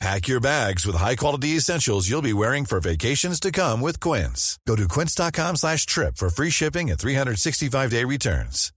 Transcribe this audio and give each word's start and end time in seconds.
Pack 0.00 0.28
your 0.28 0.38
bags 0.40 0.86
with 0.86 0.94
high-quality 0.94 1.56
essentials 1.56 2.08
you'll 2.08 2.22
be 2.22 2.32
wearing 2.32 2.64
for 2.64 2.78
vacations 2.78 3.40
to 3.40 3.50
come 3.50 3.80
with 3.80 3.98
Quince. 3.98 4.56
Go 4.64 4.76
to 4.76 4.86
quince.com 4.86 5.56
slash 5.56 5.86
trip 5.86 6.16
for 6.16 6.30
free 6.30 6.50
shipping 6.50 6.88
and 6.88 6.98
365-day 6.98 8.04
returns. 8.04 8.72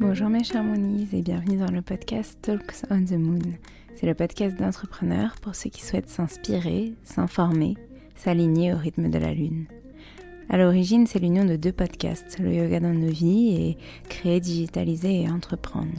Bonjour 0.00 0.28
mes 0.28 0.44
chers 0.44 0.64
Moonies 0.64 1.08
et 1.12 1.22
bienvenue 1.22 1.58
dans 1.58 1.72
le 1.72 1.82
podcast 1.82 2.38
Talks 2.42 2.84
on 2.90 3.04
the 3.04 3.12
Moon. 3.12 3.58
C'est 3.96 4.06
le 4.06 4.14
podcast 4.14 4.56
d'entrepreneurs 4.56 5.34
pour 5.42 5.54
ceux 5.54 5.70
qui 5.70 5.82
souhaitent 5.84 6.08
s'inspirer, 6.10 6.94
s'informer, 7.04 7.76
s'aligner 8.16 8.72
au 8.72 8.76
rythme 8.76 9.08
de 9.10 9.18
la 9.18 9.32
Lune. 9.32 9.66
À 10.50 10.56
l'origine, 10.56 11.06
c'est 11.06 11.18
l'union 11.18 11.44
de 11.44 11.56
deux 11.56 11.72
podcasts, 11.72 12.38
le 12.38 12.54
yoga 12.54 12.80
dans 12.80 12.94
nos 12.94 13.10
vies 13.10 13.54
et 13.54 13.76
créer, 14.08 14.40
digitaliser 14.40 15.22
et 15.22 15.30
entreprendre. 15.30 15.92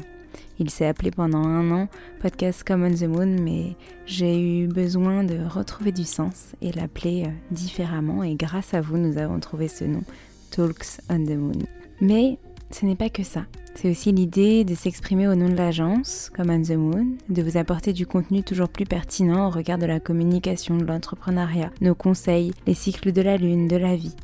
Il 0.57 0.71
s'est 0.71 0.87
appelé 0.87 1.11
pendant 1.11 1.43
un 1.43 1.71
an 1.71 1.87
Podcast 2.19 2.63
Come 2.65 2.83
on 2.83 2.93
the 2.93 3.03
Moon, 3.03 3.37
mais 3.41 3.75
j'ai 4.07 4.41
eu 4.41 4.67
besoin 4.67 5.23
de 5.23 5.37
retrouver 5.47 5.91
du 5.91 6.03
sens 6.03 6.53
et 6.61 6.71
l'appeler 6.71 7.25
euh, 7.27 7.31
différemment. 7.51 8.23
Et 8.23 8.33
grâce 8.33 8.73
à 8.73 8.81
vous, 8.81 8.97
nous 8.97 9.19
avons 9.19 9.39
trouvé 9.39 9.67
ce 9.67 9.85
nom, 9.85 10.01
Talks 10.49 10.99
on 11.11 11.23
the 11.23 11.37
Moon. 11.37 11.59
Mais 12.01 12.39
ce 12.71 12.87
n'est 12.87 12.95
pas 12.95 13.09
que 13.09 13.23
ça. 13.23 13.45
C'est 13.75 13.91
aussi 13.91 14.11
l'idée 14.11 14.65
de 14.65 14.73
s'exprimer 14.73 15.27
au 15.27 15.35
nom 15.35 15.47
de 15.47 15.55
l'agence, 15.55 16.31
comme 16.35 16.49
on 16.49 16.61
the 16.61 16.71
Moon, 16.71 17.05
de 17.29 17.43
vous 17.43 17.57
apporter 17.57 17.93
du 17.93 18.07
contenu 18.07 18.41
toujours 18.41 18.69
plus 18.69 18.85
pertinent 18.85 19.47
au 19.47 19.51
regard 19.51 19.77
de 19.77 19.85
la 19.85 19.99
communication, 19.99 20.75
de 20.75 20.85
l'entrepreneuriat, 20.85 21.71
nos 21.81 21.95
conseils, 21.95 22.51
les 22.65 22.73
cycles 22.73 23.11
de 23.11 23.21
la 23.21 23.37
lune, 23.37 23.67
de 23.67 23.77
la 23.77 23.95
vie. 23.95 24.15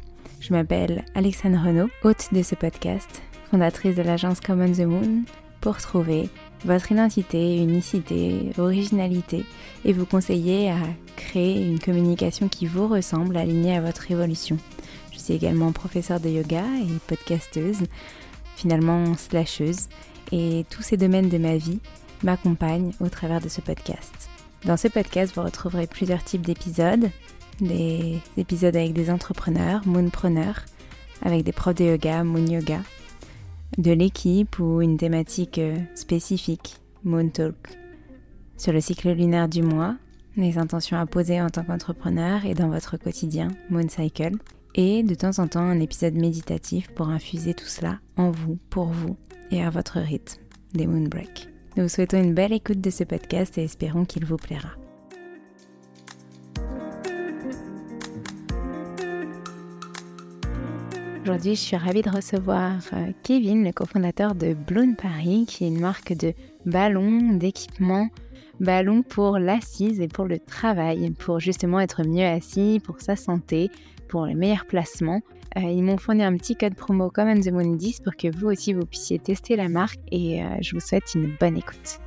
Je 0.47 0.53
m'appelle 0.53 1.03
Alexandre 1.15 1.57
Renaud, 1.57 1.89
hôte 2.03 2.27
de 2.31 2.43
ce 2.43 2.53
podcast, 2.53 3.23
fondatrice 3.49 3.95
de 3.95 4.03
l'agence 4.03 4.41
Common 4.41 4.71
the 4.71 4.81
Moon, 4.81 5.23
pour 5.59 5.77
trouver 5.77 6.29
votre 6.65 6.91
identité, 6.91 7.57
unicité, 7.57 8.51
originalité 8.59 9.43
et 9.85 9.91
vous 9.91 10.05
conseiller 10.05 10.69
à 10.69 10.77
créer 11.15 11.65
une 11.65 11.79
communication 11.79 12.47
qui 12.47 12.67
vous 12.67 12.87
ressemble, 12.87 13.37
alignée 13.37 13.75
à 13.75 13.81
votre 13.81 14.11
évolution. 14.11 14.59
Je 15.11 15.17
suis 15.17 15.33
également 15.33 15.71
professeure 15.71 16.19
de 16.19 16.29
yoga 16.29 16.61
et 16.79 16.99
podcasteuse, 17.07 17.81
finalement 18.55 19.15
slasheuse, 19.15 19.87
et 20.31 20.63
tous 20.69 20.83
ces 20.83 20.97
domaines 20.97 21.29
de 21.29 21.39
ma 21.39 21.57
vie 21.57 21.79
m'accompagnent 22.21 22.91
au 22.99 23.09
travers 23.09 23.41
de 23.41 23.49
ce 23.49 23.61
podcast. 23.61 24.29
Dans 24.63 24.77
ce 24.77 24.89
podcast, 24.89 25.33
vous 25.35 25.41
retrouverez 25.41 25.87
plusieurs 25.87 26.23
types 26.23 26.45
d'épisodes, 26.45 27.09
des 27.59 28.19
épisodes 28.37 28.75
avec 28.75 28.93
des 28.93 29.09
entrepreneurs, 29.09 29.81
moonpreneurs, 29.85 30.65
avec 31.21 31.43
des 31.43 31.51
profs 31.51 31.75
de 31.75 31.85
yoga, 31.85 32.23
moon 32.23 32.45
yoga, 32.45 32.81
de 33.77 33.91
l'équipe 33.91 34.59
ou 34.59 34.81
une 34.81 34.97
thématique 34.97 35.57
euh, 35.59 35.77
spécifique, 35.95 36.77
Moon 37.03 37.29
Talk, 37.29 37.55
sur 38.57 38.73
le 38.73 38.81
cycle 38.81 39.11
lunaire 39.11 39.49
du 39.49 39.61
mois, 39.61 39.95
les 40.37 40.57
intentions 40.57 40.97
à 40.97 41.05
poser 41.05 41.41
en 41.41 41.49
tant 41.49 41.63
qu'entrepreneur 41.63 42.45
et 42.45 42.53
dans 42.53 42.69
votre 42.69 42.97
quotidien, 42.97 43.49
Moon 43.69 43.87
Cycle, 43.87 44.37
et 44.75 45.03
de 45.03 45.15
temps 45.15 45.39
en 45.39 45.47
temps 45.47 45.61
un 45.61 45.79
épisode 45.79 46.15
méditatif 46.15 46.89
pour 46.91 47.09
infuser 47.09 47.53
tout 47.53 47.67
cela 47.67 47.99
en 48.17 48.31
vous, 48.31 48.57
pour 48.69 48.87
vous 48.87 49.15
et 49.51 49.63
à 49.63 49.69
votre 49.69 49.99
rythme, 49.99 50.41
des 50.73 50.87
Moon 50.87 51.07
Break. 51.07 51.49
Nous 51.77 51.83
vous 51.83 51.89
souhaitons 51.89 52.21
une 52.21 52.33
belle 52.33 52.53
écoute 52.53 52.81
de 52.81 52.89
ce 52.89 53.03
podcast 53.03 53.57
et 53.57 53.63
espérons 53.63 54.05
qu'il 54.05 54.25
vous 54.25 54.37
plaira. 54.37 54.69
Aujourd'hui, 61.25 61.55
je 61.55 61.59
suis 61.59 61.75
ravie 61.75 62.03
de 62.03 62.09
recevoir 62.11 62.73
euh, 62.93 63.11
Kevin, 63.23 63.63
le 63.63 63.71
cofondateur 63.71 64.35
de 64.35 64.53
Bloom 64.53 64.95
Paris, 64.95 65.45
qui 65.47 65.63
est 65.63 65.69
une 65.69 65.79
marque 65.79 66.13
de 66.13 66.35
ballons, 66.67 67.33
d'équipements, 67.33 68.09
ballons 68.59 69.01
pour 69.01 69.39
l'assise 69.39 69.99
et 70.01 70.07
pour 70.07 70.25
le 70.25 70.37
travail, 70.37 71.09
pour 71.17 71.39
justement 71.39 71.79
être 71.79 72.03
mieux 72.03 72.27
assis, 72.27 72.79
pour 72.85 73.01
sa 73.01 73.15
santé, 73.15 73.71
pour 74.07 74.27
les 74.27 74.35
meilleurs 74.35 74.67
placements. 74.67 75.21
Euh, 75.57 75.61
ils 75.61 75.81
m'ont 75.81 75.97
fourni 75.97 76.21
un 76.21 76.37
petit 76.37 76.55
code 76.55 76.75
promo 76.75 77.09
comme 77.09 77.39
the 77.39 77.51
Moon 77.51 77.75
10 77.75 78.01
pour 78.01 78.15
que 78.15 78.27
vous 78.27 78.45
aussi 78.45 78.73
vous 78.73 78.85
puissiez 78.85 79.17
tester 79.17 79.55
la 79.55 79.67
marque 79.67 79.97
et 80.11 80.43
euh, 80.43 80.49
je 80.61 80.75
vous 80.75 80.79
souhaite 80.79 81.15
une 81.15 81.35
bonne 81.39 81.57
écoute. 81.57 81.99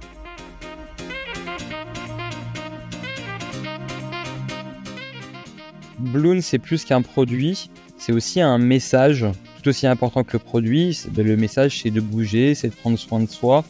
Bloom, 5.99 6.41
c'est 6.41 6.61
plus 6.61 6.85
qu'un 6.85 7.03
produit, 7.03 7.69
c'est 8.09 8.15
aussi 8.15 8.41
un 8.41 8.57
message 8.57 9.27
tout 9.63 9.69
aussi 9.69 9.87
important 9.87 10.25
que 10.25 10.33
le 10.33 10.39
produit. 10.39 10.99
Le 11.15 11.37
message, 11.37 11.83
c'est 11.83 11.91
de 11.91 12.01
bouger, 12.01 12.55
c'est 12.55 12.69
de 12.69 12.75
prendre 12.75 12.99
soin 12.99 13.21
de 13.21 13.29
soi 13.29 13.65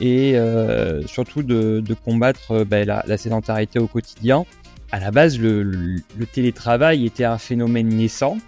et 0.00 0.38
euh, 0.38 1.06
surtout 1.06 1.42
de, 1.42 1.84
combattre 2.02 2.64
ben, 2.64 2.86
la, 2.86 3.18
sédentarité 3.18 3.78
au 3.78 3.86
quotidien. 3.86 4.46
À 4.90 5.00
la 5.00 5.10
base, 5.10 5.38
le, 5.38 6.00
télétravail 6.32 7.04
était 7.04 7.24
un 7.24 7.36
phénomène 7.36 7.88
naissant 7.88 8.38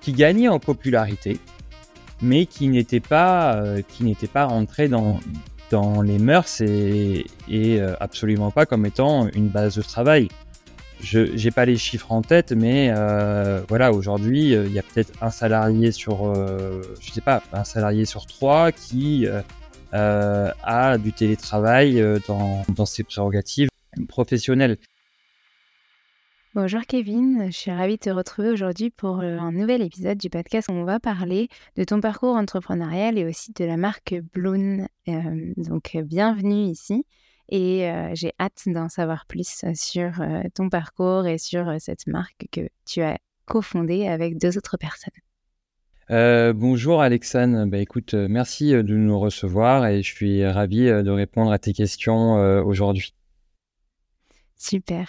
qui 0.00 0.12
gagnait 0.12 0.46
en 0.46 0.60
popularité, 0.60 1.40
mais 2.22 2.46
qui 2.46 2.68
n'était 2.68 3.00
pas, 3.00 3.56
euh, 3.56 3.82
pas 4.32 4.44
rentré 4.44 4.86
dans, 4.86 5.18
dans 5.72 6.00
les 6.00 6.18
mœurs 6.20 6.60
et, 6.60 7.26
et 7.48 7.80
euh, 7.80 7.96
absolument 7.98 8.52
pas 8.52 8.66
comme 8.66 8.86
étant 8.86 9.28
une 9.34 9.48
base 9.48 9.74
de 9.74 9.82
travail. 9.82 10.28
Je 11.00 11.20
n'ai 11.20 11.50
pas 11.50 11.66
les 11.66 11.76
chiffres 11.76 12.10
en 12.10 12.22
tête, 12.22 12.52
mais 12.52 12.90
euh, 12.90 13.62
voilà, 13.68 13.92
aujourd'hui, 13.92 14.54
euh, 14.54 14.66
il 14.66 14.72
y 14.72 14.78
a 14.78 14.82
peut-être 14.82 15.12
un 15.22 15.30
salarié 15.30 15.92
sur, 15.92 16.26
euh, 16.26 16.82
sais 17.00 17.20
pas, 17.20 17.42
un 17.52 17.64
salarié 17.64 18.06
sur 18.06 18.26
trois 18.26 18.72
qui 18.72 19.26
a 19.92 20.98
du 20.98 21.12
télétravail 21.12 22.02
dans, 22.28 22.64
dans 22.74 22.86
ses 22.86 23.04
prérogatives 23.04 23.68
professionnelles. 24.08 24.76
Bonjour 26.54 26.80
Kevin, 26.88 27.48
je 27.50 27.56
suis 27.56 27.70
ravie 27.70 27.96
de 27.96 28.00
te 28.00 28.10
retrouver 28.10 28.48
aujourd'hui 28.48 28.90
pour 28.90 29.20
un 29.20 29.52
nouvel 29.52 29.82
épisode 29.82 30.16
du 30.16 30.30
podcast 30.30 30.68
où 30.70 30.72
on 30.72 30.84
va 30.84 30.98
parler 30.98 31.48
de 31.76 31.84
ton 31.84 32.00
parcours 32.00 32.34
entrepreneurial 32.34 33.18
et 33.18 33.26
aussi 33.26 33.52
de 33.52 33.64
la 33.64 33.76
marque 33.76 34.14
Bloon. 34.34 34.86
donc 35.06 35.96
bienvenue 36.02 36.70
ici 36.70 37.04
et 37.48 37.90
j'ai 38.14 38.32
hâte 38.40 38.62
d'en 38.66 38.88
savoir 38.88 39.26
plus 39.26 39.64
sur 39.74 40.12
ton 40.54 40.68
parcours 40.68 41.26
et 41.26 41.38
sur 41.38 41.74
cette 41.78 42.06
marque 42.06 42.46
que 42.50 42.68
tu 42.86 43.02
as 43.02 43.18
cofondée 43.44 44.08
avec 44.08 44.38
deux 44.38 44.58
autres 44.58 44.76
personnes. 44.76 45.12
bonjour 46.54 47.02
Alexandre, 47.02 47.66
bah, 47.66 47.78
écoute, 47.78 48.14
merci 48.14 48.72
de 48.72 48.96
nous 48.96 49.18
recevoir 49.18 49.86
et 49.86 50.02
je 50.02 50.14
suis 50.14 50.46
ravi 50.46 50.86
de 50.86 51.10
répondre 51.10 51.52
à 51.52 51.58
tes 51.58 51.72
questions 51.72 52.34
aujourd'hui. 52.64 53.14
Super. 54.56 55.08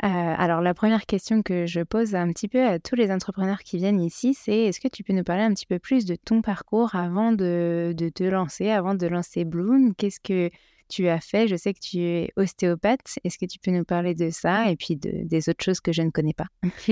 alors 0.00 0.60
la 0.60 0.74
première 0.74 1.06
question 1.06 1.42
que 1.42 1.66
je 1.66 1.80
pose 1.80 2.14
un 2.14 2.32
petit 2.32 2.48
peu 2.48 2.64
à 2.64 2.78
tous 2.78 2.96
les 2.96 3.10
entrepreneurs 3.10 3.60
qui 3.60 3.78
viennent 3.78 4.00
ici, 4.00 4.34
c'est 4.34 4.64
est-ce 4.64 4.80
que 4.80 4.88
tu 4.88 5.04
peux 5.04 5.12
nous 5.12 5.24
parler 5.24 5.42
un 5.42 5.54
petit 5.54 5.66
peu 5.66 5.78
plus 5.78 6.04
de 6.04 6.16
ton 6.16 6.42
parcours 6.42 6.94
avant 6.94 7.32
de, 7.32 7.94
de 7.96 8.08
te 8.08 8.24
lancer, 8.24 8.70
avant 8.70 8.94
de 8.94 9.06
lancer 9.06 9.44
Bloom? 9.44 9.94
Qu'est-ce 9.94 10.20
que 10.20 10.50
tu 10.88 11.08
as 11.08 11.20
fait 11.20 11.48
Je 11.48 11.56
sais 11.56 11.74
que 11.74 11.80
tu 11.80 11.98
es 12.00 12.30
ostéopathe. 12.36 13.00
Est-ce 13.24 13.38
que 13.38 13.46
tu 13.46 13.58
peux 13.58 13.70
nous 13.70 13.84
parler 13.84 14.14
de 14.14 14.30
ça 14.30 14.70
et 14.70 14.76
puis 14.76 14.96
de, 14.96 15.24
des 15.24 15.48
autres 15.48 15.64
choses 15.64 15.80
que 15.80 15.92
je 15.92 16.02
ne 16.02 16.10
connais 16.10 16.34
pas? 16.34 16.46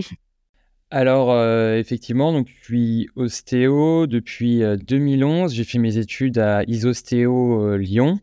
Alors, 0.91 1.33
euh, 1.33 1.79
effectivement, 1.79 2.33
donc, 2.33 2.47
je 2.49 2.65
suis 2.65 3.09
ostéo 3.17 4.07
depuis 4.07 4.63
2011. 4.87 5.53
J'ai 5.53 5.65
fait 5.65 5.79
mes 5.79 5.99
études 5.99 6.39
à 6.39 6.63
Isostéo 6.65 7.77
Lyon. 7.77 8.21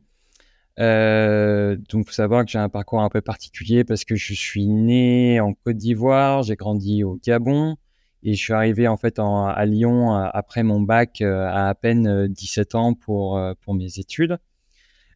Euh, 0.80 1.76
donc, 1.90 2.08
faut 2.08 2.14
savoir 2.14 2.46
que 2.46 2.52
j'ai 2.52 2.60
un 2.60 2.70
parcours 2.70 3.02
un 3.02 3.10
peu 3.10 3.22
particulier 3.22 3.84
parce 3.84 4.06
que 4.06 4.16
je 4.16 4.34
suis 4.34 4.68
né 4.68 5.40
en 5.40 5.54
Côte 5.54 5.78
d'Ivoire, 5.78 6.44
j'ai 6.44 6.56
grandi 6.56 7.04
au 7.04 7.20
Gabon 7.24 7.76
et 8.24 8.34
je 8.34 8.42
suis 8.42 8.54
arrivé 8.54 8.88
en 8.88 8.96
fait 8.96 9.20
à 9.20 9.66
Lyon 9.66 10.14
après 10.14 10.64
mon 10.64 10.82
bac 10.82 11.22
à 11.22 11.68
à 11.68 11.76
peine 11.76 12.28
17 12.28 12.76
ans 12.76 12.94
pour, 12.94 13.40
pour 13.62 13.74
mes 13.76 14.00
études. 14.00 14.38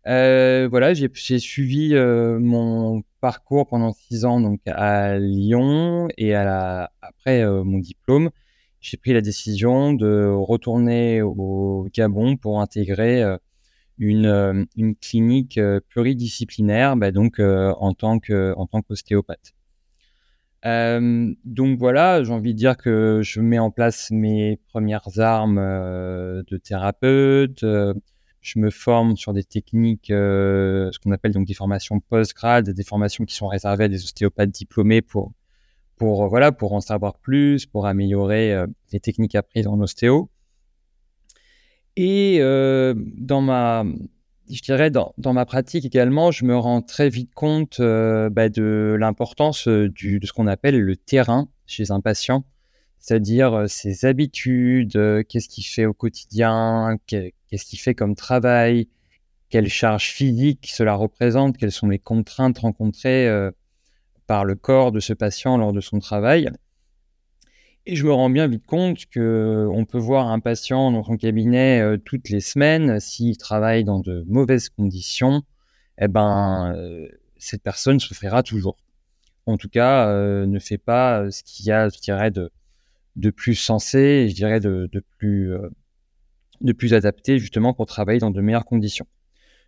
Euh, 0.07 0.69
voilà, 0.69 0.93
j'ai 0.93 1.39
suivi 1.39 1.93
euh, 1.93 2.39
mon 2.39 3.03
parcours 3.19 3.67
pendant 3.67 3.91
six 3.91 4.23
ans 4.23 4.39
donc 4.39 4.61
à 4.65 5.17
Lyon 5.19 6.07
et 6.17 6.33
après 6.33 7.43
euh, 7.43 7.63
mon 7.65 7.79
diplôme, 7.79 8.29
j'ai 8.79 8.95
pris 8.95 9.11
la 9.11 9.19
décision 9.19 9.91
de 9.91 10.27
retourner 10.29 11.21
au 11.21 11.89
Gabon 11.93 12.37
pour 12.37 12.61
intégrer 12.61 13.21
une, 13.97 14.65
clinique 15.01 15.59
pluridisciplinaire, 15.89 16.95
bah, 16.95 17.11
donc 17.11 17.39
en 17.39 17.93
tant 17.93 18.19
en 18.29 18.65
tant 18.67 18.81
qu'ostéopathe. 18.83 19.53
donc 20.63 21.79
voilà, 21.79 22.23
j'ai 22.23 22.31
envie 22.31 22.53
de 22.53 22.59
dire 22.59 22.77
que 22.77 23.21
je 23.23 23.41
mets 23.41 23.59
en 23.59 23.71
place 23.71 24.09
mes 24.11 24.57
premières 24.69 25.19
armes 25.19 25.59
de 25.59 26.57
thérapeute 26.57 27.65
je 28.47 28.59
me 28.59 28.69
forme 28.69 29.17
sur 29.17 29.33
des 29.33 29.43
techniques, 29.43 30.09
euh, 30.09 30.89
ce 30.93 30.99
qu'on 30.99 31.11
appelle 31.11 31.33
donc 31.33 31.45
des 31.45 31.53
formations 31.53 31.99
post-grade, 31.99 32.69
des 32.69 32.83
formations 32.83 33.25
qui 33.25 33.35
sont 33.35 33.47
réservées 33.47 33.85
à 33.85 33.87
des 33.89 34.03
ostéopathes 34.03 34.51
diplômés 34.51 35.01
pour, 35.01 35.33
pour, 35.97 36.23
euh, 36.23 36.27
voilà, 36.27 36.53
pour 36.53 36.71
en 36.71 36.79
savoir 36.79 37.17
plus, 37.17 37.65
pour 37.65 37.87
améliorer 37.87 38.53
euh, 38.53 38.65
les 38.93 39.01
techniques 39.01 39.35
apprises 39.35 39.67
en 39.67 39.79
ostéo. 39.81 40.29
Et 41.97 42.39
dans 42.39 43.41
ma, 43.41 43.83
je 44.51 44.61
dirais 44.61 44.91
dans, 44.91 45.15
dans, 45.17 45.33
ma 45.33 45.47
pratique 45.47 45.83
également, 45.83 46.29
je 46.29 46.45
me 46.45 46.55
rends 46.55 46.83
très 46.83 47.09
vite 47.09 47.33
compte 47.33 47.81
bah, 47.81 48.49
de 48.49 48.95
l'importance 48.99 49.67
de 49.67 49.91
ce 49.97 50.31
qu'on 50.31 50.45
appelle 50.45 50.79
le 50.79 50.95
terrain 50.95 51.49
chez 51.65 51.89
un 51.89 51.99
patient 51.99 52.45
c'est-à-dire 52.99 53.69
ses 53.69 54.05
habitudes, 54.05 54.99
qu'est-ce 55.29 55.47
qu'il 55.49 55.65
fait 55.65 55.85
au 55.85 55.93
quotidien, 55.93 56.97
qu'est-ce 57.07 57.65
qu'il 57.65 57.79
fait 57.79 57.95
comme 57.95 58.15
travail, 58.15 58.87
quelle 59.49 59.69
charge 59.69 60.09
physique 60.11 60.69
cela 60.73 60.95
représente, 60.95 61.57
quelles 61.57 61.71
sont 61.71 61.87
les 61.87 61.99
contraintes 61.99 62.59
rencontrées 62.59 63.29
par 64.25 64.43
le 64.43 64.55
corps 64.55 64.91
de 64.91 64.99
ce 64.99 65.13
patient 65.13 65.57
lors 65.57 65.71
de 65.71 65.79
son 65.79 65.99
travail. 65.99 66.49
Et 67.85 67.95
je 67.95 68.05
me 68.05 68.11
rends 68.11 68.29
bien 68.29 68.47
vite 68.47 68.65
compte 68.65 69.05
qu'on 69.05 69.85
peut 69.89 69.97
voir 69.97 70.27
un 70.27 70.41
patient 70.41 70.91
dans 70.91 71.05
son 71.05 71.15
cabinet 71.15 71.97
toutes 72.03 72.27
les 72.29 72.41
semaines, 72.41 72.99
s'il 72.99 73.37
travaille 73.37 73.85
dans 73.85 73.99
de 73.99 74.25
mauvaises 74.27 74.67
conditions, 74.67 75.43
eh 75.97 76.09
ben, 76.09 76.75
cette 77.37 77.63
personne 77.63 78.01
souffrira 78.01 78.43
toujours. 78.43 78.75
En 79.45 79.55
tout 79.55 79.69
cas, 79.69 80.11
ne 80.45 80.59
fait 80.59 80.77
pas 80.77 81.31
ce 81.31 81.41
qu'il 81.43 81.67
y 81.67 81.71
a, 81.71 81.87
je 81.87 81.99
dirais, 81.99 82.31
de, 82.31 82.51
de 83.17 83.29
plus 83.31 83.55
sensé 83.55 84.27
je 84.29 84.35
dirais 84.35 84.59
de, 84.59 84.89
plus, 85.17 85.53
euh, 85.53 85.69
de 86.61 86.71
plus 86.71 86.93
adapté 86.93 87.39
justement 87.39 87.73
pour 87.73 87.85
travailler 87.87 88.19
dans 88.19 88.31
de 88.31 88.41
meilleures 88.41 88.65
conditions. 88.65 89.07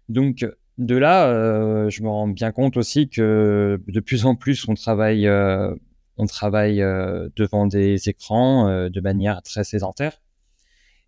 Donc 0.08 0.46
de 0.78 0.96
là, 0.96 1.28
euh, 1.28 1.90
je 1.90 2.04
me 2.04 2.08
rends 2.08 2.28
bien 2.28 2.52
compte 2.52 2.78
aussi 2.78 3.10
que 3.10 3.82
de 3.86 4.00
plus 4.00 4.26
en 4.26 4.36
plus 4.36 4.68
on 4.70 4.76
travaille, 4.76 5.28
euh, 5.28 5.76
on 6.18 6.26
travaille 6.26 6.78
devant 7.36 7.66
des 7.68 8.08
écrans 8.08 8.90
de 8.90 9.02
manière 9.02 9.42
très 9.42 9.64
sédentaire. 9.64 10.22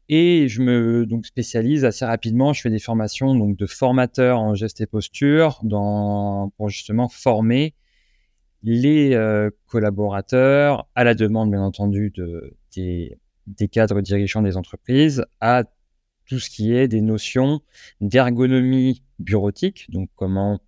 Et 0.10 0.50
je 0.50 0.62
me 0.62 1.06
donc 1.06 1.26
spécialise 1.26 1.86
assez 1.86 2.04
rapidement. 2.04 2.52
Je 2.52 2.62
fais 2.62 2.70
des 2.70 2.80
formations 2.80 3.34
donc 3.34 3.56
de 3.56 3.66
formateurs 3.66 4.40
en 4.40 4.56
gestes 4.56 4.82
et 4.82 4.86
postures 4.86 5.62
dans, 5.64 6.52
pour 6.58 6.70
justement 6.70 7.08
former 7.08 7.76
les 8.64 9.14
euh, 9.14 9.50
collaborateurs, 9.68 10.88
à 10.96 11.04
la 11.04 11.16
demande 11.16 11.52
bien 11.52 11.62
entendu 11.62 12.12
de, 12.12 12.56
des, 12.76 13.18
cadres 13.72 14.02
dirigeants 14.02 14.42
des 14.42 14.58
entreprises, 14.58 15.26
à 15.40 15.64
tout 16.26 16.40
ce 16.40 16.50
qui 16.50 16.74
est 16.74 16.88
des 16.88 17.02
notions 17.02 17.62
d'ergonomie 18.00 19.04
bureautique, 19.20 19.90
donc 19.90 20.10
comment 20.16 20.60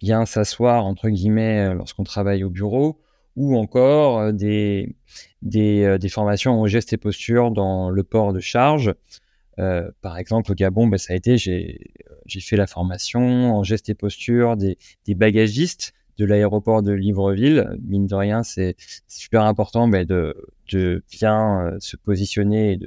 bien 0.00 0.24
s'asseoir 0.26 0.84
entre 0.84 1.08
guillemets 1.08 1.68
euh, 1.68 1.74
lorsqu'on 1.74 2.04
travaille 2.04 2.44
au 2.44 2.50
bureau, 2.50 3.00
ou 3.36 3.56
encore 3.56 4.18
euh, 4.18 4.32
des, 4.32 4.94
des, 5.42 6.08
formations 6.10 6.60
en 6.60 6.66
gestes 6.66 6.92
et 6.92 6.98
postures 6.98 7.50
dans 7.50 7.90
le 7.90 8.02
port 8.02 8.32
de 8.32 8.40
charge. 8.40 8.94
par 9.56 10.16
exemple, 10.18 10.52
au 10.52 10.54
Gabon, 10.54 10.86
ben, 10.86 10.98
ça 10.98 11.12
a 11.12 11.16
été, 11.16 11.36
j'ai 11.36 12.40
fait 12.40 12.56
la 12.56 12.66
formation 12.66 13.56
en 13.56 13.62
gestes 13.62 13.88
et 13.88 13.94
postures 13.94 14.56
des, 14.56 14.78
des 15.06 15.14
bagagistes 15.14 15.92
de 16.20 16.26
l'aéroport 16.26 16.82
de 16.82 16.92
Libreville. 16.92 17.78
Mine 17.82 18.06
de 18.06 18.14
rien, 18.14 18.42
c'est 18.42 18.76
super 19.08 19.42
important 19.44 19.86
mais 19.86 20.04
de, 20.04 20.36
de, 20.70 21.02
bien 21.10 21.66
euh, 21.66 21.76
se 21.80 21.96
positionner 21.96 22.78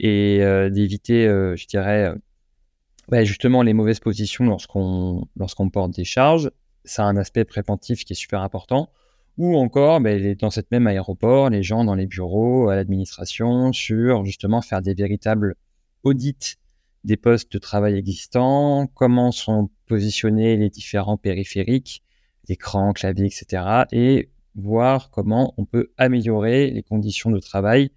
et 0.00 0.38
euh, 0.40 0.70
d'éviter, 0.70 1.26
euh, 1.26 1.56
je 1.56 1.66
dirais, 1.66 2.10
bah, 3.08 3.24
justement 3.24 3.62
les 3.62 3.74
mauvaises 3.74 4.00
positions 4.00 4.46
lorsqu'on 4.46 5.26
lorsqu'on 5.36 5.68
porte 5.68 5.92
des 5.92 6.04
charges. 6.04 6.50
Ça 6.84 7.04
a 7.04 7.06
un 7.06 7.16
aspect 7.18 7.44
préventif 7.44 8.04
qui 8.04 8.14
est 8.14 8.16
super 8.16 8.40
important. 8.40 8.90
Ou 9.36 9.56
encore, 9.56 10.00
bah, 10.00 10.12
dans 10.40 10.50
cette 10.50 10.70
même 10.70 10.86
aéroport, 10.86 11.50
les 11.50 11.62
gens 11.62 11.84
dans 11.84 11.94
les 11.94 12.06
bureaux, 12.06 12.70
à 12.70 12.76
l'administration, 12.76 13.72
sur 13.72 14.24
justement 14.24 14.62
faire 14.62 14.80
des 14.80 14.94
véritables 14.94 15.54
audits 16.02 16.56
des 17.04 17.16
postes 17.16 17.52
de 17.52 17.58
travail 17.58 17.96
existants, 17.96 18.88
comment 18.94 19.32
sont 19.32 19.70
positionnés 19.86 20.56
les 20.56 20.70
différents 20.70 21.16
périphériques, 21.16 22.02
écran, 22.50 22.92
clavier, 22.92 23.26
etc. 23.26 23.84
Et 23.92 24.30
voir 24.54 25.10
comment 25.10 25.54
on 25.56 25.64
peut 25.64 25.92
améliorer 25.96 26.70
les 26.70 26.82
conditions 26.82 27.30
de 27.30 27.38
travail 27.38 27.90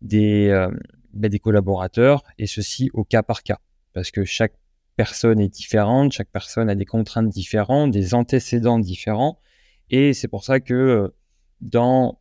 des, 0.00 0.48
euh, 0.48 0.70
ben, 1.12 1.28
des 1.28 1.38
collaborateurs, 1.38 2.24
et 2.38 2.46
ceci 2.46 2.90
au 2.92 3.04
cas 3.04 3.22
par 3.22 3.42
cas. 3.42 3.58
Parce 3.92 4.10
que 4.10 4.24
chaque 4.24 4.54
personne 4.96 5.40
est 5.40 5.48
différente, 5.48 6.12
chaque 6.12 6.30
personne 6.30 6.68
a 6.68 6.74
des 6.74 6.84
contraintes 6.84 7.28
différentes, 7.28 7.90
des 7.92 8.14
antécédents 8.14 8.78
différents. 8.78 9.38
Et 9.90 10.12
c'est 10.12 10.28
pour 10.28 10.44
ça 10.44 10.60
que 10.60 10.74
euh, 10.74 11.08
dans, 11.60 12.20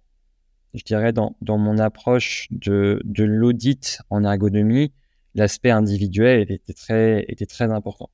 je 0.73 0.83
dirais, 0.83 1.13
dans, 1.13 1.35
mon 1.41 1.77
approche 1.79 2.47
de, 2.51 3.01
l'audit 3.17 3.99
en 4.09 4.23
ergonomie, 4.23 4.93
l'aspect 5.35 5.71
individuel 5.71 6.51
était 6.51 6.73
très 6.73 7.71
important. 7.71 8.09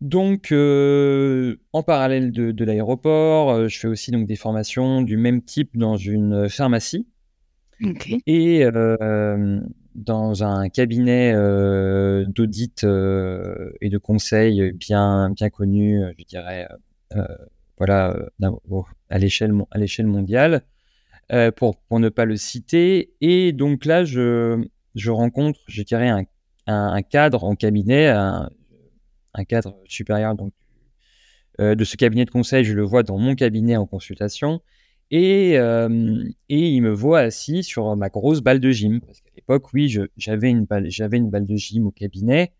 Donc, 0.00 0.50
euh, 0.50 1.56
en 1.74 1.82
parallèle 1.82 2.32
de, 2.32 2.64
l'aéroport, 2.64 3.50
euh, 3.50 3.68
je 3.68 3.78
fais 3.78 3.88
aussi 3.88 4.10
donc 4.10 4.26
des 4.26 4.36
formations 4.36 5.02
du 5.02 5.18
même 5.18 5.42
type 5.42 5.76
dans 5.76 5.96
une 5.96 6.48
pharmacie 6.48 7.06
et 8.26 8.64
euh, 8.64 9.60
dans 9.94 10.42
un 10.42 10.68
cabinet 10.70 11.34
d'audit 12.28 12.84
et 12.84 13.88
de 13.88 13.98
conseil 13.98 14.72
bien 14.72 15.30
bien 15.30 15.50
connu, 15.50 16.02
je 16.18 16.24
dirais, 16.24 16.68
voilà, 17.76 18.16
à 19.10 19.18
l'échelle 19.18 19.52
à 19.70 19.78
l'échelle 19.78 20.06
mondiale, 20.06 20.62
pour 21.56 21.78
pour 21.78 22.00
ne 22.00 22.08
pas 22.10 22.26
le 22.26 22.36
citer. 22.36 23.14
Et 23.20 23.52
donc 23.52 23.86
là, 23.86 24.04
je 24.04 24.62
je 24.94 25.10
rencontre, 25.10 25.60
je 25.66 25.82
dirais, 25.82 26.08
un, 26.08 26.24
un, 26.66 27.02
cadre 27.02 27.44
en 27.44 27.54
cabinet, 27.54 28.08
un 28.08 28.50
cadre 29.44 29.76
supérieur 29.86 30.34
euh, 31.60 31.74
de 31.74 31.84
ce 31.84 31.96
cabinet 31.96 32.24
de 32.24 32.30
conseil, 32.30 32.64
je 32.64 32.74
le 32.74 32.82
vois 32.82 33.02
dans 33.02 33.18
mon 33.18 33.34
cabinet 33.34 33.76
en 33.76 33.86
consultation. 33.86 34.60
Et, 35.10 35.58
euh, 35.58 36.24
et 36.48 36.68
il 36.70 36.82
me 36.82 36.92
voit 36.92 37.20
assis 37.20 37.64
sur 37.64 37.96
ma 37.96 38.08
grosse 38.08 38.40
balle 38.40 38.60
de 38.60 38.70
gym. 38.70 39.00
Parce 39.00 39.20
qu'à 39.20 39.30
l'époque, 39.36 39.72
oui, 39.72 39.94
j'avais 40.16 40.50
une, 40.50 40.64
balle, 40.64 40.88
une 41.12 41.30
balle 41.30 41.46
de 41.46 41.56
gym 41.56 41.86
au 41.86 41.90
cabinet 41.90 42.52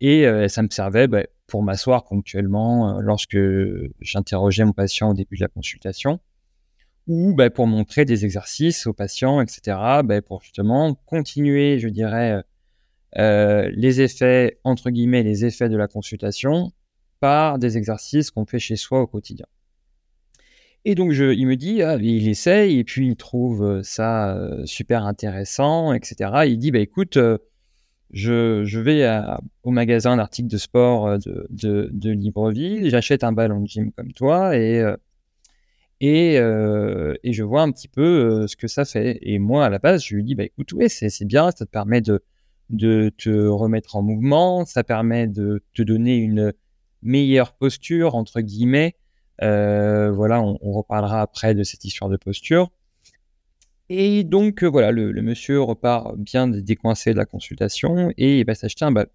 et 0.00 0.26
euh, 0.26 0.46
ça 0.46 0.62
me 0.62 0.68
servait 0.70 1.08
bah, 1.08 1.24
pour 1.48 1.64
m'asseoir 1.64 2.04
ponctuellement 2.04 3.00
lorsque 3.00 3.38
j'interrogeais 4.00 4.64
mon 4.64 4.72
patient 4.72 5.10
au 5.10 5.14
début 5.14 5.36
de 5.36 5.42
la 5.42 5.48
consultation 5.48 6.20
ou 7.08 7.34
bah, 7.34 7.50
pour 7.50 7.66
montrer 7.66 8.04
des 8.04 8.24
exercices 8.24 8.86
aux 8.86 8.92
patients, 8.92 9.40
etc., 9.40 9.78
bah, 10.04 10.22
pour 10.22 10.42
justement 10.42 10.94
continuer, 11.06 11.78
je 11.78 11.88
dirais, 11.88 12.42
euh, 13.18 13.70
les 13.74 14.00
effets, 14.00 14.58
entre 14.64 14.90
guillemets, 14.90 15.22
les 15.22 15.44
effets 15.44 15.68
de 15.68 15.76
la 15.76 15.88
consultation 15.88 16.72
par 17.20 17.58
des 17.58 17.76
exercices 17.76 18.30
qu'on 18.30 18.46
fait 18.46 18.60
chez 18.60 18.76
soi 18.76 19.00
au 19.00 19.06
quotidien. 19.06 19.46
Et 20.84 20.94
donc, 20.94 21.12
je, 21.12 21.32
il 21.32 21.46
me 21.46 21.56
dit, 21.56 21.82
ah, 21.82 21.96
il 22.00 22.28
essaye, 22.28 22.78
et 22.78 22.84
puis 22.84 23.08
il 23.08 23.16
trouve 23.16 23.82
ça 23.82 24.38
super 24.64 25.04
intéressant, 25.04 25.92
etc. 25.92 26.30
il 26.46 26.58
dit, 26.58 26.70
bah, 26.70 26.78
écoute, 26.78 27.18
je, 28.10 28.64
je, 28.64 28.78
vais 28.78 29.06
au 29.64 29.70
magasin 29.70 30.16
d'articles 30.16 30.48
de 30.48 30.56
sport 30.56 31.18
de, 31.18 31.46
de, 31.50 31.90
de 31.92 32.10
Libreville, 32.10 32.88
j'achète 32.88 33.24
un 33.24 33.32
ballon 33.32 33.60
de 33.60 33.66
gym 33.66 33.90
comme 33.92 34.12
toi, 34.12 34.56
et, 34.56 34.80
et, 36.00 36.34
et 36.36 37.32
je 37.32 37.42
vois 37.42 37.62
un 37.62 37.72
petit 37.72 37.88
peu 37.88 38.46
ce 38.46 38.56
que 38.56 38.68
ça 38.68 38.84
fait. 38.84 39.18
Et 39.22 39.40
moi, 39.40 39.66
à 39.66 39.70
la 39.70 39.80
base, 39.80 40.04
je 40.04 40.14
lui 40.14 40.22
dis, 40.22 40.36
bah, 40.36 40.44
écoute, 40.44 40.72
ouais, 40.72 40.88
c'est 40.88 41.24
bien, 41.24 41.50
ça 41.50 41.66
te 41.66 41.70
permet 41.70 42.00
de, 42.00 42.22
de 42.70 43.10
te 43.16 43.30
remettre 43.46 43.96
en 43.96 44.02
mouvement, 44.02 44.64
ça 44.64 44.84
permet 44.84 45.26
de 45.26 45.62
te 45.74 45.82
donner 45.82 46.16
une 46.16 46.52
meilleure 47.02 47.52
posture, 47.52 48.14
entre 48.14 48.40
guillemets, 48.40 48.96
euh, 49.42 50.10
voilà, 50.10 50.42
on, 50.42 50.72
reparlera 50.72 51.20
après 51.20 51.54
de 51.54 51.62
cette 51.62 51.84
histoire 51.84 52.10
de 52.10 52.16
posture. 52.16 52.70
Et 53.88 54.24
donc, 54.24 54.62
euh, 54.62 54.66
voilà, 54.66 54.90
le, 54.90 55.12
monsieur 55.22 55.62
repart 55.62 56.16
bien 56.16 56.48
décoincé 56.48 57.12
de 57.12 57.18
la 57.18 57.24
consultation 57.24 58.12
et 58.18 58.40
il 58.40 58.46
va 58.46 58.54
s'acheter 58.54 58.84
un 58.84 58.92
ballon. 58.92 59.10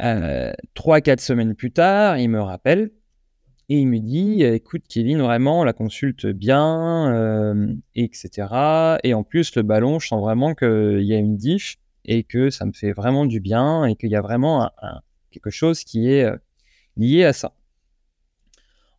Euh, 0.00 0.52
trois, 0.74 1.00
quatre 1.00 1.20
semaines 1.20 1.54
plus 1.54 1.72
tard, 1.72 2.18
il 2.18 2.28
me 2.28 2.40
rappelle 2.40 2.90
et 3.70 3.78
il 3.78 3.86
me 3.86 3.98
dit 3.98 4.42
Écoute, 4.42 4.84
Kevin, 4.88 5.22
vraiment, 5.22 5.64
la 5.64 5.72
consulte 5.72 6.26
bien, 6.26 7.54
etc. 7.94 8.98
Et 9.02 9.14
en 9.14 9.22
plus, 9.22 9.54
le 9.56 9.62
ballon, 9.62 9.98
je 9.98 10.08
sens 10.08 10.20
vraiment 10.20 10.54
qu'il 10.54 11.02
y 11.02 11.14
a 11.14 11.18
une 11.18 11.36
diff 11.36 11.78
et 12.06 12.22
que 12.22 12.50
ça 12.50 12.64
me 12.64 12.72
fait 12.72 12.92
vraiment 12.92 13.26
du 13.26 13.40
bien 13.40 13.84
et 13.84 13.96
qu'il 13.96 14.10
y 14.10 14.16
a 14.16 14.22
vraiment 14.22 14.70
quelque 15.30 15.50
chose 15.50 15.84
qui 15.84 16.08
est 16.08 16.26
lié 16.96 17.24
à 17.24 17.32
ça. 17.32 17.52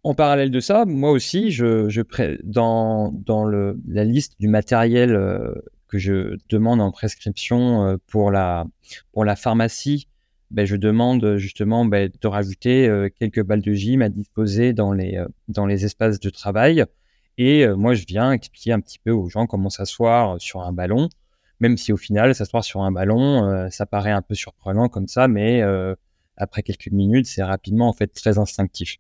En 0.08 0.14
parallèle 0.14 0.52
de 0.52 0.62
ça, 0.62 0.86
moi 0.86 1.12
aussi, 1.12 1.52
je, 1.52 2.02
dans, 2.44 3.12
dans 3.12 3.44
le, 3.44 3.78
la 3.90 4.06
liste 4.06 4.40
du 4.40 4.48
matériel 4.48 5.14
euh, 5.14 5.54
que 5.90 5.98
je 5.98 6.38
demande 6.48 6.80
en 6.80 6.92
prescription 6.92 7.86
euh, 7.86 7.98
pour, 8.08 8.32
la, 8.32 8.66
pour 9.12 9.26
la 9.26 9.36
pharmacie, 9.36 10.08
ben, 10.50 10.66
je 10.66 10.78
demande 10.78 11.36
justement 11.36 11.84
ben, 11.84 12.10
de 12.22 12.28
rajouter 12.30 12.88
euh, 12.88 13.10
quelques 13.20 13.44
balles 13.44 13.62
de 13.62 13.74
gym 13.74 14.02
à 14.02 14.08
disposer 14.08 14.72
dans 14.72 14.94
les, 14.94 15.22
dans 15.50 15.66
les 15.66 15.84
espaces 15.84 16.22
de 16.22 16.30
travail. 16.30 16.86
Et 17.38 17.68
moi, 17.68 17.94
je 17.94 18.06
viens 18.08 18.32
expliquer 18.32 18.72
un 18.72 18.80
petit 18.80 19.00
peu 19.00 19.12
aux 19.12 19.28
gens 19.28 19.46
comment 19.46 19.70
s'asseoir 19.70 20.40
sur 20.40 20.62
un 20.62 20.72
ballon, 20.72 21.10
même 21.60 21.78
si 21.78 21.92
au 21.94 21.98
final, 21.98 22.34
s'asseoir 22.36 22.64
sur 22.64 22.82
un 22.82 22.92
ballon, 22.92 23.70
ça 23.72 23.86
paraît 23.86 24.12
un 24.12 24.22
peu 24.22 24.36
surprenant 24.36 24.90
comme 24.90 25.08
ça, 25.08 25.28
mais 25.28 25.64
après 26.38 26.64
quelques 26.64 26.92
minutes, 26.92 27.26
c'est 27.28 27.44
rapidement 27.44 27.90
en 27.90 27.94
fait 27.94 28.08
très 28.08 28.38
instinctif. 28.38 28.98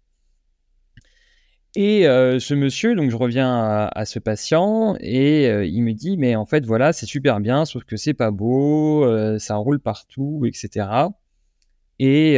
Et 1.75 2.07
euh, 2.07 2.39
ce 2.39 2.55
monsieur, 2.55 2.95
donc 2.95 3.11
je 3.11 3.15
reviens 3.15 3.87
à, 3.93 4.05
ce 4.05 4.17
patient 4.17 4.95
et 4.99 5.47
euh, 5.47 5.63
il 5.63 5.83
me 5.83 5.93
dit 5.93 6.17
mais 6.17 6.35
en 6.35 6.47
fait 6.47 6.65
voilà 6.65 6.91
c'est 6.91 7.05
super 7.05 7.39
bien 7.39 7.65
sauf 7.65 7.83
que 7.83 7.97
c'est 7.97 8.15
pas 8.15 8.31
beau, 8.31 9.05
euh, 9.05 9.37
ça 9.37 9.57
roule 9.57 9.79
partout, 9.79 10.43
etc. 10.47 10.87
Et, 11.99 12.33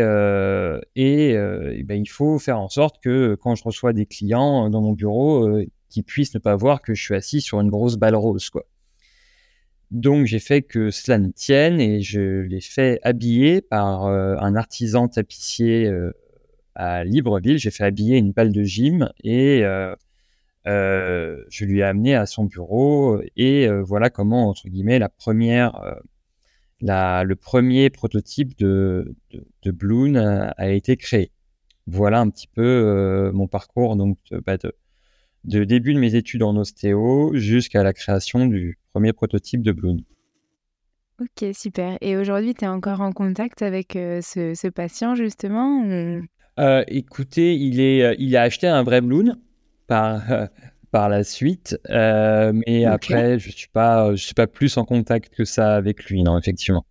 et, 0.95 1.83
ben, 1.83 2.01
il 2.01 2.09
faut 2.09 2.37
faire 2.37 2.59
en 2.59 2.67
sorte 2.67 3.01
que 3.01 3.35
quand 3.35 3.55
je 3.55 3.63
reçois 3.63 3.93
des 3.93 4.05
clients 4.05 4.69
dans 4.69 4.81
mon 4.81 4.91
bureau, 4.91 5.49
qu'ils 5.89 6.03
puissent 6.03 6.33
ne 6.33 6.39
pas 6.39 6.57
voir 6.57 6.81
que 6.81 6.93
je 6.93 7.01
suis 7.01 7.15
assis 7.15 7.39
sur 7.39 7.61
une 7.61 7.69
grosse 7.69 7.95
balle 7.95 8.15
rose 8.15 8.49
quoi. 8.49 8.65
Donc 9.91 10.25
j'ai 10.25 10.39
fait 10.39 10.61
que 10.61 10.91
cela 10.91 11.17
ne 11.17 11.29
tienne 11.29 11.79
et 11.79 12.01
je 12.01 12.41
l'ai 12.41 12.61
fait 12.61 12.99
habiller 13.03 13.61
par 13.61 14.05
un 14.05 14.55
artisan 14.55 15.07
tapissier 15.07 15.91
à 16.79 17.03
Libreville. 17.03 17.57
J'ai 17.57 17.71
fait 17.71 17.83
habiller 17.83 18.17
une 18.17 18.31
balle 18.31 18.51
de 18.51 18.63
gym 18.63 19.09
et 19.23 19.63
euh, 19.63 19.93
euh, 20.67 21.43
je 21.49 21.65
lui 21.65 21.79
ai 21.79 21.83
amené 21.83 22.15
à 22.15 22.25
son 22.25 22.45
bureau. 22.45 23.21
Et 23.35 23.67
euh, 23.67 23.83
voilà 23.83 24.09
comment, 24.09 24.49
entre 24.49 24.67
guillemets, 24.69 24.97
la 24.97 25.09
première, 25.09 25.97
la, 26.81 27.23
le 27.23 27.35
premier 27.35 27.89
prototype 27.89 28.57
de, 28.57 29.13
de, 29.63 29.71
Bloon 29.71 30.15
a, 30.15 30.69
été 30.69 30.95
créé. 30.97 31.31
Voilà 31.85 32.19
un 32.21 32.29
petit 32.29 32.47
peu 32.47 33.31
mon 33.33 33.47
parcours 33.47 33.95
donc 33.95 34.17
bah, 34.45 34.57
de, 34.57 34.73
de, 35.43 35.63
début 35.63 35.93
de 35.93 35.99
mes 35.99 36.15
études 36.15 36.43
en 36.43 36.55
ostéo 36.55 37.31
jusqu'à 37.33 37.83
la 37.83 37.93
création 37.93 38.45
du 38.45 38.77
premier 38.93 39.13
prototype 39.13 39.61
de 39.61 39.71
Bloon. 39.71 39.97
Ok, 41.21 41.53
super. 41.53 41.97
Et 42.01 42.15
aujourd'hui, 42.15 42.53
tu 42.53 42.65
es 42.65 42.67
encore 42.67 43.01
en 43.01 43.11
contact 43.11 43.61
avec 43.61 43.91
ce, 43.93 44.53
ce, 44.55 44.67
patient, 44.69 45.15
justement 45.15 45.83
euh, 46.59 46.83
écoutez, 46.87 47.55
il, 47.55 47.79
est, 47.79 48.03
euh, 48.03 48.15
il 48.19 48.35
a 48.35 48.41
acheté 48.41 48.67
un 48.67 48.83
vrai 48.83 48.99
balloon 48.99 49.37
par, 49.87 50.21
par 50.91 51.07
la 51.07 51.23
suite, 51.23 51.79
euh, 51.89 52.51
mais 52.53 52.85
après, 52.85 53.39
je 53.39 53.47
ne 53.47 53.53
suis, 53.53 53.69
pas, 53.69 54.13
je 54.13 54.23
suis 54.23 54.33
pas 54.33 54.47
plus 54.47 54.75
en 54.77 54.83
contact 54.83 55.33
que 55.33 55.45
ça 55.45 55.75
avec 55.75 56.05
lui, 56.05 56.21
non, 56.21 56.37
effectivement. 56.37 56.85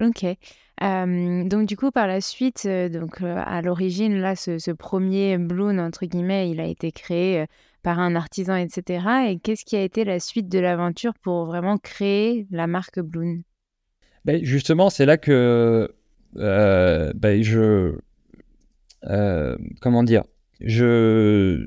Ok. 0.00 0.24
Donc 0.82 1.66
du 1.66 1.76
coup, 1.76 1.90
par 1.90 2.06
la 2.06 2.20
suite, 2.20 2.66
donc 2.66 3.22
à 3.22 3.62
l'origine, 3.62 4.18
là, 4.18 4.36
ce, 4.36 4.70
premier 4.72 5.38
balloon 5.38 5.78
entre 5.78 6.06
guillemets, 6.06 6.50
il 6.50 6.60
a 6.60 6.66
été 6.66 6.92
créé 6.92 7.46
par 7.82 7.98
un 7.98 8.14
artisan, 8.14 8.56
etc. 8.56 9.06
Et 9.28 9.38
qu'est-ce 9.38 9.64
qui 9.64 9.76
a 9.76 9.82
été 9.82 10.04
la 10.04 10.20
suite 10.20 10.48
de 10.48 10.58
l'aventure 10.58 11.14
pour 11.22 11.46
vraiment 11.46 11.78
créer 11.78 12.46
la 12.50 12.66
marque 12.66 13.00
Bloon? 13.00 13.42
Ben, 14.24 14.44
Justement, 14.44 14.90
c'est 14.90 15.06
là 15.06 15.16
que 15.16 15.92
ben, 16.34 17.42
je, 17.42 17.96
euh, 19.04 19.56
comment 19.80 20.02
dire, 20.02 20.24
je 20.60 21.66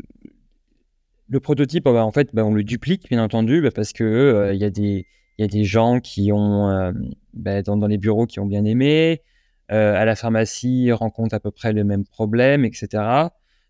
le 1.27 1.39
prototype, 1.39 1.86
bah, 1.86 2.05
en 2.05 2.12
fait, 2.12 2.29
on 2.36 2.53
le 2.53 2.63
duplique, 2.63 3.10
bien 3.10 3.24
entendu, 3.24 3.67
parce 3.74 3.93
que 3.93 4.03
euh, 4.03 4.53
il 4.53 4.62
y, 4.62 4.63
a 4.63 4.69
des, 4.69 5.05
y 5.39 5.44
a 5.44 5.48
des 5.48 5.63
gens 5.63 6.00
qui 6.00 6.32
ont, 6.32 6.70
euh, 6.70 6.92
dans, 7.34 7.77
dans, 7.77 7.88
les 7.88 7.98
bureaux, 7.98 8.25
qui 8.25 8.39
ont 8.39 8.46
bien 8.46 8.65
aimé. 8.65 9.22
à 9.70 10.06
la 10.06 10.15
pharmacie, 10.15 10.86
ils 10.86 10.94
rencontrent 10.94 11.36
à 11.36 11.39
peu 11.39 11.51
près 11.51 11.74
le 11.74 11.84
même 11.84 12.06
problème, 12.06 12.65
etc. 12.65 13.30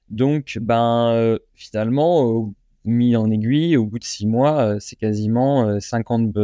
Donc, 0.09 0.59
ben, 0.61 1.37
finalement, 1.53 2.53
mis 2.83 3.15
en 3.15 3.31
aiguille, 3.31 3.77
au 3.77 3.85
bout 3.85 3.99
de 3.99 4.03
six 4.03 4.27
mois, 4.27 4.79
c'est 4.79 4.97
quasiment 4.97 5.79
50 5.79 6.35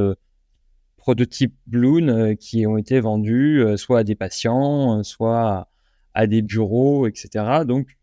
prototypes 0.97 1.55
Bloon 1.67 2.35
qui 2.37 2.65
ont 2.65 2.77
été 2.77 2.99
vendus, 2.99 3.63
soit 3.77 3.99
à 3.99 4.03
des 4.03 4.15
patients, 4.15 5.03
soit 5.03 5.69
à 6.13 6.27
des 6.27 6.41
bureaux, 6.41 7.07
etc. 7.07 7.63
Donc, 7.67 7.97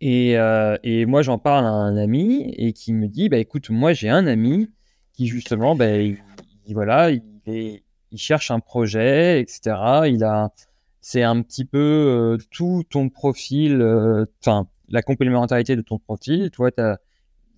et, 0.00 0.38
euh, 0.38 0.76
et 0.82 1.06
moi, 1.06 1.22
j'en 1.22 1.38
parle 1.38 1.64
à 1.64 1.70
un 1.70 1.96
ami 1.96 2.52
et 2.56 2.72
qui 2.72 2.92
me 2.92 3.08
dit, 3.08 3.28
bah, 3.28 3.38
écoute, 3.38 3.70
moi, 3.70 3.92
j'ai 3.92 4.08
un 4.08 4.26
ami 4.26 4.70
qui, 5.16 5.26
justement, 5.26 5.74
bah, 5.74 5.96
il, 5.98 6.18
voilà, 6.70 7.10
il, 7.10 7.22
il, 7.46 8.18
cherche 8.18 8.50
un 8.50 8.60
projet, 8.60 9.40
etc. 9.40 9.60
Il 10.06 10.24
a, 10.24 10.50
c'est 11.00 11.22
un 11.22 11.42
petit 11.42 11.64
peu 11.64 11.78
euh, 11.78 12.38
tout 12.50 12.84
ton 12.88 13.08
profil, 13.08 13.80
euh, 13.80 14.26
enfin, 14.40 14.68
la 14.88 15.02
complémentarité 15.02 15.76
de 15.76 15.82
ton 15.82 15.98
profil. 15.98 16.50
Toi, 16.50 16.70
tu 16.70 16.80
as 16.80 16.98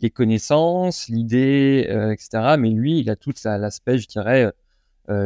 les 0.01 0.11
connaissances, 0.11 1.09
l'idée, 1.09 1.87
etc. 2.13 2.57
Mais 2.59 2.71
lui, 2.71 3.01
il 3.01 3.11
a 3.11 3.17
tout 3.17 3.33
l'aspect, 3.45 3.99
je 3.99 4.07
dirais, 4.07 4.53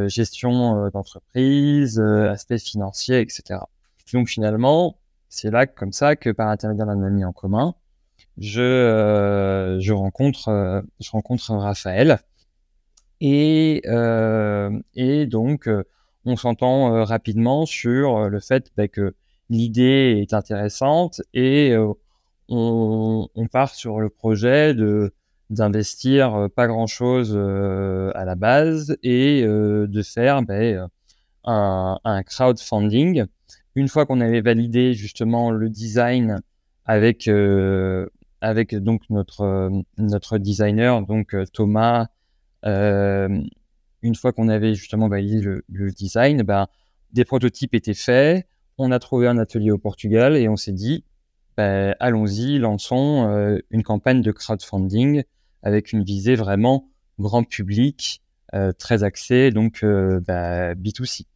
gestion 0.07 0.89
d'entreprise, 0.89 2.01
aspect 2.01 2.59
financier, 2.59 3.21
etc. 3.21 3.61
Donc 4.13 4.29
finalement, 4.29 4.99
c'est 5.29 5.51
là 5.51 5.67
comme 5.67 5.93
ça 5.93 6.17
que 6.17 6.31
par 6.31 6.49
intermédiaire 6.49 6.87
d'un 6.87 7.03
ami 7.03 7.25
en 7.25 7.33
commun, 7.33 7.75
je, 8.39 8.61
euh, 8.61 9.81
je 9.81 9.93
rencontre 9.93 10.49
euh, 10.49 10.81
je 11.01 11.11
rencontre 11.11 11.53
Raphaël. 11.55 12.21
Et 13.21 13.83
euh, 13.87 14.71
et 14.95 15.27
donc 15.27 15.69
on 16.25 16.37
s'entend 16.37 17.05
rapidement 17.05 17.67
sur 17.67 18.29
le 18.29 18.41
fait 18.41 18.73
bah, 18.77 18.89
que 18.89 19.15
l'idée 19.49 20.19
est 20.21 20.35
intéressante 20.35 21.21
et 21.35 21.77
on, 22.49 23.29
on, 23.35 23.47
part 23.47 23.75
sur 23.75 24.01
le 24.01 24.09
projet 24.09 24.75
de 24.75 25.15
d'investir 25.51 26.49
pas 26.57 26.67
grand 26.67 26.87
chose 26.87 27.37
à 27.37 28.25
la 28.25 28.35
base 28.35 28.97
et 29.05 29.43
de 29.43 30.03
faire 30.03 30.43
bah, 30.43 30.89
un, 31.45 31.99
un 32.05 32.23
crowdfunding. 32.25 33.27
Une 33.75 33.89
fois 33.89 34.05
qu'on 34.05 34.21
avait 34.21 34.41
validé 34.41 34.95
justement 34.95 35.51
le 35.51 35.71
design 35.71 36.43
avec 36.85 37.29
euh, 37.29 38.09
avec 38.43 38.75
donc 38.75 39.03
notre 39.09 39.43
euh, 39.43 39.71
notre 39.97 40.37
designer 40.37 41.01
donc 41.07 41.35
euh, 41.35 41.47
Thomas 41.47 42.09
une 42.65 44.15
fois 44.17 44.33
qu'on 44.33 44.49
avait 44.49 44.75
justement 44.75 45.09
validé 45.09 45.41
le, 45.41 45.91
design 45.91 46.43
ben 46.43 46.67
des 47.13 47.25
prototypes 47.25 47.75
étaient 47.75 47.95
faits 47.95 48.47
on 48.79 48.91
a 48.91 48.99
trouvé 48.99 49.29
un 49.29 49.39
atelier 49.39 49.71
au 49.71 49.79
Portugal 49.79 50.37
et 50.37 50.49
on 50.49 50.57
s'est 50.57 50.73
dit 50.73 51.05
ben, 51.57 51.95
allons-y 52.01 52.59
lançons 52.59 53.59
une 53.71 53.83
campagne 53.83 54.23
de 54.23 54.33
crowdfunding 54.33 55.23
avec 55.63 55.93
une 55.93 56.05
visée 56.05 56.37
vraiment 56.37 56.89
grand 57.19 57.45
public 57.45 58.23
très 58.79 59.03
axée 59.03 59.51
donc 59.51 59.81
ben, 59.83 60.75
B2C 60.75 61.27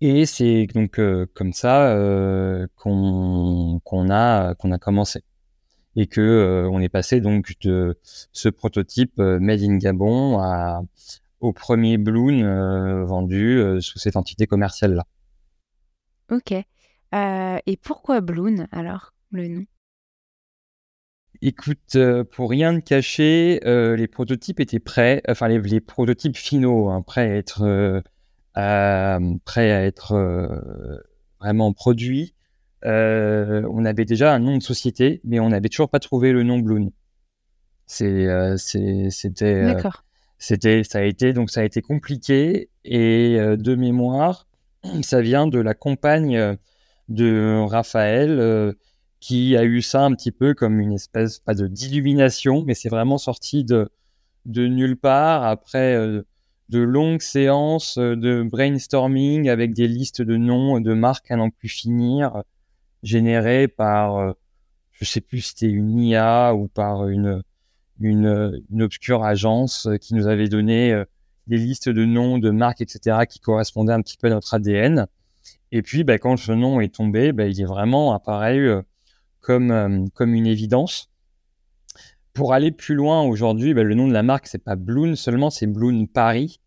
Et 0.00 0.26
c'est 0.26 0.66
donc 0.74 1.00
comme 1.34 1.52
ça 1.52 1.96
qu'on 2.76 3.80
a 4.10 4.54
qu'on 4.56 4.72
a 4.72 4.78
commencé 4.78 5.22
et 5.96 6.06
que 6.06 6.68
on 6.70 6.80
est 6.80 6.88
passé 6.88 7.20
donc 7.20 7.54
de 7.60 7.98
ce 8.04 8.48
prototype 8.48 9.18
made 9.18 9.62
in 9.62 9.76
Gabon 9.76 10.38
à, 10.38 10.82
au 11.40 11.52
premier 11.52 11.98
balloon 11.98 13.04
vendu 13.04 13.60
sous 13.80 13.98
cette 13.98 14.16
entité 14.16 14.46
commerciale 14.46 14.94
là. 14.94 15.06
Ok. 16.30 16.52
et 16.52 17.76
pourquoi 17.82 18.20
Bloon 18.20 18.66
alors 18.72 19.12
le 19.30 19.48
nom? 19.48 19.64
Écoute, 21.42 21.98
pour 22.30 22.50
rien 22.50 22.72
de 22.72 22.80
cacher, 22.80 23.60
les 23.64 24.06
prototypes 24.06 24.60
étaient 24.60 24.78
prêts, 24.78 25.22
enfin 25.28 25.48
les, 25.48 25.80
prototypes 25.80 26.36
finaux, 26.36 26.88
hein, 26.88 27.02
prêts 27.02 27.30
à 27.30 27.36
être 27.36 28.02
euh, 28.58 29.36
prêt 29.44 29.72
à 29.72 29.84
être 29.84 30.12
euh, 30.12 30.98
vraiment 31.40 31.72
produit. 31.72 32.34
Euh, 32.84 33.62
on 33.70 33.84
avait 33.84 34.04
déjà 34.04 34.34
un 34.34 34.38
nom 34.38 34.56
de 34.56 34.62
société, 34.62 35.20
mais 35.24 35.40
on 35.40 35.50
n'avait 35.50 35.68
toujours 35.68 35.88
pas 35.88 36.00
trouvé 36.00 36.32
le 36.32 36.42
nom 36.42 36.58
Bloon. 36.58 36.92
C'est, 37.86 38.26
c'était, 38.58 39.10
c'était, 40.38 40.82
ça 40.84 40.98
a 40.98 41.02
été 41.02 41.32
donc 41.32 41.50
ça 41.50 41.60
a 41.60 41.64
été 41.64 41.82
compliqué. 41.82 42.70
Et 42.84 43.36
de 43.38 43.74
mémoire, 43.74 44.48
ça 45.02 45.20
vient 45.20 45.46
de 45.46 45.58
la 45.58 45.74
compagne 45.74 46.56
de 47.08 47.60
Raphaël 47.68 48.74
qui 49.20 49.56
a 49.56 49.64
eu 49.64 49.82
ça 49.82 50.04
un 50.04 50.14
petit 50.14 50.32
peu 50.32 50.54
comme 50.54 50.80
une 50.80 50.92
espèce 50.92 51.38
pas 51.38 51.54
de 51.54 51.66
d'illumination, 51.66 52.64
mais 52.66 52.74
c'est 52.74 52.88
vraiment 52.88 53.18
sorti 53.18 53.64
de 53.64 53.90
de 54.46 54.66
nulle 54.66 54.96
part. 54.96 55.44
Après 55.44 56.22
de 56.72 56.80
longues 56.80 57.20
séances 57.20 57.98
euh, 57.98 58.16
de 58.16 58.42
brainstorming 58.42 59.48
avec 59.48 59.74
des 59.74 59.86
listes 59.86 60.22
de 60.22 60.36
noms 60.36 60.80
de 60.80 60.94
marques 60.94 61.30
à 61.30 61.36
n'en 61.36 61.50
plus 61.50 61.68
finir, 61.68 62.42
générées 63.02 63.68
par, 63.68 64.16
euh, 64.16 64.32
je 64.92 65.04
sais 65.04 65.20
plus 65.20 65.40
si 65.40 65.48
c'était 65.50 65.70
une 65.70 65.98
IA 65.98 66.54
ou 66.54 66.68
par 66.68 67.08
une, 67.08 67.42
une, 68.00 68.62
obscure 68.80 69.24
agence 69.24 69.88
qui 70.00 70.14
nous 70.14 70.26
avait 70.26 70.48
donné 70.48 70.92
euh, 70.92 71.04
des 71.46 71.58
listes 71.58 71.88
de 71.88 72.04
noms 72.04 72.38
de 72.38 72.50
marques, 72.50 72.80
etc., 72.80 73.20
qui 73.28 73.40
correspondaient 73.40 73.92
un 73.92 74.02
petit 74.02 74.16
peu 74.16 74.28
à 74.28 74.30
notre 74.30 74.54
ADN. 74.54 75.06
Et 75.72 75.82
puis, 75.82 76.04
bah, 76.04 76.18
quand 76.18 76.36
ce 76.36 76.52
nom 76.52 76.80
est 76.80 76.94
tombé, 76.94 77.32
bah, 77.32 77.46
il 77.46 77.60
est 77.60 77.66
vraiment 77.66 78.14
apparu 78.14 78.70
comme, 79.40 80.08
comme 80.14 80.34
une 80.34 80.46
évidence. 80.46 81.10
Pour 82.34 82.54
aller 82.54 82.70
plus 82.70 82.94
loin 82.94 83.22
aujourd'hui, 83.22 83.74
bah, 83.74 83.82
le 83.82 83.94
nom 83.94 84.06
de 84.08 84.12
la 84.12 84.22
marque, 84.22 84.46
c'est 84.46 84.62
pas 84.62 84.76
Bloon 84.76 85.16
seulement, 85.16 85.50
c'est 85.50 85.66
Bloon 85.66 86.06
Paris. 86.06 86.60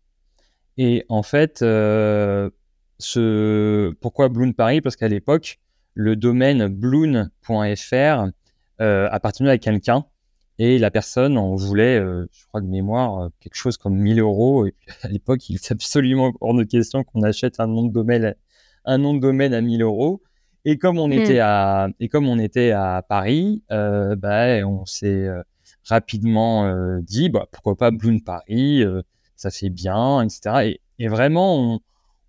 Et 0.78 1.04
en 1.08 1.22
fait, 1.22 1.62
euh, 1.62 2.50
ce... 2.98 3.92
pourquoi 4.00 4.28
Bloon 4.28 4.52
Paris? 4.52 4.80
Parce 4.80 4.96
qu'à 4.96 5.08
l'époque, 5.08 5.58
le 5.96 6.14
domaine 6.14 6.68
bloon.fr 6.68 8.30
euh, 8.80 9.08
appartenait 9.10 9.50
à 9.50 9.58
quelqu'un 9.58 10.04
et 10.58 10.78
la 10.78 10.90
personne 10.90 11.36
en 11.36 11.54
voulait, 11.56 11.98
euh, 11.98 12.26
je 12.32 12.46
crois 12.46 12.60
de 12.60 12.66
mémoire, 12.66 13.24
euh, 13.24 13.28
quelque 13.40 13.56
chose 13.56 13.76
comme 13.76 13.96
1000 13.96 14.20
euros. 14.20 14.66
Et 14.66 14.74
à 15.02 15.08
l'époque, 15.08 15.48
il 15.50 15.56
est 15.56 15.72
absolument 15.72 16.32
hors 16.40 16.54
de 16.54 16.64
question 16.64 17.02
qu'on 17.02 17.22
achète 17.22 17.60
un 17.60 17.66
nom 17.66 17.84
de 17.84 17.92
domaine, 17.92 18.34
un 18.84 18.98
nom 18.98 19.14
de 19.14 19.20
domaine 19.20 19.52
à 19.52 19.60
1000 19.60 19.82
euros. 19.82 20.22
Et 20.64 20.78
comme 20.78 20.98
on 20.98 21.10
était 21.10 21.38
hmm. 21.38 21.44
à 21.44 21.88
et 22.00 22.08
comme 22.08 22.28
on 22.28 22.38
était 22.38 22.70
à 22.72 23.04
Paris, 23.08 23.62
euh, 23.70 24.16
bah, 24.16 24.66
on 24.66 24.84
s'est 24.84 25.28
rapidement 25.84 26.98
dit 27.00 27.28
bah, 27.28 27.46
pourquoi 27.52 27.76
pas 27.76 27.90
Bloon 27.90 28.18
Paris 28.18 28.84
ça 29.36 29.50
fait 29.50 29.70
bien, 29.70 30.22
etc. 30.22 30.78
Et, 30.98 31.08
vraiment, 31.08 31.80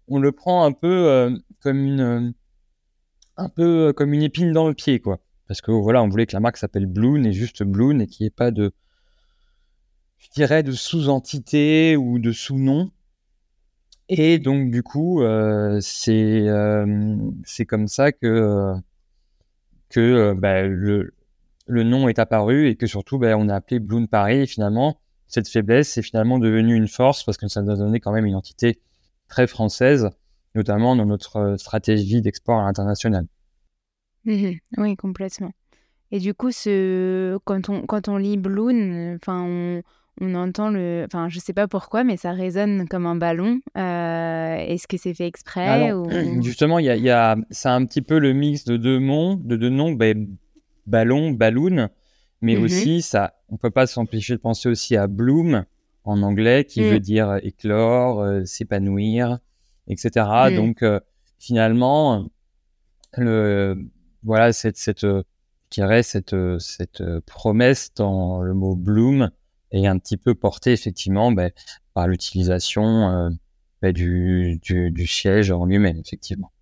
on, 0.07 0.19
le 0.19 0.31
prend 0.31 0.65
un 0.65 0.73
peu 0.73 1.07
euh, 1.07 1.35
comme 1.61 1.79
une, 1.79 2.01
euh, 2.01 2.31
un 3.37 3.49
peu 3.49 3.87
euh, 3.87 3.93
comme 3.93 4.13
une 4.13 4.23
épine 4.23 4.51
dans 4.51 4.67
le 4.67 4.73
pied, 4.73 4.99
quoi. 4.99 5.19
Parce 5.47 5.61
que 5.61 5.71
voilà, 5.71 6.03
on 6.03 6.09
voulait 6.09 6.25
que 6.25 6.35
la 6.35 6.39
marque 6.39 6.57
s'appelle 6.57 6.85
Bloon 6.85 7.23
et 7.23 7.31
juste 7.31 7.63
Bloon 7.63 7.99
et 7.99 8.07
qu'il 8.07 8.23
n'y 8.23 8.27
ait 8.27 8.31
pas 8.31 8.51
de, 8.51 8.73
je 10.17 10.29
dirais, 10.29 10.63
de 10.63 10.71
sous-entité 10.71 11.95
ou 11.95 12.19
de 12.19 12.31
sous-nom. 12.31 12.91
Et 14.09 14.39
donc, 14.39 14.71
du 14.71 14.83
coup, 14.83 15.21
c'est 15.81 16.47
c'est 17.45 17.65
comme 17.65 17.87
ça 17.87 18.11
que, 18.11 18.73
que 19.89 20.33
bah, 20.33 20.63
le, 20.63 21.13
le 21.65 21.83
nom 21.83 22.09
est 22.09 22.19
apparu 22.19 22.67
et 22.67 22.75
que 22.75 22.87
surtout, 22.87 23.17
bah, 23.17 23.37
on 23.37 23.49
a 23.49 23.55
appelé 23.55 23.79
Bloon 23.79 24.07
Paris. 24.07 24.39
Et 24.39 24.45
finalement, 24.47 24.99
cette 25.27 25.49
faiblesse 25.49 25.97
est 25.97 26.01
finalement 26.01 26.39
devenue 26.39 26.75
une 26.75 26.87
force 26.87 27.23
parce 27.23 27.37
que 27.37 27.47
ça 27.47 27.61
nous 27.61 27.71
a 27.71 27.75
donné 27.75 27.99
quand 27.99 28.11
même 28.11 28.25
une 28.25 28.35
entité 28.35 28.81
très 29.27 29.47
française, 29.47 30.09
notamment 30.57 30.95
dans 30.95 31.05
notre 31.05 31.37
euh, 31.37 31.57
stratégie 31.57 32.21
d'export 32.21 32.59
à 32.59 32.63
l'international. 32.63 33.25
Mmh 34.25 34.55
oui, 34.77 34.95
complètement. 34.97 35.51
Et 36.11 36.19
du 36.19 36.33
coup, 36.33 36.51
ce... 36.51 37.37
quand, 37.45 37.69
on, 37.69 37.85
quand 37.85 38.09
on 38.09 38.17
lit 38.17 38.37
Bloon, 38.37 39.15
enfin, 39.15 39.43
on, 39.43 39.81
on, 40.19 40.35
entend 40.35 40.69
le. 40.69 41.03
Enfin, 41.05 41.29
je 41.29 41.39
sais 41.39 41.53
pas 41.53 41.67
pourquoi, 41.67 42.03
mais 42.03 42.17
ça 42.17 42.31
résonne 42.31 42.87
comme 42.87 43.05
un 43.05 43.15
ballon. 43.15 43.59
Euh, 43.77 44.55
est-ce 44.55 44.87
que 44.87 44.97
c'est 44.97 45.13
fait 45.13 45.27
exprès 45.27 45.93
ou... 45.93 46.09
Justement, 46.41 46.79
il 46.79 46.85
y 46.85 46.89
a, 46.89 46.95
y 46.97 47.09
a... 47.09 47.37
c'est 47.51 47.69
un 47.69 47.85
petit 47.85 48.01
peu 48.01 48.19
le 48.19 48.33
mix 48.33 48.65
de 48.65 48.77
deux 48.77 48.99
mots, 48.99 49.35
de 49.35 49.55
deux 49.55 49.69
noms, 49.69 49.91
ben, 49.93 50.27
ballon, 50.85 51.31
balloon 51.31 51.89
mais 52.41 52.55
mmh 52.55 52.63
aussi 52.63 53.01
ça, 53.01 53.33
on 53.49 53.57
peut 53.57 53.71
pas 53.71 53.87
s'empêcher 53.87 54.35
de 54.35 54.39
penser 54.39 54.69
aussi 54.69 54.95
à 54.95 55.07
bloom 55.07 55.65
en 56.03 56.21
anglais, 56.21 56.63
qui 56.63 56.81
veut 56.81 56.97
mmh. 56.97 56.99
dire 56.99 57.39
éclore, 57.43 58.21
euh, 58.21 58.45
s'épanouir, 58.45 59.39
etc. 59.87 60.25
Mmh. 60.51 60.55
Donc 60.55 60.83
euh, 60.83 60.99
finalement, 61.39 62.27
le 63.13 63.77
voilà 64.23 64.53
cette 64.53 64.77
cette 64.77 65.03
euh, 65.03 65.23
cette 66.01 66.35
cette 66.59 67.03
promesse 67.25 67.93
dans 67.93 68.41
le 68.41 68.53
mot 68.53 68.75
bloom 68.75 69.29
est 69.71 69.85
un 69.85 69.97
petit 69.99 70.17
peu 70.17 70.33
portée 70.33 70.71
effectivement 70.71 71.31
ben, 71.31 71.51
par 71.93 72.07
l'utilisation 72.07 73.29
ben, 73.81 73.91
du, 73.91 74.59
du, 74.61 74.91
du, 74.91 75.07
siège 75.07 75.51
en 75.51 75.65
lui-même 75.65 75.97
effectivement. 75.97 76.53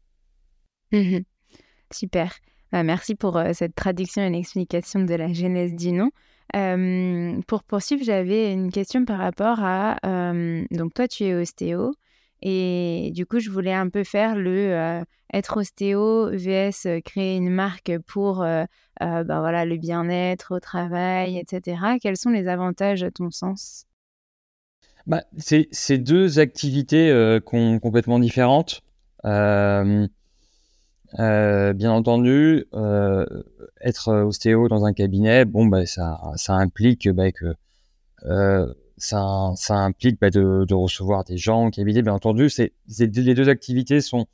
Super. 1.94 2.34
Bah, 2.72 2.82
merci 2.84 3.14
pour 3.14 3.38
euh, 3.38 3.54
cette 3.54 3.76
traduction 3.76 4.24
et 4.24 4.30
l'explication 4.30 5.02
de 5.02 5.14
la 5.14 5.32
genèse 5.32 5.76
du 5.76 5.92
nom. 5.92 6.10
pour 7.48 7.64
poursuivre, 7.64 8.04
j'avais 8.04 8.52
une 8.52 8.72
question 8.72 9.06
par 9.06 9.20
rapport 9.20 9.60
à... 9.62 9.98
donc 10.72 10.94
toi, 10.94 11.08
tu 11.08 11.26
es 11.26 11.36
ostéo. 11.36 11.94
Et 12.42 13.12
du 13.14 13.26
coup, 13.26 13.40
je 13.40 13.50
voulais 13.50 13.74
un 13.74 13.90
peu 13.90 14.04
faire 14.04 14.36
le 14.36 14.74
euh, 14.74 15.02
être 15.34 15.58
ostéo 15.58 16.30
vs 16.32 16.86
euh, 16.86 17.02
créer 17.02 17.38
une 17.38 17.50
marque 17.50 17.98
pour 18.08 18.46
bah, 19.00 19.24
voilà, 19.26 19.66
le 19.66 19.78
bien-être 19.78 20.56
au 20.56 20.60
travail, 20.60 21.38
etc. 21.38 21.98
Quels 22.02 22.18
sont 22.18 22.30
les 22.30 22.48
avantages 22.48 23.04
à 23.04 23.12
ton 23.12 23.32
sens? 23.32 23.86
Bah, 25.08 25.24
C'est 25.38 25.98
deux 25.98 26.40
activités 26.40 27.40
complètement 27.46 28.20
différentes. 28.20 28.82
Bien 29.24 30.10
entendu, 31.18 32.66
être 33.82 34.14
ostéo 34.24 34.68
dans 34.68 34.86
un 34.86 34.94
cabinet, 34.94 35.46
bon, 35.46 35.66
bah, 35.66 35.86
ça, 35.86 36.20
implique 36.50 37.10
bah, 37.10 37.32
que 37.32 37.56
ça, 38.98 39.54
implique 39.70 40.20
bah, 40.20 40.30
de, 40.30 40.74
recevoir 40.74 41.24
des 41.24 41.38
gens 41.38 41.68
au 41.68 41.72
cabinet. 41.72 42.02
Bien 42.02 42.14
entendu, 42.14 42.50
les 42.88 43.08
deux 43.08 43.50
activités 43.50 44.02
sont, 44.02 44.28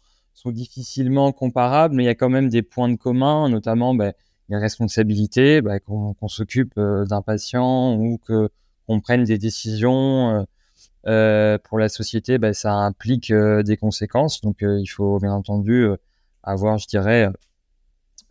difficilement 0.45 1.31
comparables, 1.31 1.93
mais 1.95 2.03
il 2.03 2.05
y 2.07 2.09
a 2.09 2.15
quand 2.15 2.29
même 2.29 2.49
des 2.49 2.63
points 2.63 2.89
de 2.89 2.95
commun, 2.95 3.47
notamment 3.49 3.93
bah, 3.93 4.13
les 4.49 4.57
responsabilités, 4.57 5.61
bah, 5.61 5.79
qu'on, 5.79 6.15
s'occupe 6.27 6.79
d'un 6.79 7.21
patient 7.21 7.95
ou 7.95 8.17
qu'on 8.17 8.99
prenne 9.01 9.23
des 9.23 9.37
décisions. 9.37 10.45
Euh, 11.07 11.57
pour 11.57 11.79
la 11.79 11.89
société, 11.89 12.37
ça 12.53 12.73
implique 12.73 13.33
des 13.33 13.77
conséquences. 13.77 14.41
Donc, 14.41 14.57
il 14.61 14.87
faut 14.87 15.19
bien 15.19 15.33
entendu 15.33 15.87
avoir, 16.43 16.77
je 16.77 16.87
dirais, 16.87 17.29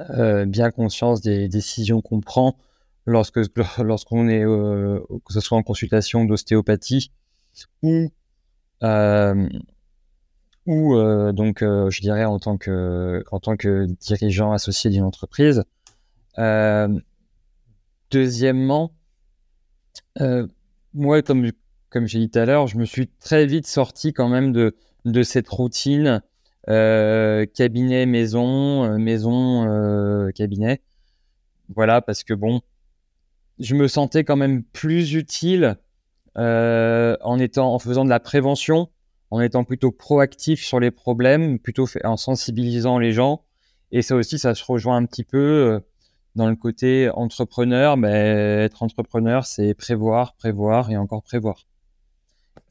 euh, 0.09 0.47
bien 0.47 0.71
conscience 0.71 1.21
des 1.21 1.49
décisions 1.49 2.01
qu'on 2.01 2.21
prend 2.21 2.57
lorsque 3.07 3.41
lorsqu'on 3.79 4.29
est, 4.29 4.45
euh, 4.45 5.01
que 5.27 5.33
ce 5.33 5.41
soit 5.41 5.59
en 5.59 5.63
consultation 5.63 6.25
d'ostéopathie 6.25 7.13
ou 7.83 8.11
euh, 8.83 9.49
ou 10.67 10.95
donc, 11.33 11.61
je 11.63 12.01
dirais 12.01 12.25
en 12.25 12.39
tant 12.39 12.57
que 12.57 13.25
en 13.33 13.41
tant 13.41 13.57
que 13.57 13.87
dirigeant 14.01 14.53
associé 14.53 14.91
d'une 14.91 15.03
entreprise. 15.03 15.65
deuxièmement, 18.11 18.93
moi, 20.95 21.23
comme 21.23 21.51
comme 21.89 22.07
j'ai 22.07 22.21
dit 22.21 22.31
tout 22.31 22.39
à 22.39 22.47
l'heure, 22.47 22.67
je 22.69 22.79
me 22.79 22.85
suis 22.85 23.09
très 23.09 23.47
vite 23.47 23.67
sorti 23.67 24.13
quand 24.13 24.29
même 24.29 24.53
de 24.53 24.77
de 25.05 25.23
cette 25.23 25.49
routine 25.49 26.23
euh, 26.69 27.47
cabinet, 27.47 28.07
maison, 28.07 28.85
euh, 28.85 28.99
maison, 28.99 29.67
euh, 29.67 30.31
cabinet. 30.31 30.81
Voilà, 31.75 32.03
parce 32.03 32.23
que 32.23 32.35
bon, 32.35 32.61
je 33.61 33.75
me 33.75 33.87
sentais 33.89 34.25
quand 34.25 34.37
même 34.37 34.63
plus 34.65 35.15
utile 35.15 35.77
en 36.37 37.39
étant, 37.39 37.75
en 37.75 37.79
faisant 37.79 38.05
de 38.05 38.11
la 38.11 38.21
prévention 38.21 38.89
en 39.31 39.41
étant 39.41 39.65
plutôt 39.65 39.93
proactif 39.93 40.65
sur 40.65 40.81
les 40.81 40.91
problèmes, 40.91 41.59
plutôt 41.59 41.87
en 42.05 42.17
sensibilisant 42.17 42.99
les 42.99 43.13
gens. 43.13 43.45
Et 43.93 44.03
ça 44.03 44.17
aussi, 44.17 44.39
ça 44.39 44.55
se 44.55 44.65
rejoint 44.65 44.97
un 44.97 45.07
petit 45.07 45.25
peu 45.25 45.39
euh, 45.39 45.81
dans 46.35 46.49
le 46.49 46.57
côté 46.57 47.11
entrepreneur. 47.11 47.97
Mais 47.97 48.65
être 48.65 48.83
entrepreneur, 48.83 49.47
c'est 49.47 49.75
prévoir, 49.75 50.35
prévoir 50.35 50.91
et 50.91 50.97
encore 50.97 51.23
prévoir. 51.23 51.67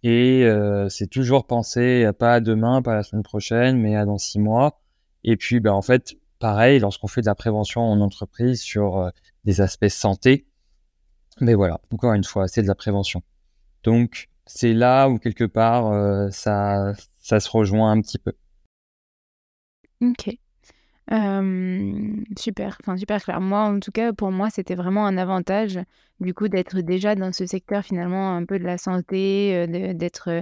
Et 0.04 0.44
euh, 0.44 0.88
c'est 0.90 1.08
toujours 1.08 1.46
penser 1.46 2.10
pas 2.20 2.36
à 2.36 2.40
demain, 2.40 2.82
pas 2.82 2.94
à 2.94 2.96
la 2.96 3.04
semaine 3.04 3.24
prochaine, 3.24 3.78
mais 3.78 3.96
à 3.96 4.06
dans 4.06 4.18
six 4.18 4.40
mois. 4.40 4.80
Et 5.24 5.36
puis, 5.36 5.60
ben, 5.60 5.74
en 5.74 5.82
fait, 5.82 6.16
pareil, 6.40 6.80
lorsqu'on 6.80 7.08
fait 7.08 7.22
de 7.22 7.26
la 7.26 7.36
prévention 7.36 7.82
en 7.82 8.00
entreprise 8.00 8.62
sur 8.62 8.98
euh, 8.98 9.10
des 9.46 9.62
aspects 9.62 9.88
santé, 9.88 10.46
mais 11.42 11.54
voilà, 11.54 11.80
encore 11.92 12.14
une 12.14 12.24
fois, 12.24 12.48
c'est 12.48 12.62
de 12.62 12.68
la 12.68 12.76
prévention. 12.76 13.22
Donc, 13.84 14.30
c'est 14.46 14.74
là 14.74 15.08
où 15.10 15.18
quelque 15.20 15.44
part, 15.44 15.92
euh, 15.92 16.30
ça, 16.32 16.94
ça 17.20 17.40
se 17.40 17.50
rejoint 17.50 17.92
un 17.92 18.02
petit 18.02 18.18
peu. 18.18 18.34
Ok. 20.02 20.38
super, 22.38 22.78
enfin 22.82 22.98
super 22.98 23.24
clair. 23.24 23.42
Moi, 23.42 23.62
en 23.62 23.80
tout 23.80 23.92
cas, 23.92 24.14
pour 24.14 24.32
moi, 24.32 24.50
c'était 24.50 24.76
vraiment 24.76 25.06
un 25.06 25.18
avantage, 25.18 25.80
du 26.20 26.34
coup, 26.34 26.48
d'être 26.48 26.82
déjà 26.82 27.16
dans 27.16 27.32
ce 27.32 27.46
secteur 27.46 27.84
finalement 27.84 28.36
un 28.36 28.46
peu 28.46 28.60
de 28.60 28.66
la 28.66 28.78
santé, 28.78 29.68
d'être 29.96 30.42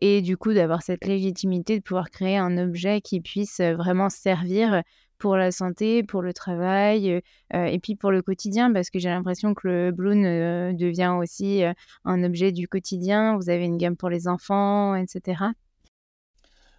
et 0.00 0.22
du 0.22 0.36
coup 0.36 0.54
d'avoir 0.54 0.82
cette 0.82 1.04
légitimité 1.04 1.78
de 1.78 1.82
pouvoir 1.82 2.10
créer 2.10 2.38
un 2.38 2.56
objet 2.56 3.00
qui 3.00 3.20
puisse 3.20 3.60
vraiment 3.60 4.08
servir 4.08 4.82
pour 5.18 5.36
la 5.36 5.50
santé, 5.50 6.02
pour 6.02 6.22
le 6.22 6.32
travail 6.32 7.20
et 7.52 7.78
puis 7.78 7.96
pour 7.96 8.10
le 8.10 8.22
quotidien, 8.22 8.72
parce 8.72 8.90
que 8.90 8.98
j'ai 8.98 9.08
l'impression 9.08 9.54
que 9.54 9.68
le 9.68 9.90
Bloon 9.92 10.22
devient 10.72 11.14
aussi 11.18 11.62
un 12.04 12.24
objet 12.24 12.52
du 12.52 12.68
quotidien. 12.68 13.36
Vous 13.36 13.50
avez 13.50 13.64
une 13.64 13.78
gamme 13.78 13.96
pour 13.96 14.10
les 14.10 14.28
enfants, 14.28 14.94
etc. 14.94 15.42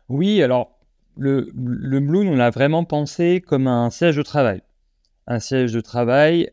Oui, 0.08 0.42
alors 0.42 0.80
le, 1.18 1.50
le 1.54 2.00
Bloon, 2.00 2.28
on 2.28 2.36
l'a 2.36 2.50
vraiment 2.50 2.84
pensé 2.86 3.42
comme 3.46 3.68
un 3.68 3.90
siège 3.90 4.16
de 4.16 4.24
travail. 4.24 4.62
Un 5.28 5.40
siège 5.40 5.74
de 5.74 5.82
travail 5.82 6.50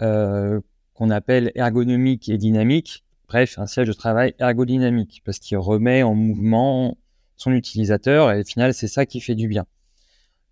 euh, 0.00 0.60
qu'on 0.94 1.10
appelle 1.10 1.50
ergonomique 1.54 2.28
et 2.28 2.38
dynamique. 2.38 3.04
Bref, 3.28 3.58
un 3.58 3.66
siège 3.66 3.88
de 3.88 3.92
travail 3.92 4.34
ergodynamique, 4.38 5.22
parce 5.24 5.38
qu'il 5.38 5.56
remet 5.58 6.02
en 6.02 6.14
mouvement 6.14 6.96
son 7.36 7.52
utilisateur, 7.52 8.30
et 8.30 8.40
au 8.40 8.44
final, 8.44 8.74
c'est 8.74 8.88
ça 8.88 9.06
qui 9.06 9.20
fait 9.20 9.34
du 9.34 9.48
bien. 9.48 9.66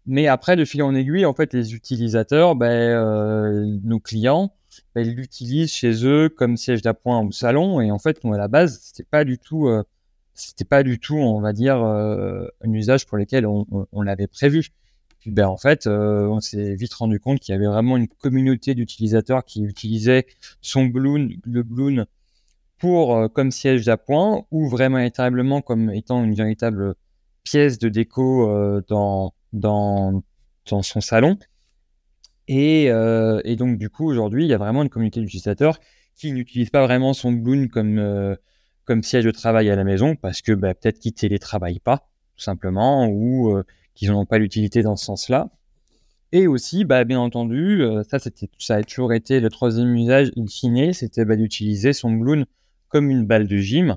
Mais 0.06 0.26
après, 0.26 0.56
de 0.56 0.64
fil 0.64 0.82
en 0.82 0.94
aiguille, 0.94 1.26
en 1.26 1.34
fait, 1.34 1.52
les 1.52 1.74
utilisateurs, 1.74 2.54
ben, 2.54 2.66
euh, 2.70 3.78
nos 3.84 4.00
clients, 4.00 4.52
ben, 4.94 5.06
ils 5.06 5.14
l'utilisent 5.14 5.72
chez 5.72 6.06
eux 6.06 6.28
comme 6.28 6.56
siège 6.56 6.82
d'appoint 6.82 7.22
ou 7.22 7.32
salon, 7.32 7.80
et 7.80 7.90
en 7.90 7.98
fait, 7.98 8.20
à 8.24 8.36
la 8.36 8.48
base, 8.48 8.80
c'était 8.82 9.04
pas. 9.04 9.24
Euh, 9.24 9.82
pas 10.68 10.82
du 10.82 10.98
tout, 10.98 11.16
on 11.16 11.40
va 11.40 11.52
dire, 11.52 11.82
euh, 11.82 12.46
un 12.64 12.72
usage 12.72 13.06
pour 13.06 13.18
lequel 13.18 13.46
on, 13.46 14.02
l'avait 14.02 14.26
prévu. 14.26 14.68
Puis 15.18 15.30
ben, 15.30 15.46
en 15.46 15.58
fait, 15.58 15.86
on 15.86 16.40
s'est 16.40 16.74
vite 16.76 16.94
rendu 16.94 17.20
compte 17.20 17.40
qu'il 17.40 17.52
y 17.52 17.56
avait 17.56 17.66
vraiment 17.66 17.98
une 17.98 18.08
communauté 18.08 18.74
d'utilisateurs 18.74 19.44
qui 19.44 19.62
utilisaient 19.64 20.26
son 20.62 20.86
Bloon, 20.86 21.28
le 21.44 21.62
Bloon 21.62 22.06
pour 22.78 23.30
comme 23.34 23.50
siège 23.50 23.84
d'appoint 23.84 24.46
ou 24.50 24.66
vraiment 24.68 24.96
véritablement 24.96 25.60
comme 25.60 25.90
étant 25.90 26.24
une 26.24 26.34
véritable 26.34 26.94
pièce 27.44 27.78
de 27.78 27.90
déco 27.90 28.80
dans, 28.88 29.34
dans, 29.52 30.22
son 30.64 31.00
salon. 31.00 31.38
Et, 32.48 32.86
et 32.86 33.56
donc, 33.56 33.78
du 33.78 33.90
coup, 33.90 34.06
aujourd'hui, 34.08 34.44
il 34.44 34.48
y 34.48 34.54
a 34.54 34.58
vraiment 34.58 34.82
une 34.82 34.88
communauté 34.88 35.20
d'utilisateurs 35.20 35.78
qui 36.16 36.32
n'utilisent 36.32 36.70
pas 36.70 36.84
vraiment 36.84 37.12
son 37.12 37.32
Bloon 37.32 37.68
comme 37.68 38.36
comme 38.90 39.04
siège 39.04 39.24
de 39.24 39.30
travail 39.30 39.70
à 39.70 39.76
la 39.76 39.84
maison 39.84 40.16
parce 40.16 40.42
que 40.42 40.50
bah, 40.50 40.74
peut-être 40.74 40.98
qu'ils 40.98 41.12
télétravaillent 41.12 41.78
pas, 41.78 42.08
tout 42.36 42.42
simplement, 42.42 43.06
ou 43.06 43.56
euh, 43.56 43.62
qu'ils 43.94 44.10
n'ont 44.10 44.26
pas 44.26 44.38
l'utilité 44.38 44.82
dans 44.82 44.96
ce 44.96 45.04
sens-là. 45.04 45.48
Et 46.32 46.48
aussi, 46.48 46.84
bah, 46.84 47.04
bien 47.04 47.20
entendu, 47.20 47.82
euh, 47.82 48.02
ça, 48.02 48.18
ça 48.18 48.74
a 48.74 48.82
toujours 48.82 49.12
été 49.12 49.38
le 49.38 49.48
troisième 49.48 49.94
usage 49.94 50.32
in 50.36 50.46
fine, 50.48 50.92
c'était 50.92 51.24
bah, 51.24 51.36
d'utiliser 51.36 51.92
son 51.92 52.10
balloon 52.10 52.46
comme 52.88 53.10
une 53.10 53.26
balle 53.26 53.46
de 53.46 53.58
gym 53.58 53.96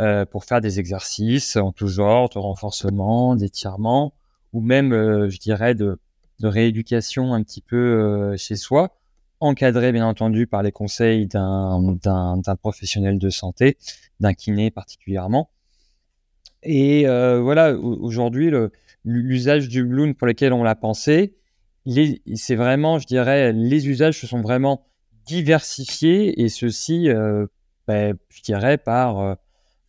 euh, 0.00 0.24
pour 0.24 0.46
faire 0.46 0.62
des 0.62 0.80
exercices 0.80 1.56
en 1.56 1.72
tout 1.72 1.88
genre, 1.88 2.30
de 2.30 2.38
renforcement, 2.38 3.36
d'étirement, 3.36 4.14
ou 4.52 4.60
même, 4.60 4.92
je 5.28 5.38
dirais, 5.38 5.74
de, 5.74 5.98
rééducation 6.42 7.34
un 7.34 7.42
petit 7.42 7.62
peu 7.62 8.36
chez 8.36 8.56
soi 8.56 8.96
encadré 9.40 9.92
bien 9.92 10.06
entendu 10.06 10.46
par 10.46 10.62
les 10.62 10.72
conseils 10.72 11.26
d'un 11.26 12.56
professionnel 12.60 13.18
de 13.18 13.30
santé, 13.30 13.76
d'un 14.20 14.34
kiné 14.34 14.70
particulièrement. 14.70 15.50
Et 16.62 17.06
euh, 17.06 17.40
voilà, 17.40 17.74
aujourd'hui, 17.76 18.50
l'usage 19.04 19.68
du 19.68 19.84
Bloom 19.84 20.14
pour 20.14 20.26
lequel 20.26 20.52
on 20.52 20.62
l'a 20.62 20.74
pensé, 20.74 21.36
c'est 22.34 22.56
vraiment, 22.56 22.98
je 22.98 23.06
dirais, 23.06 23.52
les 23.52 23.88
usages 23.88 24.20
se 24.20 24.26
sont 24.26 24.40
vraiment 24.40 24.86
diversifiés 25.26 26.42
et 26.42 26.48
ceci, 26.48 27.08
euh, 27.08 27.46
ben, 27.86 28.16
je 28.30 28.42
dirais, 28.42 28.78
par, 28.78 29.20
euh, 29.20 29.34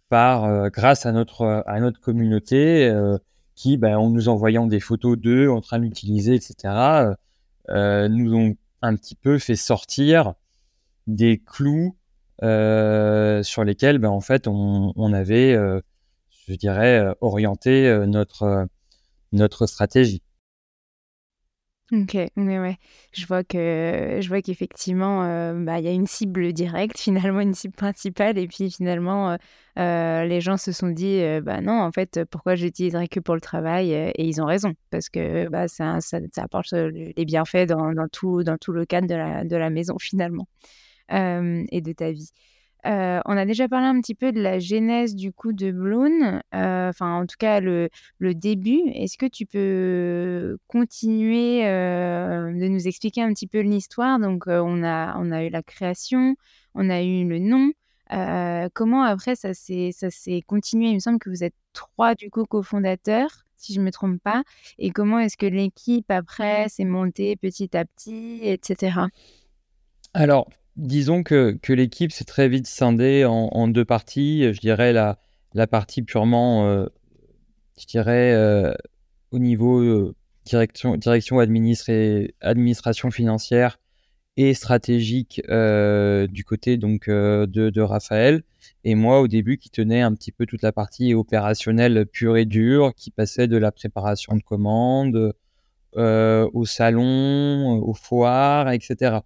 par 0.10 0.70
grâce 0.70 1.06
à 1.06 1.12
notre, 1.12 1.64
à 1.66 1.80
notre 1.80 2.00
communauté 2.00 2.92
qui, 3.58 3.76
ben, 3.76 3.98
en 3.98 4.10
nous 4.10 4.30
envoyant 4.30 4.68
des 4.68 4.80
photos 4.80 5.18
d'eux 5.18 5.50
en 5.50 5.60
train 5.60 5.80
d'utiliser, 5.80 6.36
etc., 6.36 7.16
nous 7.70 8.34
ont 8.34 8.56
un 8.82 8.96
petit 8.96 9.16
peu 9.16 9.40
fait 9.40 9.58
sortir 9.58 10.36
des 11.08 11.42
clous 11.46 11.96
euh, 12.44 13.42
sur 13.44 13.64
lesquels, 13.64 13.98
ben, 13.98 14.10
en 14.10 14.22
fait, 14.22 14.48
on, 14.48 15.14
avait, 15.14 15.54
euh, 15.54 15.82
je 16.48 16.54
dirais, 16.54 17.00
euh, 17.00 17.14
orienté 17.22 18.06
notre, 18.08 18.68
notre 19.32 19.66
stratégie. 19.66 20.22
Ok, 21.94 22.16
ouais, 22.16 22.30
ouais. 22.36 22.78
Je 23.14 23.26
vois 23.28 23.46
que 23.46 24.20
je 24.22 24.28
vois 24.28 24.42
qu'effectivement, 24.42 25.24
euh, 25.24 25.54
bah, 25.54 25.80
il 25.80 25.86
y 25.86 25.88
a 25.88 25.94
une 25.94 26.06
cible 26.06 26.52
directe, 26.52 26.98
finalement 27.00 27.40
une 27.40 27.54
cible 27.54 27.76
principale, 27.76 28.38
et 28.38 28.46
puis 28.48 28.70
finalement, 28.70 29.32
euh, 29.32 29.38
euh, 29.80 30.26
les 30.26 30.42
gens 30.42 30.58
se 30.58 30.74
sont 30.74 30.90
dit, 30.90 31.22
bah 31.44 31.62
non, 31.62 31.82
en 31.82 31.92
fait, 31.94 32.26
pourquoi 32.26 32.56
j'utiliserais 32.56 33.08
que 33.08 33.22
pour 33.22 33.36
le 33.36 33.42
travail 33.42 33.94
Et 33.94 34.26
ils 34.26 34.42
ont 34.42 34.46
raison, 34.46 34.74
parce 34.90 35.08
que 35.08 35.48
bah, 35.48 35.70
ça, 35.70 36.02
ça, 36.02 36.20
apporte 36.38 36.74
les 36.74 37.26
bienfaits 37.26 37.68
dans, 37.68 37.94
dans, 37.94 38.08
tout, 38.10 38.44
dans 38.44 38.58
tout 38.58 38.74
le 38.74 38.86
cadre 38.86 39.08
de 39.08 39.16
la, 39.16 39.46
de 39.46 39.56
la 39.56 39.70
maison, 39.70 39.96
finalement, 39.98 40.48
et 41.10 41.82
de 41.82 41.94
ta 41.94 42.12
vie. 42.12 42.32
Euh, 42.86 43.20
on 43.26 43.36
a 43.36 43.46
déjà 43.46 43.68
parlé 43.68 43.88
un 43.88 44.00
petit 44.00 44.16
peu 44.16 44.32
de 44.32 44.40
la 44.40 44.60
genèse 44.60 45.16
du 45.16 45.34
coup 45.34 45.52
de 45.52 45.72
Bloon, 45.72 46.42
euh, 46.54 46.90
enfin 46.90 47.22
en 47.22 47.26
tout 47.26 47.36
cas 47.38 47.60
le, 47.60 47.90
début. 48.20 48.82
Est-ce 48.94 49.18
que 49.18 49.26
tu 49.26 49.46
peux 49.46 50.58
continuer 50.68 51.68
euh, 51.68 52.52
de 52.54 52.68
nous 52.68 52.88
expliquer 52.88 53.22
un 53.22 53.34
petit 53.34 53.48
peu 53.48 53.60
l'histoire? 53.60 54.20
Donc 54.20 54.44
on, 54.48 54.84
a, 54.84 55.18
on 55.18 55.32
a 55.32 55.44
eu 55.44 55.50
la 55.50 55.64
création, 55.64 56.36
on 56.76 56.90
a 56.90 57.02
eu 57.02 57.28
le 57.28 57.40
nom. 57.40 57.72
comment 58.74 59.04
après 59.04 59.36
ça 59.36 59.54
s'est 59.54 59.92
continué? 60.46 60.90
Il 60.90 60.96
me 60.96 61.00
semble 61.00 61.20
que 61.20 61.30
vous 61.30 61.44
êtes 61.44 61.56
trois 61.74 62.16
du 62.16 62.30
coup 62.30 62.46
cofondateurs, 62.46 63.44
si 63.58 63.74
je 63.74 63.80
ne 63.80 63.86
me 63.86 63.92
trompe 63.92 64.22
pas. 64.22 64.44
Et 64.78 64.92
comment 64.92 65.20
est-ce 65.20 65.38
que 65.38 65.46
l'équipe 65.46 66.10
après 66.10 66.70
s'est 66.70 66.86
montée 66.86 67.36
petit 67.36 67.76
à 67.76 67.86
petit, 67.86 68.40
etc. 68.44 69.08
Alors, 70.14 70.48
disons 70.78 71.24
que, 71.24 71.58
l'équipe 71.70 72.12
s'est 72.12 72.24
très 72.26 72.48
vite 72.48 72.68
scindée 72.68 73.26
en, 73.26 73.68
deux 73.68 73.86
parties. 73.86 74.54
Je 74.54 74.60
dirais 74.60 74.94
la, 74.94 75.68
partie 75.68 76.04
purement, 76.04 76.68
euh, 76.68 76.86
je 77.80 77.86
dirais, 77.86 78.34
euh, 78.34 78.74
au 79.32 79.40
niveau 79.40 79.80
euh, 79.82 80.16
direction, 80.46 80.96
direction 80.96 81.40
administration 81.40 83.12
financière 83.12 83.80
et 84.38 84.54
stratégique 84.54 85.42
du 85.42 86.44
côté 86.46 86.78
donc 86.78 87.10
de, 87.10 87.46
de, 87.46 87.82
Raphaël. 87.82 88.44
Et 88.84 88.94
moi, 88.94 89.20
au 89.20 89.28
début, 89.28 89.58
qui 89.58 89.70
tenais 89.72 90.02
un 90.02 90.14
petit 90.14 90.32
peu 90.32 90.46
toute 90.46 90.62
la 90.62 90.72
partie 90.72 91.16
opérationnelle 91.16 92.06
pure 92.06 92.38
et 92.38 92.46
dure, 92.46 92.94
qui 92.96 93.10
passait 93.10 93.48
de 93.48 93.58
la 93.58 93.72
préparation 93.72 94.36
de 94.36 94.44
commandes 94.44 95.34
au 95.96 96.66
salon, 96.66 97.82
aux 97.82 97.96
foires, 97.96 98.72
etc 98.72 99.22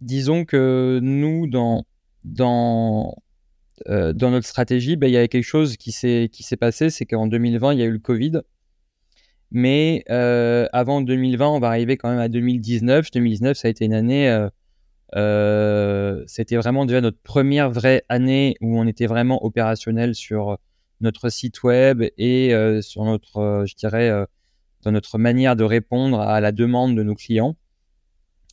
disons 0.00 0.44
que 0.44 1.00
nous, 1.02 1.46
dans, 1.46 1.84
euh, 3.88 4.12
notre 4.14 4.46
stratégie, 4.46 4.96
ben, 4.96 5.08
il 5.08 5.12
y 5.12 5.16
avait 5.16 5.28
quelque 5.28 5.44
chose 5.44 5.76
qui 5.76 5.92
s'est 5.92 6.56
passé, 6.58 6.90
c'est 6.90 7.06
qu'en 7.06 7.26
2020, 7.26 7.74
il 7.74 7.78
y 7.80 7.82
a 7.82 7.86
eu 7.86 7.92
le 7.92 7.98
Covid. 7.98 8.40
Mais 9.52 10.04
euh, 10.10 10.66
avant 10.72 11.00
2020, 11.02 11.48
on 11.48 11.60
va 11.60 11.68
arriver 11.68 11.96
quand 11.96 12.10
même 12.10 12.18
à 12.18 12.28
2019. 12.28 13.10
2019, 13.10 13.56
ça 13.56 13.68
a 13.68 13.70
été 13.70 13.84
une 13.84 13.94
année, 13.94 14.48
euh, 15.14 16.24
c'était 16.26 16.56
vraiment 16.56 16.84
déjà 16.84 17.00
notre 17.00 17.20
première 17.22 17.70
vraie 17.70 18.02
année 18.08 18.56
où 18.60 18.78
on 18.78 18.86
était 18.86 19.06
vraiment 19.06 19.44
opérationnel 19.44 20.14
sur 20.14 20.58
notre 21.00 21.28
site 21.28 21.62
web 21.62 22.02
et 22.18 22.50
sur 22.82 23.04
notre, 23.04 23.64
je 23.66 23.74
dirais, 23.76 24.10
dans 24.82 24.90
notre 24.90 25.18
manière 25.18 25.54
de 25.54 25.64
répondre 25.64 26.20
à 26.20 26.40
la 26.40 26.52
demande 26.52 26.96
de 26.96 27.02
nos 27.02 27.14
clients 27.14 27.56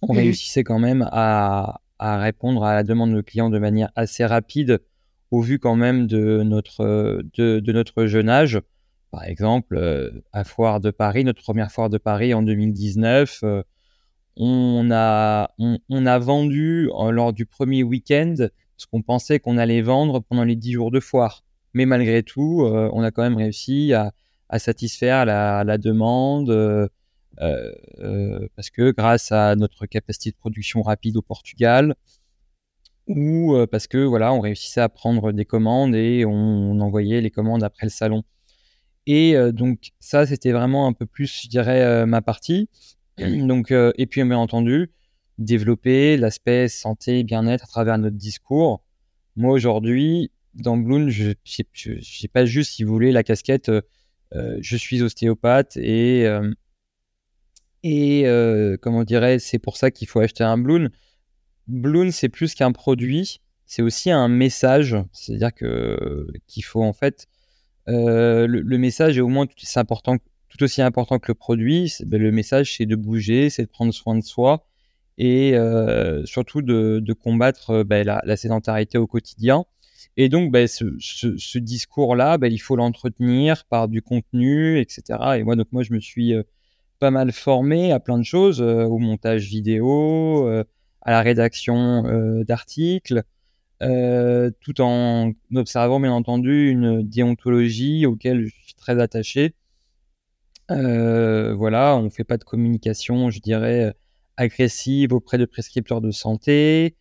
on 0.10 0.14
réussissait 0.14 0.64
quand 0.64 0.80
même 0.80 1.08
à, 1.12 1.80
répondre 2.00 2.64
à 2.64 2.74
la 2.74 2.84
demande 2.84 3.10
de 3.12 3.16
nos 3.16 3.24
clients 3.24 3.50
de 3.50 3.60
manière 3.60 3.90
assez 3.96 4.26
rapide 4.26 4.82
au 5.32 5.42
vu 5.42 5.60
quand 5.60 5.76
même 5.76 6.06
de 6.06 6.44
notre, 6.44 7.24
de, 7.38 7.60
de 7.60 7.72
notre 7.72 8.06
jeune 8.06 8.30
âge. 8.30 8.60
Par 9.12 9.24
exemple, 9.24 10.12
à 10.32 10.44
Foire 10.44 10.80
de 10.80 10.92
Paris, 10.92 11.24
notre 11.24 11.42
première 11.42 11.72
Foire 11.72 11.90
de 11.90 11.98
Paris 11.98 12.34
en 12.34 12.42
2019, 12.42 13.44
on 14.36 14.90
a, 14.92 15.52
on, 15.60 16.06
a 16.06 16.20
vendu 16.20 16.90
lors 17.12 17.34
du 17.34 17.46
premier 17.46 17.84
week-end 17.84 18.36
ce 18.78 18.88
qu'on 18.88 19.02
pensait 19.02 19.40
qu'on 19.40 19.58
allait 19.58 19.82
vendre 19.82 20.20
pendant 20.20 20.44
les 20.44 20.56
10 20.56 20.74
jours 20.74 20.92
de 20.92 21.00
foire. 21.00 21.44
Mais 21.74 21.86
malgré 21.86 22.24
tout, 22.24 22.64
on 22.64 23.02
a 23.02 23.12
quand 23.12 23.24
même 23.24 23.38
réussi 23.38 23.94
à, 23.94 24.12
à 24.54 24.60
satisfaire 24.60 25.26
la, 25.26 25.64
la 25.64 25.80
demande 25.80 26.52
euh, 26.52 26.88
euh, 26.88 26.88
parce 27.38 28.70
que 28.70 28.92
grâce 28.92 29.32
à 29.32 29.56
notre 29.56 29.86
capacité 29.86 30.32
de 30.32 30.36
production 30.36 30.82
rapide 30.82 31.18
au 31.18 31.22
Portugal, 31.22 31.96
ou 33.08 33.56
euh, 33.56 33.68
parce 33.68 33.88
que 33.88 33.98
voilà, 33.98 34.34
on 34.34 34.40
réussissait 34.40 34.80
à 34.80 34.88
prendre 34.88 35.34
des 35.34 35.46
commandes 35.46 35.94
et 35.96 36.26
on, 36.26 36.80
envoyait 36.80 37.22
les 37.22 37.32
commandes 37.32 37.64
après 37.64 37.86
le 37.86 37.92
salon. 37.92 38.24
Et 39.06 39.36
donc 39.52 39.92
ça, 40.00 40.26
c'était 40.26 40.54
vraiment 40.54 40.88
un 40.88 40.94
peu 40.94 41.06
plus, 41.06 41.42
je 41.44 41.50
dirais, 41.50 42.06
ma 42.06 42.22
partie. 42.22 42.70
Donc, 43.18 43.72
et 43.72 44.06
puis 44.06 44.24
bien 44.24 44.38
entendu, 44.38 44.92
développer 45.38 46.16
l'aspect 46.16 46.70
santé 46.70 47.24
bien-être 47.24 47.66
à 47.66 47.68
travers 47.68 47.98
notre 47.98 48.16
discours. 48.16 48.82
Moi 49.36 49.52
aujourd'hui, 49.52 50.32
dans 50.54 50.78
Bloom, 50.78 51.10
je 51.10 51.34
n'ai 51.34 52.28
pas 52.32 52.46
juste, 52.46 52.72
si 52.72 52.84
vous 52.86 52.94
voulez, 52.94 53.12
la 53.12 53.24
casquette 53.24 53.70
euh, 54.36 54.58
je 54.62 54.78
suis 54.78 55.02
ostéopathe 55.02 55.78
et, 55.78 56.26
euh, 56.26 56.52
et 57.84 58.24
euh, 58.26 58.78
comment 58.82 59.04
dirais 59.04 59.40
c'est 59.40 59.60
pour 59.60 59.78
ça 59.78 59.92
qu'il 59.92 60.08
faut 60.08 60.20
acheter 60.20 60.44
un 60.44 60.58
Bloom. 60.58 60.90
Bloom, 61.68 62.12
c'est 62.12 62.30
plus 62.30 62.56
qu'un 62.56 62.72
produit, 62.72 63.42
c'est 63.66 63.82
aussi 63.82 64.12
un 64.12 64.28
message. 64.28 64.98
C'est-à-dire 65.12 65.54
que 65.54 66.28
qu'il 66.48 66.64
faut 66.64 66.84
en 66.84 66.94
fait 66.94 67.28
le, 67.88 68.78
message 68.78 69.18
est 69.18 69.22
au 69.22 69.28
moins 69.28 69.46
tout, 69.46 69.56
aussi 70.64 70.82
important 70.82 71.20
que 71.20 71.28
le 71.28 71.34
produit. 71.34 71.94
Ben, 72.06 72.22
le 72.22 72.32
message, 72.32 72.78
c'est 72.78 72.86
de 72.86 72.96
bouger, 72.96 73.50
c'est 73.50 73.64
de 73.64 73.70
prendre 73.70 73.94
soin 73.94 74.16
de 74.16 74.24
soi 74.24 74.66
et 75.18 75.56
surtout 76.26 76.62
de, 76.62 77.14
combattre 77.14 77.84
ben, 77.84 78.06
la, 78.06 78.38
sédentarité 78.38 78.98
au 78.98 79.08
quotidien. 79.08 79.66
Et 80.16 80.30
donc, 80.30 80.52
ben, 80.52 80.68
ce, 80.68 81.58
discours-là, 81.58 82.38
ben, 82.38 82.52
il 82.52 82.60
faut 82.60 82.76
l'entretenir 82.76 83.66
par 83.66 83.88
du 83.88 84.02
contenu, 84.02 84.80
etc. 84.80 85.20
Et 85.38 85.44
moi, 85.44 85.56
donc, 85.56 85.68
moi, 85.72 85.84
je 85.84 85.94
me 85.94 86.00
suis 86.00 86.34
euh, 86.34 86.44
pas 87.00 87.12
mal 87.12 87.32
formé 87.32 87.92
à 87.92 88.00
plein 88.00 88.18
de 88.18 88.24
choses, 88.24 88.62
euh, 88.62 88.86
au 88.86 88.98
montage 88.98 89.48
vidéo, 89.48 90.48
euh, 90.48 90.64
à 91.02 91.12
la 91.12 91.22
rédaction 91.22 92.04
d'articles, 92.48 93.24
tout 94.62 94.80
en 94.82 95.34
observant, 95.54 96.00
bien 96.00 96.14
entendu, 96.14 96.70
une 96.70 97.02
déontologie 97.02 98.06
auquel 98.06 98.46
je 98.46 98.56
suis 98.64 98.74
très 98.76 99.02
attaché. 99.02 99.54
voilà, 100.70 101.98
on 101.98 102.04
ne 102.04 102.10
fait 102.10 102.24
pas 102.24 102.38
de 102.38 102.46
communication, 102.46 103.30
je 103.30 103.40
dirais, 103.42 103.94
agressive 104.38 105.12
auprès 105.12 105.38
de 105.38 105.46
prescripteurs 105.46 106.00
de 106.00 106.12
santé 106.12 106.96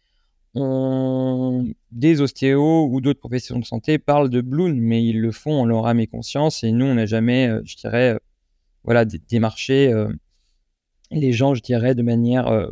des 0.55 2.20
ostéos 2.20 2.88
ou 2.90 3.00
d'autres 3.00 3.20
professionnels 3.20 3.62
de 3.62 3.66
santé 3.66 3.98
parlent 3.98 4.31
de 4.31 4.40
Bloom, 4.40 4.74
mais 4.74 5.05
ils 5.05 5.20
le 5.20 5.33
font 5.33 5.61
en 5.61 5.64
leur 5.64 5.87
âme 5.87 6.00
et 6.00 6.07
conscience. 6.07 6.62
Et 6.64 6.72
nous, 6.72 6.87
on 6.87 6.94
n'a 6.94 7.07
jamais, 7.07 7.48
euh, 7.48 7.61
je 7.64 7.76
dirais, 7.76 8.14
euh, 8.14 8.18
voilà, 8.85 9.05
démarché 9.05 9.92
euh, 9.92 10.09
les 11.11 11.33
gens, 11.33 11.55
je 11.55 11.62
dirais, 11.62 11.95
de 11.95 12.03
manière 12.03 12.71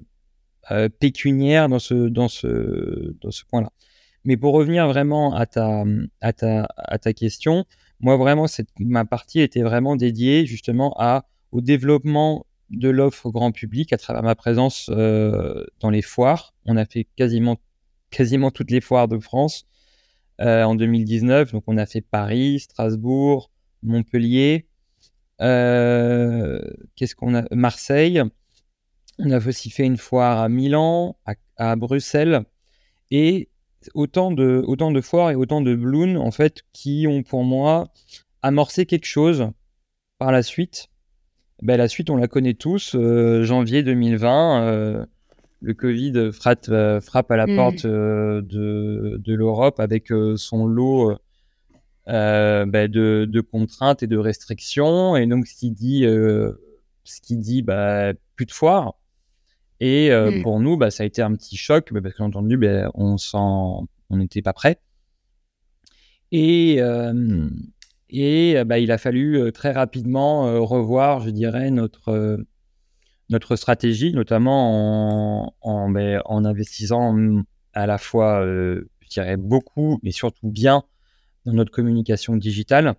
pécuniaire 0.98 1.68
dans 1.68 1.78
ce, 1.78 2.08
dans 2.08 2.28
ce, 2.28 3.14
dans 3.20 3.30
ce 3.30 3.44
point-là. 3.44 3.70
Mais 4.24 4.36
pour 4.36 4.54
revenir 4.54 4.86
vraiment 4.86 5.34
à 5.34 5.46
ta, 5.46 5.84
à 6.20 6.32
ta, 6.32 6.68
à 6.76 6.98
ta 6.98 7.12
question, 7.12 7.64
moi 7.98 8.16
vraiment, 8.16 8.46
cette, 8.46 8.68
ma 8.78 9.04
partie 9.04 9.40
était 9.40 9.62
vraiment 9.62 9.96
dédiée 9.96 10.46
justement 10.46 10.94
à, 10.98 11.26
au 11.52 11.60
développement 11.60 12.46
de 12.70 12.88
l'offre 12.88 13.30
grand 13.30 13.52
public 13.52 13.92
à 13.92 13.98
travers 13.98 14.22
ma 14.22 14.34
présence 14.34 14.88
dans 14.88 15.90
les 15.90 16.02
foires. 16.02 16.54
On 16.66 16.76
a 16.76 16.86
fait 16.86 17.06
quasiment 17.16 17.58
quasiment 18.10 18.50
toutes 18.50 18.70
les 18.70 18.80
foires 18.80 19.08
de 19.08 19.18
France 19.18 19.66
euh, 20.40 20.64
en 20.64 20.74
2019. 20.74 21.52
Donc 21.52 21.64
on 21.66 21.78
a 21.78 21.86
fait 21.86 22.00
Paris, 22.00 22.60
Strasbourg, 22.60 23.50
Montpellier. 23.82 24.66
Euh, 25.40 26.60
qu'est-ce 26.96 27.14
qu'on 27.14 27.34
a? 27.34 27.44
Marseille. 27.54 28.22
On 29.18 29.30
a 29.30 29.38
aussi 29.46 29.70
fait 29.70 29.84
une 29.84 29.98
foire 29.98 30.40
à 30.40 30.48
Milan, 30.48 31.16
à, 31.56 31.76
Bruxelles. 31.76 32.42
Et 33.10 33.48
autant 33.94 34.30
de, 34.30 34.62
autant 34.66 34.90
de 34.90 35.00
foires 35.00 35.30
et 35.30 35.34
autant 35.34 35.60
de 35.60 35.74
balloons, 35.74 36.16
en 36.16 36.30
fait, 36.30 36.62
qui 36.72 37.06
ont 37.08 37.22
pour 37.22 37.44
moi 37.44 37.88
amorcé 38.42 38.86
quelque 38.86 39.06
chose 39.06 39.50
par 40.18 40.32
la 40.32 40.42
suite. 40.42 40.88
Ben, 41.62 41.76
la 41.76 41.88
suite, 41.88 42.08
on 42.08 42.16
la 42.16 42.28
connaît 42.28 42.54
tous. 42.54 42.94
Euh, 42.94 43.44
janvier 43.44 43.82
2020, 43.82 45.06
le 45.60 45.74
Covid 45.74 46.32
frappe, 46.32 46.66
euh, 46.68 47.00
frappe 47.00 47.30
à 47.30 47.36
la 47.36 47.46
mm. 47.46 47.56
porte 47.56 47.84
euh, 47.84 48.42
de, 48.42 49.20
de 49.22 49.34
l'Europe 49.34 49.78
avec 49.80 50.10
euh, 50.10 50.36
son 50.36 50.66
lot 50.66 51.16
bah, 52.10 52.88
de, 52.88 53.26
de, 53.28 53.40
contraintes 53.40 54.02
et 54.02 54.06
de 54.06 54.16
restrictions. 54.16 55.16
Et 55.16 55.26
donc, 55.26 55.46
ce 55.46 55.54
qui 55.54 55.70
dit, 55.70 56.02
ce 56.02 57.20
qui 57.22 57.36
dit 57.36 57.62
bah, 57.62 58.12
plus 58.36 58.46
de 58.46 58.52
foire. 58.52 58.94
Et 59.80 60.10
mm. 60.10 60.42
pour 60.42 60.60
nous, 60.60 60.76
bah, 60.76 60.90
ça 60.90 61.04
a 61.04 61.06
été 61.06 61.22
un 61.22 61.34
petit 61.34 61.56
choc 61.56 61.92
parce 62.02 62.14
qu'en 62.14 62.26
entendu, 62.26 62.58
on 62.94 63.16
on 64.10 64.16
n'était 64.16 64.42
pas 64.42 64.52
prêt. 64.52 64.80
Et, 66.32 66.80
et 68.10 68.64
bah, 68.64 68.78
il 68.78 68.90
a 68.92 68.98
fallu 68.98 69.52
très 69.52 69.72
rapidement 69.72 70.64
revoir, 70.64 71.20
je 71.20 71.30
dirais, 71.30 71.70
notre 71.70 72.38
notre 73.30 73.56
stratégie, 73.56 74.12
notamment 74.12 75.44
en, 75.44 75.54
en, 75.62 75.94
en 75.94 76.44
investissant 76.44 77.16
à 77.72 77.86
la 77.86 77.98
fois, 77.98 78.44
euh, 78.44 78.90
je 79.00 79.08
dirais, 79.08 79.36
beaucoup, 79.36 80.00
mais 80.02 80.10
surtout 80.10 80.50
bien 80.50 80.82
dans 81.46 81.52
notre 81.52 81.70
communication 81.70 82.36
digitale. 82.36 82.94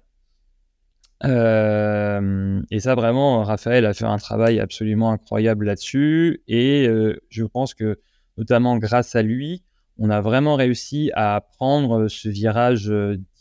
Euh, 1.24 2.62
et 2.72 2.80
ça, 2.80 2.96
vraiment, 2.96 3.44
Raphaël 3.44 3.86
a 3.86 3.94
fait 3.94 4.06
un 4.06 4.18
travail 4.18 4.60
absolument 4.60 5.12
incroyable 5.12 5.66
là-dessus. 5.66 6.42
Et 6.48 6.88
euh, 6.88 7.22
je 7.30 7.44
pense 7.44 7.74
que, 7.74 8.00
notamment 8.38 8.78
grâce 8.78 9.16
à 9.16 9.22
lui, 9.22 9.64
on 9.98 10.10
a 10.10 10.22
vraiment 10.22 10.56
réussi 10.56 11.12
à 11.14 11.46
prendre 11.58 12.08
ce 12.08 12.28
virage 12.30 12.92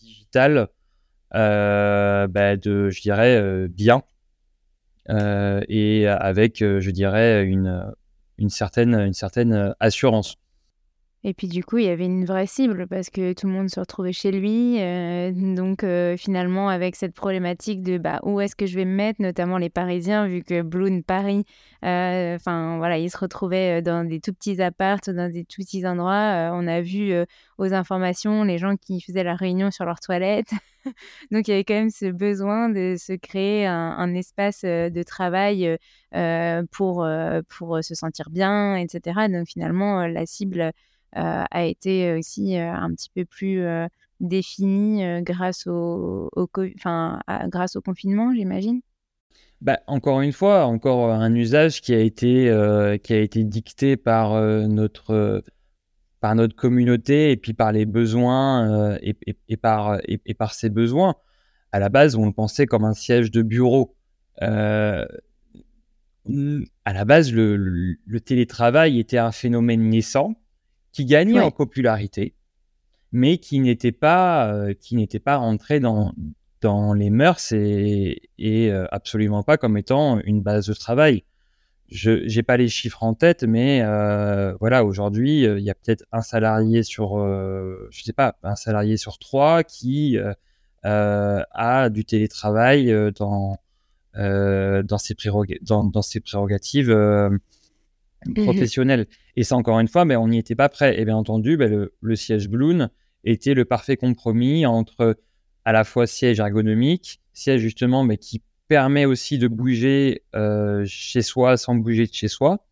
digital 0.03 0.69
ben, 1.33 2.57
de, 2.59 2.91
je 2.91 3.01
dirais, 3.01 3.69
bien. 3.69 4.03
Euh, 5.11 5.61
et 5.69 6.07
avec, 6.07 6.63
euh, 6.63 6.81
je 6.81 6.91
dirais, 6.91 7.45
une, 7.45 7.93
une, 8.39 8.51
certaine, 8.51 8.95
une 8.95 9.13
certaine 9.13 9.75
assurance. 9.81 10.37
Et 11.23 11.35
puis 11.35 11.49
du 11.49 11.63
coup, 11.63 11.77
il 11.77 11.85
y 11.85 11.89
avait 11.89 12.07
une 12.07 12.25
vraie 12.25 12.47
cible 12.47 12.87
parce 12.87 13.11
que 13.11 13.35
tout 13.35 13.47
le 13.47 13.53
monde 13.53 13.69
se 13.69 13.79
retrouvait 13.79 14.13
chez 14.13 14.33
lui. 14.33 14.81
Euh, 14.81 15.31
donc 15.33 15.85
finalement, 16.17 16.71
avec 16.71 16.97
cette 16.97 17.15
problématique 17.15 17.83
de 17.83 17.99
bah, 17.99 18.21
où 18.23 18.41
est-ce 18.41 18.57
que 18.57 18.65
je 18.65 18.75
vais 18.75 18.87
me 18.87 18.95
mettre, 18.95 19.21
notamment 19.21 19.59
les 19.59 19.69
Parisiens, 19.69 20.27
vu 20.27 20.43
que 20.43 20.63
Bloom 20.63 21.03
Paris, 21.03 21.45
enfin 21.83 22.79
voilà, 22.79 22.97
ils 22.97 23.11
se 23.11 23.19
retrouvaient 23.19 23.83
dans 23.83 24.05
des 24.09 24.21
tout 24.21 24.33
petits 24.33 24.63
apparts, 24.63 25.01
dans 25.09 25.31
des 25.31 25.45
tout 25.45 25.61
petits 25.61 25.87
endroits. 25.87 26.53
on 26.55 26.67
a 26.67 26.81
vu 26.81 27.13
aux 27.59 27.75
informations 27.75 28.43
les 28.45 28.57
gens 28.57 28.77
qui 28.77 29.03
faisaient 29.03 29.25
la 29.25 29.35
réunion 29.35 29.71
sur 29.71 29.85
leur 29.85 30.01
toilette. 30.01 30.51
Donc 31.31 31.49
il 31.49 31.51
y 31.51 31.55
avait 31.55 31.65
quand 31.65 31.75
même 31.75 31.91
ce 31.91 32.07
besoin 32.07 32.71
de 32.71 32.97
se 32.99 33.13
créer 33.13 33.67
un, 33.67 34.15
espace 34.15 34.63
de 34.65 35.03
travail 35.03 35.77
pour, 36.71 37.07
pour 37.49 37.85
se 37.85 37.95
sentir 37.95 38.31
bien, 38.31 38.77
etc. 38.77 39.29
Donc 39.29 39.49
finalement, 39.49 40.07
la 40.07 40.25
cible 40.25 40.73
a 41.13 41.65
été 41.65 42.15
aussi 42.15 42.57
un 42.57 42.93
petit 42.95 43.11
peu 43.15 43.25
plus 43.25 43.65
définie 44.21 45.23
grâce 45.23 45.67
au, 45.67 46.31
grâce 47.49 47.77
au 47.77 47.81
confinement, 47.81 48.33
j'imagine? 48.35 48.81
Bah, 49.61 49.81
encore 49.87 50.23
une 50.23 50.33
fois, 50.33 50.65
encore 50.65 51.11
un 51.11 51.35
usage 51.35 51.83
qui 51.83 51.95
a 51.95 52.01
été, 52.01 52.47
qui 53.03 53.13
a 53.13 53.19
été 53.19 53.45
dicté 53.45 53.97
par 53.97 54.35
notre 54.69 55.43
par 56.21 56.35
notre 56.35 56.55
communauté 56.55 57.33
et 57.33 57.37
puis 57.37 57.55
par 57.55 57.73
les 57.73 57.87
besoins 57.87 58.93
euh, 58.93 58.99
et, 59.03 59.57
par, 59.57 59.99
et, 60.05 60.35
par 60.35 60.55
ses 60.55 60.71
besoins. 60.71 61.17
À 61.73 61.79
la 61.79 61.89
base, 61.89 62.17
on 62.17 62.27
le 62.27 62.33
pensait 62.33 62.67
comme 62.67 62.85
un 62.85 62.95
siège 62.95 63.31
de 63.31 63.43
bureau. 63.43 63.97
Euh, 64.43 65.07
à 66.85 66.93
la 66.93 67.05
base, 67.05 67.33
le, 67.33 67.97
télétravail 68.25 68.99
était 68.99 69.19
un 69.19 69.33
phénomène 69.33 69.89
naissant 69.89 70.35
qui 70.93 71.05
gagnait 71.05 71.41
en 71.41 71.51
popularité, 71.51 72.35
mais 73.13 73.39
qui 73.39 73.61
n'était 73.61 73.93
pas, 73.93 74.53
euh, 74.53 74.75
qui 74.75 74.97
n'était 74.97 75.21
pas 75.21 75.37
rentré 75.37 75.81
dans, 75.81 76.13
dans 76.61 76.93
les 76.93 77.11
mœurs 77.11 77.53
et, 77.53 78.23
et 78.39 78.73
absolument 78.91 79.43
pas 79.43 79.57
comme 79.57 79.77
étant 79.77 80.21
une 80.21 80.43
base 80.43 80.67
de 80.67 80.75
travail. 80.75 81.25
je 81.89 82.11
n'ai 82.35 82.43
pas 82.43 82.57
les 82.57 82.69
chiffres 82.69 83.03
en 83.03 83.15
tête, 83.15 83.45
mais 83.45 83.83
euh, 83.83 84.55
voilà, 84.61 84.85
aujourd'hui, 84.85 85.43
il 85.45 85.61
y 85.61 85.71
a 85.71 85.75
peut-être 85.75 86.05
un 86.13 86.23
salarié 86.23 86.83
sur, 86.83 87.19
je 87.19 88.03
sais 88.03 88.13
pas, 88.13 88.37
un 88.43 88.57
salarié 88.57 88.97
sur 88.97 89.19
trois 89.19 89.65
qui 89.65 90.19
a 90.83 91.89
du 91.91 92.05
télétravail 92.05 92.95
dans, 93.19 93.57
dans, 94.15 94.99
ses, 94.99 95.15
dans, 95.63 95.85
dans, 95.85 96.03
ses 96.03 96.21
prérogatives 96.21 96.91
mmh 98.27 98.45
professionnelles. 98.45 99.07
Et 99.37 99.45
ça, 99.45 99.57
encore 99.57 99.81
une 99.81 99.89
fois, 99.89 100.05
mais 100.05 100.17
on 100.17 100.29
n'y 100.29 100.39
était 100.39 100.55
pas 100.55 100.69
prêt. 100.69 101.01
Et 101.01 101.05
bien 101.05 101.17
entendu, 101.17 101.57
ben, 101.57 101.89
le, 102.01 102.17
siège 102.17 102.49
Bloon 102.49 102.89
était 103.25 103.55
le 103.55 103.65
parfait 103.65 103.97
compromis 103.97 104.67
entre 104.67 105.17
à 105.65 105.73
la 105.73 105.85
fois 105.85 106.07
siège 106.07 106.41
ergonomique, 106.41 107.21
siège 107.33 107.61
justement, 107.61 108.03
mais 108.05 108.17
qui 108.17 108.43
permet 108.69 109.05
aussi 109.05 109.39
de 109.39 109.49
bouger 109.49 110.23
euh, 110.35 110.85
chez 110.87 111.23
soi 111.23 111.57
sans 111.57 111.75
bouger 111.75 112.07
de 112.07 112.13
chez 112.13 112.29
soi, 112.29 112.65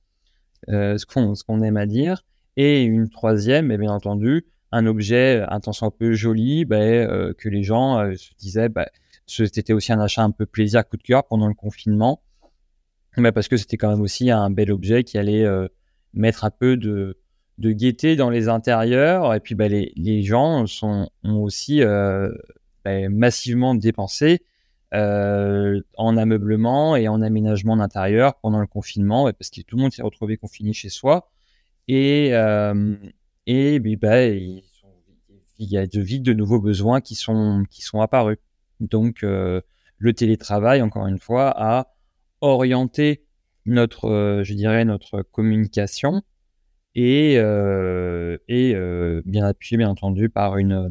euh, 0.69 0.97
ce 0.97 1.07
qu'on 1.07 1.63
aime 1.63 1.77
à 1.77 1.87
dire. 1.87 2.25
Et 2.57 2.83
une 2.83 3.09
troisième, 3.09 3.71
et 3.71 3.79
bien 3.79 3.93
entendu, 3.93 4.47
un 4.73 4.87
objet, 4.87 5.45
intention 5.49 5.87
un 5.87 5.91
peu 5.91 6.13
joli, 6.13 6.65
ben, 6.65 6.81
euh, 6.81 7.33
que 7.37 7.49
les 7.49 7.63
gens 7.63 8.13
se 8.17 8.35
disaient, 8.39 8.69
ben, 8.69 8.87
c'était 9.27 9.73
aussi 9.73 9.93
un 9.93 10.01
achat 10.01 10.23
un 10.23 10.31
peu 10.31 10.47
plaisir, 10.47 10.89
coup 10.89 10.97
de 10.97 11.03
cœur 11.03 11.25
pendant 11.27 11.49
le 11.49 11.55
confinement, 11.55 12.23
mais 13.19 13.33
parce 13.33 13.49
que 13.49 13.57
c'était 13.57 13.77
quand 13.77 13.91
même 13.91 14.01
aussi 14.01 14.31
un 14.31 14.51
bel 14.51 14.73
objet 14.73 15.05
qui 15.05 15.19
allait 15.19 15.47
mettre 16.15 16.45
un 16.45 16.51
peu 16.51 16.77
de, 16.77 17.19
de 17.59 17.73
gaieté 17.73 18.17
dans 18.17 18.31
les 18.31 18.49
intérieurs. 18.49 19.35
Et 19.35 19.41
puis 19.41 19.55
ben, 19.55 19.71
les, 19.71 19.93
les, 19.97 20.23
gens 20.23 20.67
sont, 20.67 21.11
ont 21.25 21.43
aussi 21.43 21.81
ben, 22.85 23.09
massivement 23.11 23.75
dépensé 23.75 24.43
euh, 24.95 25.83
en 25.99 26.17
ameublement 26.17 26.97
et 26.97 27.09
en 27.09 27.21
aménagement 27.21 27.77
d'intérieur 27.77 28.37
pendant 28.41 28.59
le 28.59 28.67
confinement, 28.67 29.31
parce 29.33 29.51
que 29.51 29.61
tout 29.61 29.77
le 29.77 29.83
monde 29.83 29.93
s'est 29.93 30.03
retrouvé 30.03 30.39
confiné 30.39 30.73
chez 30.73 30.89
soi. 30.89 31.31
Et, 31.89 32.31
euh, 32.33 32.97
et 33.47 33.81
bah, 33.81 34.25
il 34.29 34.63
y 35.59 35.77
a 35.77 35.87
de 35.87 36.01
vite 36.01 36.23
de 36.23 36.33
nouveaux 36.33 36.61
besoins 36.61 37.03
qui 37.03 37.17
sont, 37.17 37.65
qui 37.71 37.83
sont 37.83 38.01
apparus. 38.01 38.39
Donc, 38.81 39.25
euh, 39.25 39.61
le 39.99 40.15
télétravail, 40.15 40.81
encore 40.81 41.07
une 41.07 41.19
fois, 41.19 41.53
a 41.55 41.95
orienté 42.41 43.25
notre, 43.67 44.43
je 44.45 44.55
dirais, 44.55 44.85
notre 44.85 45.23
communication 45.23 46.23
et, 46.95 47.35
et 47.35 48.75
bien 49.25 49.45
appuyé, 49.45 49.77
bien 49.77 49.91
entendu, 49.91 50.29
par 50.29 50.57
une, 50.57 50.91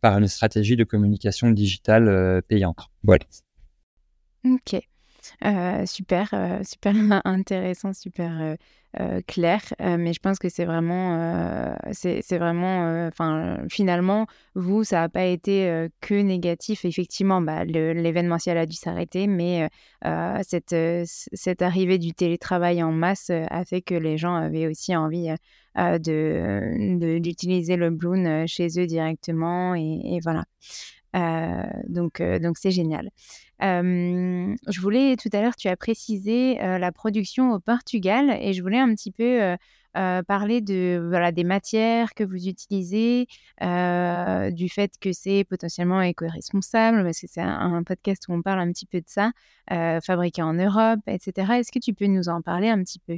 par 0.00 0.18
une 0.18 0.28
stratégie 0.28 0.76
de 0.76 0.84
communication 0.84 1.50
digitale 1.50 2.08
euh, 2.08 2.40
payante. 2.40 2.78
Voilà. 3.02 3.24
Ok. 4.44 4.80
Euh, 5.44 5.86
super, 5.86 6.30
euh, 6.32 6.62
super 6.62 6.94
intéressant, 7.24 7.92
super 7.92 8.56
clair. 9.26 9.60
mais 9.78 10.14
je 10.14 10.20
pense 10.20 10.38
que 10.38 10.48
c'est 10.48 10.64
vraiment, 10.64 11.76
c'est 11.92 12.38
vraiment, 12.38 13.06
enfin, 13.08 13.58
finalement, 13.68 14.26
vous, 14.54 14.84
ça 14.84 15.00
n'a 15.00 15.10
pas 15.10 15.26
été 15.26 15.88
que 16.00 16.14
négatif. 16.14 16.86
Effectivement, 16.86 17.42
bah, 17.42 17.66
l'événementiel 17.66 18.56
a 18.56 18.64
dû 18.64 18.74
s'arrêter, 18.74 19.26
mais 19.26 19.68
cette, 20.02 20.72
arrivée 21.60 21.98
du 21.98 22.14
télétravail 22.14 22.82
en 22.82 22.90
masse 22.90 23.28
a 23.30 23.64
fait 23.66 23.82
que 23.82 23.94
les 23.94 24.16
gens 24.16 24.34
avaient 24.34 24.66
aussi 24.66 24.96
envie 24.96 25.28
d'utiliser 27.20 27.76
le 27.76 27.90
Bloom 27.90 28.46
chez 28.46 28.68
eux 28.78 28.86
directement 28.86 29.74
et, 29.74 30.20
voilà. 30.22 30.46
donc 31.86 32.22
donc 32.22 32.56
c'est 32.56 32.70
génial. 32.70 33.10
Je 33.60 34.80
voulais 34.80 35.16
tout 35.16 35.28
à 35.32 35.40
l'heure, 35.40 35.56
tu 35.56 35.68
as 35.68 35.76
précisé 35.76 36.56
la 36.56 36.92
production 36.92 37.52
au 37.52 37.60
Portugal 37.60 38.36
et 38.40 38.52
je 38.52 38.62
voulais 38.62 38.78
un 38.78 38.94
petit 38.94 39.12
peu 39.12 39.56
parler 40.26 40.60
de 40.60 41.02
voilà 41.08 41.32
des 41.32 41.44
matières 41.44 42.14
que 42.14 42.24
vous 42.24 42.48
utilisez, 42.48 43.26
du 43.60 44.68
fait 44.68 44.92
que 45.00 45.12
c'est 45.12 45.44
potentiellement 45.44 46.02
éco-responsable, 46.02 47.02
parce 47.02 47.20
que 47.20 47.26
c'est 47.28 47.40
un, 47.40 47.82
podcast 47.82 48.28
où 48.28 48.32
on 48.32 48.42
parle 48.42 48.60
un 48.60 48.72
petit 48.72 48.86
peu 48.86 48.98
de 48.98 49.08
ça, 49.08 49.32
fabriqué 49.68 50.42
en 50.42 50.54
Europe, 50.54 51.00
etc. 51.06 51.52
Est-ce 51.54 51.72
que 51.72 51.78
tu 51.78 51.94
peux 51.94 52.06
nous 52.06 52.28
en 52.28 52.42
parler 52.42 52.68
un 52.68 52.82
petit 52.82 53.00
peu? 53.00 53.16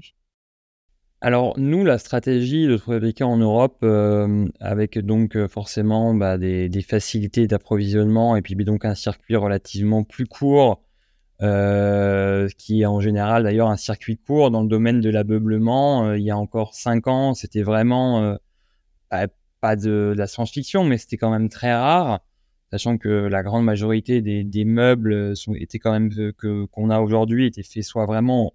Alors 1.20 1.59
nous, 1.59 1.85
la 1.85 1.98
stratégie 1.98 2.68
de 2.68 2.76
fabriquer 2.76 3.24
en 3.24 3.38
Europe, 3.38 3.78
euh, 3.83 4.46
avec 4.61 4.98
donc 5.00 5.37
euh, 5.37 5.48
forcément 5.48 6.14
bah, 6.14 6.38
des, 6.38 6.70
facilités 6.83 7.48
d'approvisionnement 7.48 8.37
et 8.37 8.42
puis 8.42 8.54
donc 8.54 8.85
un 8.85 8.94
circuit 8.94 9.35
relativement 9.35 10.04
plus 10.04 10.26
court, 10.26 10.85
euh, 11.42 12.48
qui 12.57 12.83
est 12.83 12.87
en 12.87 13.00
général 13.00 13.42
d'ailleurs 13.44 13.68
un 13.68 13.76
circuit 13.76 14.16
court 14.16 14.50
dans 14.52 14.62
le 14.62 14.68
domaine 14.68 15.00
de 15.00 15.11
l'abeublement. 15.11 16.14
il 16.14 16.22
y 16.22 16.31
a 16.31 16.38
encore 16.38 16.74
cinq 16.74 17.09
ans, 17.09 17.35
c'était 17.35 17.62
vraiment 17.62 18.38
bah, 19.11 19.26
pas 19.61 19.74
de, 19.74 20.14
la 20.16 20.28
science-fiction, 20.28 20.85
mais 20.85 20.98
c'était 20.98 21.16
quand 21.16 21.31
même 21.31 21.48
très 21.48 21.74
rare, 21.74 22.20
sachant 22.70 22.96
que 22.96 23.09
la 23.09 23.42
grande 23.42 23.64
majorité 23.64 24.20
des, 24.22 24.64
meubles 24.64 25.35
étaient 25.57 25.81
quand 25.81 25.92
même 25.92 26.11
que 26.11 26.66
qu'on 26.66 26.90
a 26.90 27.00
aujourd'hui 27.00 27.46
étaient 27.46 27.64
faits 27.64 27.83
soit 27.83 28.07
vraiment 28.07 28.52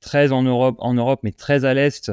très 0.00 0.32
en 0.32 0.42
Europe, 0.42 0.76
en 0.78 0.94
Europe 0.94 1.20
mais 1.22 1.32
très 1.32 1.64
à 1.64 1.74
l'Est 1.74 2.12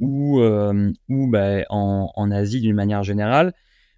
ou, 0.00 0.40
euh, 0.40 0.92
ou 1.08 1.28
bah, 1.28 1.64
en, 1.68 2.10
en, 2.14 2.30
Asie 2.30 2.60
d'une 2.60 2.74
manière 2.74 3.04
générale. 3.04 3.54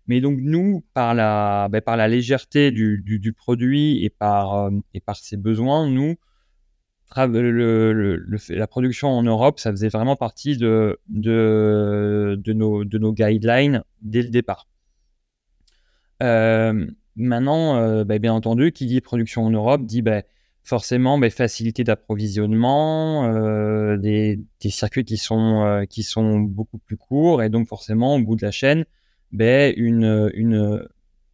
Mais 0.08 0.20
donc 0.20 0.38
nous, 0.40 0.84
par 0.94 1.14
la, 1.14 1.68
bah, 1.70 1.80
par 1.80 1.96
la 1.96 2.08
légèreté 2.08 2.72
du, 2.72 3.00
du, 3.04 3.20
du, 3.20 3.32
produit 3.32 4.04
et 4.04 4.10
par, 4.10 4.54
euh, 4.54 4.70
et 4.94 5.00
par 5.00 5.16
ses 5.16 5.36
besoins, 5.36 5.88
nous, 5.88 6.16
la 7.14 8.66
production 8.66 9.10
en 9.10 9.22
Europe, 9.22 9.60
ça 9.60 9.70
faisait 9.70 9.90
vraiment 9.90 10.16
partie 10.16 10.56
de, 10.56 10.98
de, 11.08 12.36
nos, 12.52 12.84
de 12.84 12.98
nos 12.98 13.12
guidelines 13.12 13.84
dès 14.00 14.22
le 14.22 14.30
départ. 14.30 14.66
Euh, 16.22 16.86
maintenant, 17.16 18.04
bah, 18.04 18.18
bien 18.18 18.32
entendu, 18.32 18.72
qui 18.72 18.86
dit 18.86 19.00
production 19.00 19.44
en 19.44 19.50
Europe 19.50 19.84
dit 19.84 20.02
bah, 20.02 20.22
forcément 20.62 21.18
mais 21.18 21.30
facilité 21.30 21.84
d'approvisionnement, 21.84 23.26
euh, 23.26 23.96
des, 23.96 24.40
des, 24.60 24.70
circuits 24.70 25.04
qui 25.04 25.16
sont, 25.16 25.64
euh, 25.64 25.84
qui 25.84 26.02
sont 26.02 26.38
beaucoup 26.38 26.78
plus 26.78 26.96
courts 26.96 27.42
et 27.42 27.48
donc 27.48 27.68
forcément 27.68 28.16
au 28.16 28.20
bout 28.20 28.36
de 28.36 28.44
la 28.44 28.52
chaîne, 28.52 28.84
ben, 29.32 29.72
une, 29.76 30.30
une, 30.34 30.86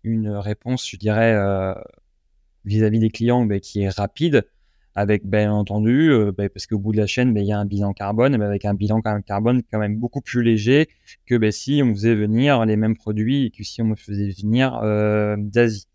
une 0.02 0.30
réponse, 0.30 0.88
je 0.88 0.96
dirais, 0.96 1.34
euh, 1.34 1.74
vis-à-vis 2.64 3.00
des 3.00 3.10
clients 3.10 3.44
ben, 3.44 3.60
qui 3.60 3.82
est 3.82 3.90
rapide, 3.90 4.46
avec 4.94 5.26
bien 5.26 5.52
entendu, 5.52 6.10
euh, 6.10 6.32
ben, 6.32 6.48
parce 6.48 6.66
qu'au 6.66 6.78
bout 6.78 6.92
de 6.92 6.96
la 6.96 7.06
chaîne, 7.06 7.36
il 7.36 7.44
y 7.44 7.52
a 7.52 7.58
un 7.58 7.66
bilan 7.66 7.92
carbone, 7.92 8.36
mais 8.36 8.44
avec 8.44 8.64
un 8.64 8.74
bilan 8.74 9.02
carbone 9.02 9.62
quand 9.70 9.78
même 9.78 9.96
beaucoup 9.96 10.22
plus 10.22 10.42
léger 10.42 10.88
que 11.26 11.50
si 11.50 11.82
on 11.84 11.94
faisait 11.94 12.14
venir 12.14 12.64
les 12.64 12.76
mêmes 12.76 12.96
produits 12.96 13.46
et 13.46 13.50
que 13.50 13.62
si 13.62 13.82
on 13.82 13.94
faisait 13.94 14.30
venir 14.30 14.80
d'Asie. 15.38 15.86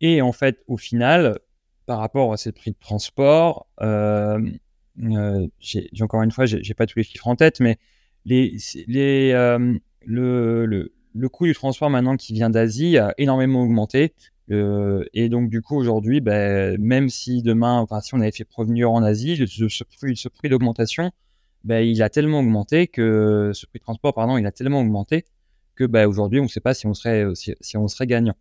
Et 0.00 0.22
en 0.22 0.32
fait, 0.32 0.62
au 0.66 0.76
final, 0.76 1.38
par 1.86 1.98
rapport 1.98 2.32
à 2.32 2.36
ces 2.36 2.52
prix 2.52 2.70
de 2.70 2.76
transport, 2.78 3.66
euh, 3.80 4.38
euh, 5.02 5.46
j'ai 5.58 5.88
encore 6.00 6.22
une 6.22 6.30
fois, 6.30 6.46
j'ai 6.46 6.74
pas 6.74 6.86
tous 6.86 6.98
les 6.98 7.04
chiffres 7.04 7.28
en 7.28 7.36
tête, 7.36 7.60
mais 7.60 7.78
les, 8.24 8.56
les, 8.86 9.32
euh, 9.32 9.74
le, 10.04 10.66
le, 10.66 10.92
le, 11.14 11.28
coût 11.28 11.46
du 11.46 11.54
transport 11.54 11.90
maintenant 11.90 12.16
qui 12.16 12.32
vient 12.32 12.50
d'Asie 12.50 12.98
a 12.98 13.14
énormément 13.18 13.62
augmenté. 13.62 14.14
et 14.50 15.28
donc, 15.28 15.48
du 15.48 15.62
coup, 15.62 15.76
aujourd'hui, 15.76 16.20
ben, 16.20 16.76
même 16.80 17.08
si 17.08 17.42
demain, 17.42 17.86
si 18.02 18.14
on 18.14 18.20
avait 18.20 18.32
fait 18.32 18.44
provenir 18.44 18.90
en 18.90 19.02
Asie, 19.02 19.36
ce, 19.36 19.84
prix, 19.84 20.16
ce 20.16 20.28
prix 20.28 20.48
d'augmentation, 20.48 21.10
ben, 21.64 21.80
il 21.80 22.02
a 22.02 22.08
tellement 22.08 22.40
augmenté 22.40 22.86
que 22.88 23.52
ce 23.54 23.66
prix 23.66 23.78
de 23.78 23.84
transport, 23.84 24.12
pardon, 24.14 24.38
il 24.38 24.46
a 24.46 24.52
tellement 24.52 24.80
augmenté 24.80 25.24
que 25.76 25.84
ben, 25.84 26.06
aujourd'hui, 26.06 26.40
on 26.40 26.44
ne 26.44 26.48
sait 26.48 26.60
pas 26.60 26.74
si 26.74 26.86
on 26.86 26.94
serait, 26.94 27.24
si 27.34 27.76
on 27.76 27.88
serait 27.88 28.06
gagnant. 28.06 28.34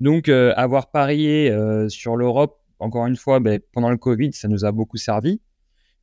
Donc, 0.00 0.28
avoir 0.28 0.90
parié 0.90 1.50
sur 1.88 2.16
l'Europe 2.16 2.63
encore 2.78 3.06
une 3.06 3.16
fois, 3.16 3.40
ben, 3.40 3.60
pendant 3.72 3.90
le 3.90 3.96
Covid, 3.96 4.32
ça 4.32 4.48
nous 4.48 4.64
a 4.64 4.72
beaucoup 4.72 4.96
servi, 4.96 5.40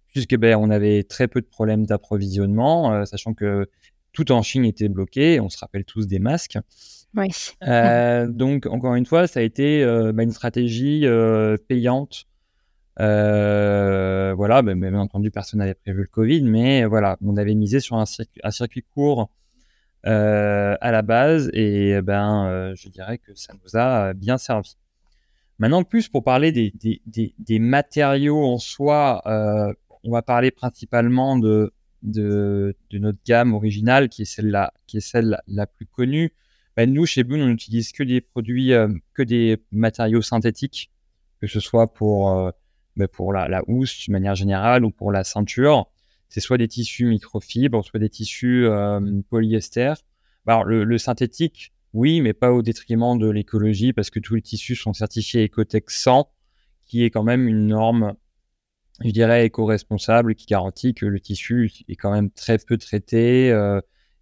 puisque 0.07 0.35
ben, 0.35 0.55
on 0.55 0.69
avait 0.69 1.03
très 1.03 1.27
peu 1.27 1.41
de 1.41 1.45
problèmes 1.45 1.85
d'approvisionnement, 1.85 2.93
euh, 2.93 3.05
sachant 3.05 3.33
que 3.33 3.69
tout 4.13 4.31
en 4.31 4.41
Chine 4.41 4.65
était 4.65 4.89
bloqué. 4.89 5.39
On 5.39 5.49
se 5.49 5.57
rappelle 5.57 5.85
tous 5.85 6.07
des 6.07 6.19
masques. 6.19 6.57
Oui. 7.15 7.27
Euh, 7.63 8.27
donc, 8.27 8.65
encore 8.65 8.95
une 8.95 9.05
fois, 9.05 9.27
ça 9.27 9.39
a 9.39 9.43
été 9.43 9.83
euh, 9.83 10.11
ben, 10.11 10.23
une 10.23 10.31
stratégie 10.31 11.05
payante. 11.67 12.25
voilà, 12.97 14.61
bien 14.61 14.95
entendu, 14.95 15.31
personne 15.31 15.59
n'avait 15.59 15.75
prévu 15.75 16.01
le 16.01 16.07
Covid, 16.07 16.43
mais 16.43 16.85
voilà, 16.85 17.17
on 17.25 17.37
avait 17.37 17.55
misé 17.55 17.79
sur 17.79 17.97
un, 17.97 18.05
un 18.43 18.51
circuit 18.51 18.83
court 18.93 19.29
à 20.03 20.91
la 20.91 21.01
base, 21.03 21.49
et 21.53 22.01
ben, 22.01 22.73
je 22.75 22.89
dirais 22.89 23.17
que 23.17 23.35
ça 23.35 23.53
nous 23.53 23.79
a 23.79 24.13
bien 24.13 24.37
servi. 24.37 24.75
Maintenant, 25.61 25.83
plus 25.83 26.09
pour 26.09 26.23
parler 26.23 26.51
des, 26.51 26.71
des, 26.73 27.03
des, 27.05 27.35
des 27.37 27.59
matériaux 27.59 28.43
en 28.43 28.57
soi, 28.57 29.21
euh, 29.27 29.71
on 30.03 30.11
va 30.11 30.23
parler 30.23 30.49
principalement 30.49 31.37
de, 31.37 31.71
de, 32.01 32.75
de, 32.89 32.97
notre 32.97 33.19
gamme 33.27 33.53
originale, 33.53 34.09
qui 34.09 34.23
est 34.23 34.25
celle-là, 34.25 34.73
qui 34.87 34.97
est 34.97 35.01
celle 35.01 35.39
la, 35.47 35.67
plus 35.67 35.85
connue. 35.85 36.33
Ben, 36.75 36.91
nous, 36.91 37.05
chez 37.05 37.23
Boone, 37.23 37.43
on 37.43 37.47
n'utilise 37.47 37.91
que 37.91 38.01
des 38.01 38.21
produits, 38.21 38.73
euh, 38.73 38.87
que 39.13 39.21
des 39.21 39.61
matériaux 39.71 40.23
synthétiques, 40.23 40.89
que 41.39 41.45
ce 41.45 41.59
soit 41.59 41.93
pour 41.93 42.31
euh, 42.31 42.49
bah, 42.95 43.07
pour 43.07 43.31
la, 43.31 43.61
housse 43.67 44.07
de 44.07 44.11
manière 44.11 44.33
générale 44.33 44.83
ou 44.83 44.89
pour 44.89 45.11
la 45.11 45.23
ceinture, 45.23 45.91
c'est 46.27 46.39
soit 46.39 46.57
des 46.57 46.67
tissus 46.67 47.05
microfibres, 47.05 47.85
soit 47.85 47.99
des 47.99 48.09
tissus 48.09 48.67
polyester. 49.29 49.93
Bah, 50.43 50.53
alors, 50.53 50.63
le, 50.63 50.97
synthétique, 50.97 51.71
oui, 51.93 52.21
mais 52.21 52.33
pas 52.33 52.51
au 52.51 52.61
détriment 52.61 53.17
de 53.17 53.29
l'écologie 53.29 53.93
parce 53.93 54.09
que 54.09 54.19
tous 54.19 54.35
les 54.35 54.41
tissus 54.41 54.75
sont 54.75 54.93
certifiés 54.93 55.45
Ecotech 55.45 55.89
100, 55.89 56.31
qui 56.85 57.03
est 57.03 57.09
quand 57.09 57.23
même 57.23 57.47
une 57.47 57.67
norme, 57.67 58.13
je 59.03 59.11
dirais, 59.11 59.45
éco-responsable 59.45 60.35
qui 60.35 60.45
garantit 60.45 60.93
que 60.93 61.05
le 61.05 61.19
tissu 61.19 61.71
est 61.87 61.95
quand 61.95 62.11
même 62.11 62.31
très 62.31 62.57
peu 62.57 62.77
traité 62.77 63.53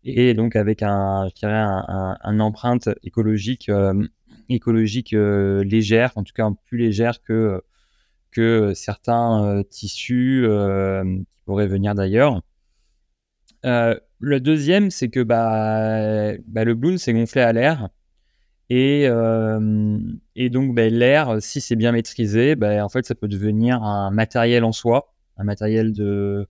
et 0.04 0.34
donc 0.34 0.56
avec 0.56 0.82
un, 0.82 1.28
je 1.30 1.36
dirais, 1.36 1.54
un, 1.54 2.40
empreinte 2.40 2.90
écologique, 3.04 3.70
écologique 4.50 5.12
légère, 5.12 6.14
en 6.16 6.24
tout 6.24 6.34
cas 6.34 6.50
plus 6.66 6.78
légère 6.78 7.22
que 7.22 7.62
que 8.32 8.74
certains 8.74 9.44
euh, 9.44 9.64
tissus 9.64 10.46
euh, 10.46 11.04
qui 11.04 11.40
pourraient 11.46 11.68
venir 11.68 11.96
d'ailleurs. 11.96 12.42
Euh, 14.22 14.26
le 14.28 14.40
deuxième, 14.40 14.92
c'est 14.92 15.10
que 15.10 15.22
bah, 15.22 16.34
bah, 16.48 16.64
le 16.64 16.76
bloom 16.76 16.98
s'est 16.98 17.14
gonflé 17.14 17.42
à 17.42 17.54
l'air. 17.54 17.90
Et, 18.72 19.06
et, 20.36 20.50
donc, 20.50 20.76
bah, 20.76 20.90
l'air, 20.90 21.42
si 21.42 21.60
c'est 21.60 21.76
bien 21.76 21.92
maîtrisé, 21.92 22.56
bah, 22.56 22.86
en 22.86 22.90
fait, 22.90 23.06
ça 23.06 23.16
peut 23.16 23.28
devenir 23.28 23.82
un 23.82 24.12
matériel 24.12 24.64
en 24.64 24.72
soi, 24.72 25.12
un 25.38 25.44
matériel 25.44 25.92
de, 25.92 26.48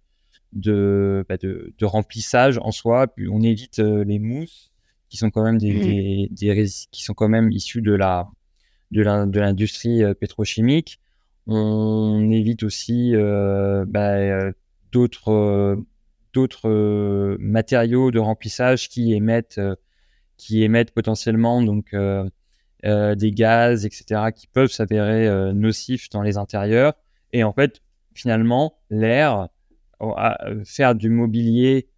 de, 0.51 1.25
de, 1.41 1.73
de 1.77 1.85
remplissage 1.85 2.57
en 2.57 2.71
soi. 2.71 3.07
Puis 3.07 3.29
on 3.29 3.41
évite 3.41 3.79
les 3.79 4.19
mousses 4.19 4.71
qui 5.07 5.15
sont 5.15 5.29
quand 5.29 5.43
même 5.43 5.57
des, 5.57 5.73
mmh. 5.73 6.29
des, 6.35 6.55
des, 6.55 6.67
qui 6.91 7.03
sont 7.03 7.13
quand 7.13 7.29
même 7.29 7.51
issues 7.51 7.81
de 7.81 7.93
la 7.93 8.27
de 8.91 9.01
l'industrie 9.01 10.01
pétrochimique. 10.19 10.99
On 11.51 12.29
évite 12.29 12.61
aussi 12.61 13.15
euh, 13.15 13.83
bah, 13.87 14.17
euh, 14.17 14.51
d'autres 14.91 15.31
euh, 15.31 15.75
d'autres 16.33 17.37
matériaux 17.39 18.11
de 18.11 18.19
remplissage 18.19 18.89
qui 18.89 19.13
émettent 19.13 19.59
qui 20.37 20.63
émettent 20.63 20.91
potentiellement 20.91 21.61
donc 21.61 21.95
des 22.83 23.31
gaz, 23.31 23.85
etc., 23.85 24.31
qui 24.35 24.47
peuvent 24.47 24.71
s'avérer 24.71 25.53
nocifs 25.53 26.09
dans 26.09 26.21
les 26.21 26.37
intérieurs. 26.37 26.93
Et 27.33 27.43
en 27.43 27.51
fait, 27.51 27.81
finalement, 28.13 28.79
l'air, 28.89 29.49
faire 30.63 30.95
du 30.95 31.09
mobilier 31.09 31.89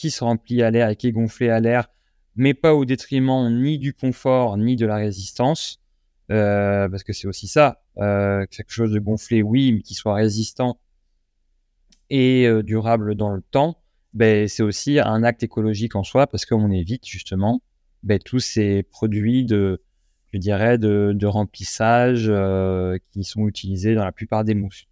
qui 0.00 0.10
se 0.10 0.24
remplit 0.24 0.62
à 0.62 0.70
l'air 0.70 0.88
et 0.88 0.96
qui 0.96 1.08
est 1.08 1.12
gonflé 1.12 1.50
à 1.50 1.60
l'air, 1.60 1.88
mais 2.34 2.54
pas 2.54 2.74
au 2.74 2.86
détriment 2.86 3.50
ni 3.50 3.78
du 3.78 3.92
confort 3.92 4.56
ni 4.56 4.74
de 4.74 4.86
la 4.86 4.96
résistance, 4.96 5.78
euh, 6.30 6.88
parce 6.88 7.04
que 7.04 7.12
c'est 7.12 7.28
aussi 7.28 7.48
ça, 7.48 7.82
euh, 7.98 8.46
quelque 8.50 8.70
chose 8.72 8.92
de 8.92 8.98
gonflé, 8.98 9.42
oui, 9.42 9.72
mais 9.72 9.82
qui 9.82 9.92
soit 9.92 10.14
résistant 10.14 10.78
et 12.10 12.46
euh, 12.46 12.62
durable 12.62 13.14
dans 13.14 13.30
le 13.30 13.42
temps, 13.42 13.78
ben, 14.12 14.48
c'est 14.48 14.62
aussi 14.62 14.98
un 14.98 15.22
acte 15.22 15.42
écologique 15.42 15.94
en 15.96 16.02
soi 16.02 16.26
parce 16.26 16.44
qu'on 16.44 16.70
évite 16.70 17.06
justement 17.06 17.62
ben, 18.02 18.18
tous 18.18 18.40
ces 18.40 18.82
produits 18.82 19.44
de, 19.44 19.82
je 20.32 20.38
dirais, 20.38 20.78
de, 20.78 21.12
de 21.14 21.26
remplissage 21.26 22.26
euh, 22.28 22.98
qui 23.12 23.24
sont 23.24 23.46
utilisés 23.46 23.94
dans 23.94 24.04
la 24.04 24.12
plupart 24.12 24.44
des 24.44 24.54
mousses. 24.54 24.86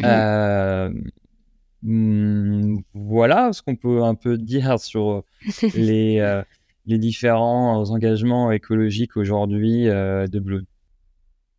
Mmh. 0.00 1.02
Hmm, 1.82 2.78
voilà 2.94 3.52
ce 3.52 3.62
qu'on 3.62 3.76
peut 3.76 4.02
un 4.02 4.14
peu 4.14 4.38
dire 4.38 4.80
sur 4.80 5.22
les, 5.74 6.42
les 6.86 6.98
différents 6.98 7.90
engagements 7.90 8.50
écologiques 8.52 9.16
aujourd'hui 9.16 9.88
euh, 9.88 10.26
de 10.26 10.38
Blue. 10.38 10.64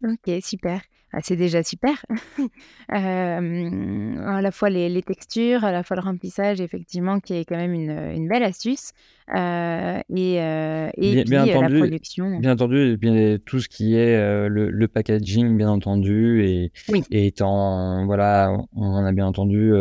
Ok, 0.04 0.32
super. 0.42 0.82
Ah, 1.16 1.20
c'est 1.24 1.36
déjà 1.36 1.64
super. 1.64 2.06
Euh, 2.94 4.18
à 4.28 4.42
la 4.44 4.52
fois 4.52 4.70
les, 4.70 5.02
textures, 5.02 5.66
à 5.66 5.72
la 5.72 5.82
fois 5.82 5.98
le 5.98 6.04
remplissage, 6.04 6.62
effectivement, 6.62 7.20
qui 7.20 7.34
est 7.34 7.44
quand 7.44 7.58
même 7.58 7.74
une, 7.74 7.90
une 7.90 8.28
belle 8.28 8.44
astuce. 8.44 8.92
Euh, 9.34 10.00
et, 10.08 10.36
et 10.36 11.24
puis 11.24 11.34
la 11.34 11.68
production. 11.68 12.38
Bien 12.40 12.52
entendu, 12.52 12.96
bien, 12.98 13.38
tout 13.44 13.60
ce 13.60 13.68
qui 13.68 13.96
est 13.96 14.16
le, 14.48 14.88
packaging, 14.88 15.58
bien 15.58 15.70
entendu, 15.70 16.46
et, 16.46 16.72
et 17.10 17.26
étant, 17.26 18.06
voilà, 18.06 18.56
on 18.76 19.04
a 19.04 19.12
bien 19.12 19.26
entendu 19.26 19.74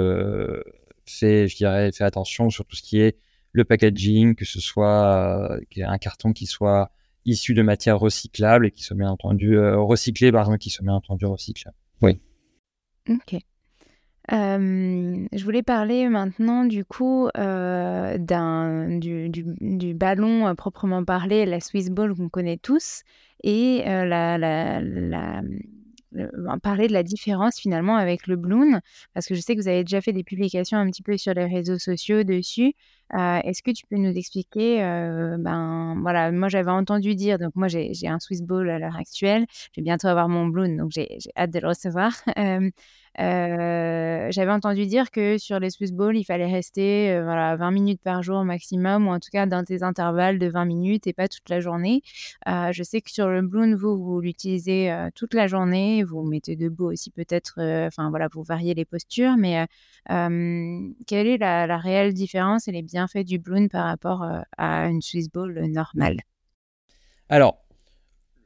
fait, 1.07 1.49
je 1.49 1.57
dirais, 1.57 1.91
fait 1.93 2.05
attention 2.05 2.51
sur 2.51 2.65
tout 2.65 2.77
ce 2.77 2.83
qui 2.83 3.01
est 3.01 3.17
le 3.53 3.65
packaging, 3.65 4.35
que 4.35 4.45
ce 4.45 4.61
soit 4.61 5.51
euh, 5.53 5.61
un 5.77 5.99
carton 5.99 6.33
qui 6.33 6.47
soit 6.47 6.91
issu 7.25 7.55
de 7.55 7.63
matières 7.63 7.99
recyclables 7.99 8.67
et 8.67 8.71
qui 8.71 8.83
soit 8.83 8.97
bien 8.97 9.11
entendu 9.11 9.57
euh, 9.57 9.79
recyclé, 9.79 10.33
par 10.33 10.57
qui 10.59 10.71
soit 10.71 10.85
bien 10.85 10.95
entendu 10.95 11.27
recyclable. 11.27 11.77
Oui. 12.03 12.21
Ok. 13.09 13.37
Euh, 14.33 15.27
je 15.33 15.45
voulais 15.45 15.63
parler 15.63 16.09
maintenant 16.09 16.65
du 16.65 16.87
coup 16.87 17.29
d'un 17.35 18.99
du, 18.99 19.95
ballon 19.95 20.55
proprement 20.55 21.05
parlé, 21.05 21.45
la 21.45 21.61
Swiss 21.61 21.91
Ball 21.91 22.15
qu'on 22.15 22.31
connaît 22.31 22.57
tous, 22.57 23.03
et 23.43 23.83
parler 26.63 26.89
de 26.89 26.93
la 26.93 27.03
différence 27.03 27.59
finalement 27.59 27.97
avec 27.97 28.27
le 28.27 28.37
Bloom, 28.37 28.81
parce 29.13 29.27
que 29.27 29.35
je 29.35 29.41
sais 29.41 29.55
que 29.55 29.61
vous 29.61 29.69
avez 29.69 29.85
déjà 29.85 30.01
fait 30.01 30.13
des 30.13 30.25
publications 30.25 30.79
un 30.79 30.91
petit 30.91 31.03
peu 31.03 31.17
sur 31.17 31.35
les 31.35 31.47
réseaux 31.47 31.79
sociaux 31.79 32.23
dessus. 32.25 32.75
Euh, 33.15 33.39
est-ce 33.45 33.63
que 33.63 33.71
tu 33.71 33.87
peux 33.87 33.97
nous 33.97 34.11
expliquer, 34.17 34.83
euh, 34.83 35.37
ben 35.39 35.97
voilà, 36.03 36.33
moi 36.33 36.49
j'avais 36.49 36.73
entendu 36.73 37.15
dire, 37.15 37.39
donc 37.39 37.55
moi 37.55 37.69
j'ai 37.69 37.93
un 38.09 38.19
Swiss 38.19 38.43
Ball 38.43 38.69
à 38.71 38.79
l'heure 38.81 38.97
actuelle, 38.97 39.47
je 39.73 39.81
vais 39.81 39.85
bientôt 39.85 40.09
avoir 40.09 40.29
mon 40.29 40.47
Bloom, 40.49 40.77
donc 40.77 40.91
j'ai 40.91 41.19
hâte 41.37 41.51
de 41.53 41.61
le 41.61 41.69
recevoir. 41.69 42.13
Euh, 42.37 42.71
j'avais 43.17 44.51
entendu 44.51 44.87
dire 44.87 45.11
que 45.11 45.39
sur 45.39 45.59
les 45.61 45.71
Swiss 45.71 45.93
Balls, 45.93 46.17
il 46.17 46.25
fallait 46.25 46.51
rester 46.51 47.13
euh, 47.13 47.25
voilà, 47.25 47.57
20 47.57 47.71
minutes 47.71 48.01
par 48.03 48.23
jour 48.23 48.45
maximum, 48.45 49.07
ou 49.07 49.11
en 49.11 49.21
tout 49.21 49.31
cas 49.33 49.47
dans 49.47 49.63
des 49.63 49.83
intervalles 49.83 50.39
de 50.39 50.49
20 50.49 50.65
minutes 50.65 51.07
et 51.07 51.13
pas 51.13 51.29
toute 51.29 51.49
la 51.49 51.61
journée. 51.61 52.03
Euh, 52.49 52.73
je 52.73 52.83
sais 52.83 53.01
que 53.01 53.11
sur 53.11 53.29
le 53.29 53.43
Bloom, 53.43 53.75
vous, 53.75 54.03
vous 54.03 54.21
l'utilisez 54.21 54.95
toute 55.15 55.35
la 55.35 55.47
journée, 55.47 56.03
vous 56.03 56.23
mettez 56.23 56.57
debout 56.57 56.87
aussi 56.87 57.11
peut-être, 57.11 57.61
enfin 57.87 58.11
voilà, 58.11 58.29
vous 58.33 58.43
variez 58.43 58.75
les 58.75 58.85
postures, 58.85 59.37
mais 59.37 59.67
quelle 60.09 61.27
est 61.27 61.39
la, 61.39 61.79
réelle 61.79 62.15
différence 62.15 62.69
et 62.69 62.73
les 62.73 62.83
bienfaits 62.83 63.25
du 63.25 63.39
Bloom 63.39 63.69
par 63.69 63.85
rapport 63.85 64.27
à 64.57 64.87
une 64.89 65.03
Swiss 65.03 65.31
Ball 65.31 65.67
normale? 65.69 66.19
Alors, 67.29 67.64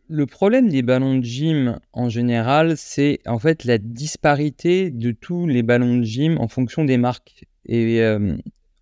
le 0.09 0.27
problème 0.27 0.69
des 0.69 0.83
ballons 0.83 1.19
de 1.19 1.25
gym 1.25 1.79
en 1.93 2.09
général, 2.09 2.77
c'est 2.77 3.21
en 3.27 3.39
fait 3.39 3.65
la 3.65 3.79
disparité 3.79 4.91
de 4.91 5.13
tous 5.13 5.47
les 5.47 5.63
ballons 5.63 5.99
de 5.99 6.03
gym 6.03 6.39
en 6.39 6.49
fonction 6.49 6.85
des 6.85 6.97
marques. 6.97 7.45
Et 7.67 8.01
euh, 8.01 8.37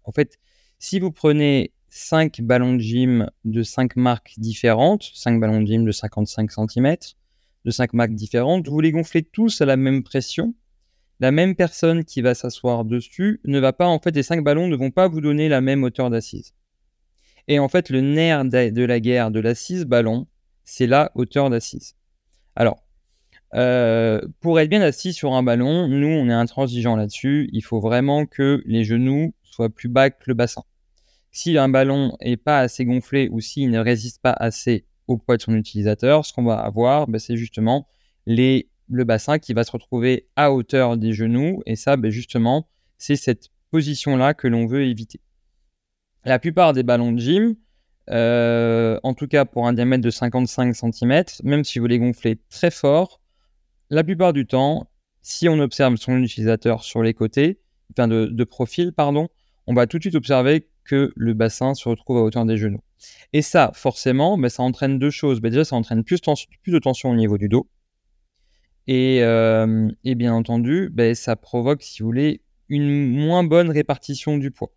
en 0.05 0.12
fait, 0.12 0.39
si 0.79 1.01
vous 1.01 1.11
prenez 1.11 1.72
5 1.89 2.41
ballons 2.43 2.74
de 2.74 2.81
gym 2.81 3.31
de 3.45 3.62
5 3.62 3.97
marques 3.97 4.35
différentes, 4.39 5.11
5 5.14 5.41
ballons 5.41 5.61
de 5.61 5.66
gym 5.66 5.85
de 5.85 5.91
55 5.91 6.51
cm, 6.53 6.97
de 7.64 7.70
5 7.70 7.93
marques 7.93 8.14
différentes, 8.14 8.68
vous 8.68 8.81
les 8.81 8.93
gonflez 8.93 9.22
tous 9.22 9.61
à 9.61 9.66
la 9.66 9.77
même 9.77 10.05
pression. 10.05 10.55
La 11.18 11.33
même 11.33 11.57
personne 11.57 12.05
qui 12.05 12.20
va 12.20 12.35
s'asseoir 12.35 12.85
dessus 12.85 13.41
ne 13.45 13.59
va 13.59 13.72
pas, 13.72 13.87
en 13.87 13.99
fait, 13.99 14.14
les 14.14 14.22
5 14.22 14.45
ballons 14.45 14.68
ne 14.68 14.77
vont 14.77 14.91
pas 14.91 15.09
vous 15.09 15.22
donner 15.22 15.49
la 15.49 15.62
même 15.62 15.83
hauteur 15.83 16.11
d'assise. 16.11 16.55
Et 17.49 17.59
en 17.59 17.68
fait, 17.68 17.91
le 17.91 18.01
nerf 18.01 18.45
de 18.45 18.85
la 18.85 19.01
guerre 19.01 19.31
de 19.31 19.41
l'assise 19.41 19.87
ballon, 19.87 20.27
c'est 20.67 20.87
la 20.87 21.11
hauteur 21.14 21.49
d'assise. 21.49 21.95
Alors, 22.57 22.83
euh, 23.55 24.21
pour 24.41 24.61
être 24.61 24.69
bien 24.69 24.83
assis 24.83 25.14
sur 25.14 25.33
un 25.33 25.43
ballon, 25.43 25.89
nous, 25.89 26.09
on 26.09 26.29
est 26.29 26.35
intransigeant 26.35 26.97
là-dessus. 26.97 27.49
Il 27.53 27.62
faut 27.62 27.81
vraiment 27.81 28.27
que 28.27 28.62
les 28.67 28.85
genoux 28.85 29.33
soient 29.45 29.71
plus 29.71 29.89
bas 29.89 30.11
que 30.11 30.25
le 30.27 30.35
bassin. 30.35 30.62
Si 31.31 31.57
un 31.57 31.69
ballon 31.69 32.17
est 32.21 32.37
pas 32.37 32.59
assez 32.59 32.85
gonflé 32.85 33.29
ou 33.31 33.41
s'il 33.41 33.71
ne 33.71 33.79
résiste 33.79 34.21
pas 34.21 34.33
assez 34.33 34.85
au 35.07 35.17
poids 35.17 35.37
de 35.37 35.43
son 35.43 35.55
utilisateur, 35.55 36.27
ce 36.27 36.33
qu'on 36.33 36.45
va 36.45 36.59
avoir, 36.59 37.07
ben, 37.07 37.19
c'est 37.19 37.37
justement 37.37 37.87
le 38.27 39.05
bassin 39.05 39.39
qui 39.39 39.55
va 39.55 39.62
se 39.62 39.71
retrouver 39.71 40.29
à 40.35 40.53
hauteur 40.53 40.97
des 40.97 41.12
genoux. 41.12 41.62
Et 41.64 41.77
ça, 41.77 41.97
ben, 41.97 42.11
justement, 42.11 42.69
c'est 42.99 43.17
cette 43.17 43.51
position-là 43.71 44.35
que 44.35 44.49
l'on 44.49 44.67
veut 44.67 44.85
éviter. 44.85 45.21
La 46.25 46.41
plupart 46.41 46.73
des 46.73 46.83
ballons 46.83 47.12
de 47.12 47.21
gym, 47.21 47.55
euh, 48.11 49.01
en 49.03 49.15
tout 49.15 49.27
cas 49.27 49.45
pour 49.45 49.67
un 49.67 49.73
diamètre 49.73 50.05
de 50.05 50.11
55 50.11 50.75
cm, 50.75 51.25
même 51.43 51.65
si 51.65 51.79
vous 51.79 51.87
les 51.87 51.99
gonflez 51.99 52.39
très 52.51 52.71
fort, 52.71 53.21
la 53.91 54.05
plupart 54.05 54.33
du 54.33 54.47
temps, 54.47 54.89
si 55.23 55.49
on 55.49 55.59
observe 55.59 55.97
son 55.97 56.19
utilisateur 56.19 56.85
sur 56.85 57.03
les 57.03 57.15
côtés, 57.15 57.61
enfin 57.93 58.09
de, 58.09 58.45
profil, 58.45 58.93
pardon, 58.93 59.29
on 59.67 59.75
va 59.75 59.87
tout 59.87 59.99
de 59.99 60.03
suite 60.03 60.15
observer 60.15 60.69
que 60.85 61.13
le 61.17 61.35
bassin 61.35 61.75
se 61.75 61.89
retrouve 61.89 62.19
à 62.19 62.21
hauteur 62.21 62.45
des 62.45 62.57
genoux. 62.57 62.81
Et 63.33 63.43
ça, 63.43 63.73
forcément, 63.75 64.39
ben, 64.39 64.49
ça 64.49 64.63
entraîne 64.63 64.99
deux 64.99 65.11
choses. 65.11 65.41
Ben, 65.41 65.51
déjà, 65.51 65.65
ça 65.65 65.77
entraîne 65.77 66.05
plus, 66.05 66.21
de 66.21 66.79
tension 66.79 67.11
au 67.11 67.15
niveau 67.17 67.39
du 67.39 67.49
dos. 67.49 67.69
Et, 68.87 69.19
euh, 69.23 69.91
bien 70.05 70.33
entendu, 70.33 70.91
ben, 70.93 71.15
ça 71.15 71.35
provoque, 71.35 71.83
si 71.83 72.03
vous 72.03 72.07
voulez, 72.07 72.43
une 72.69 73.11
moins 73.11 73.43
bonne 73.43 73.71
répartition 73.71 74.39
du 74.39 74.53
poids. 74.53 74.71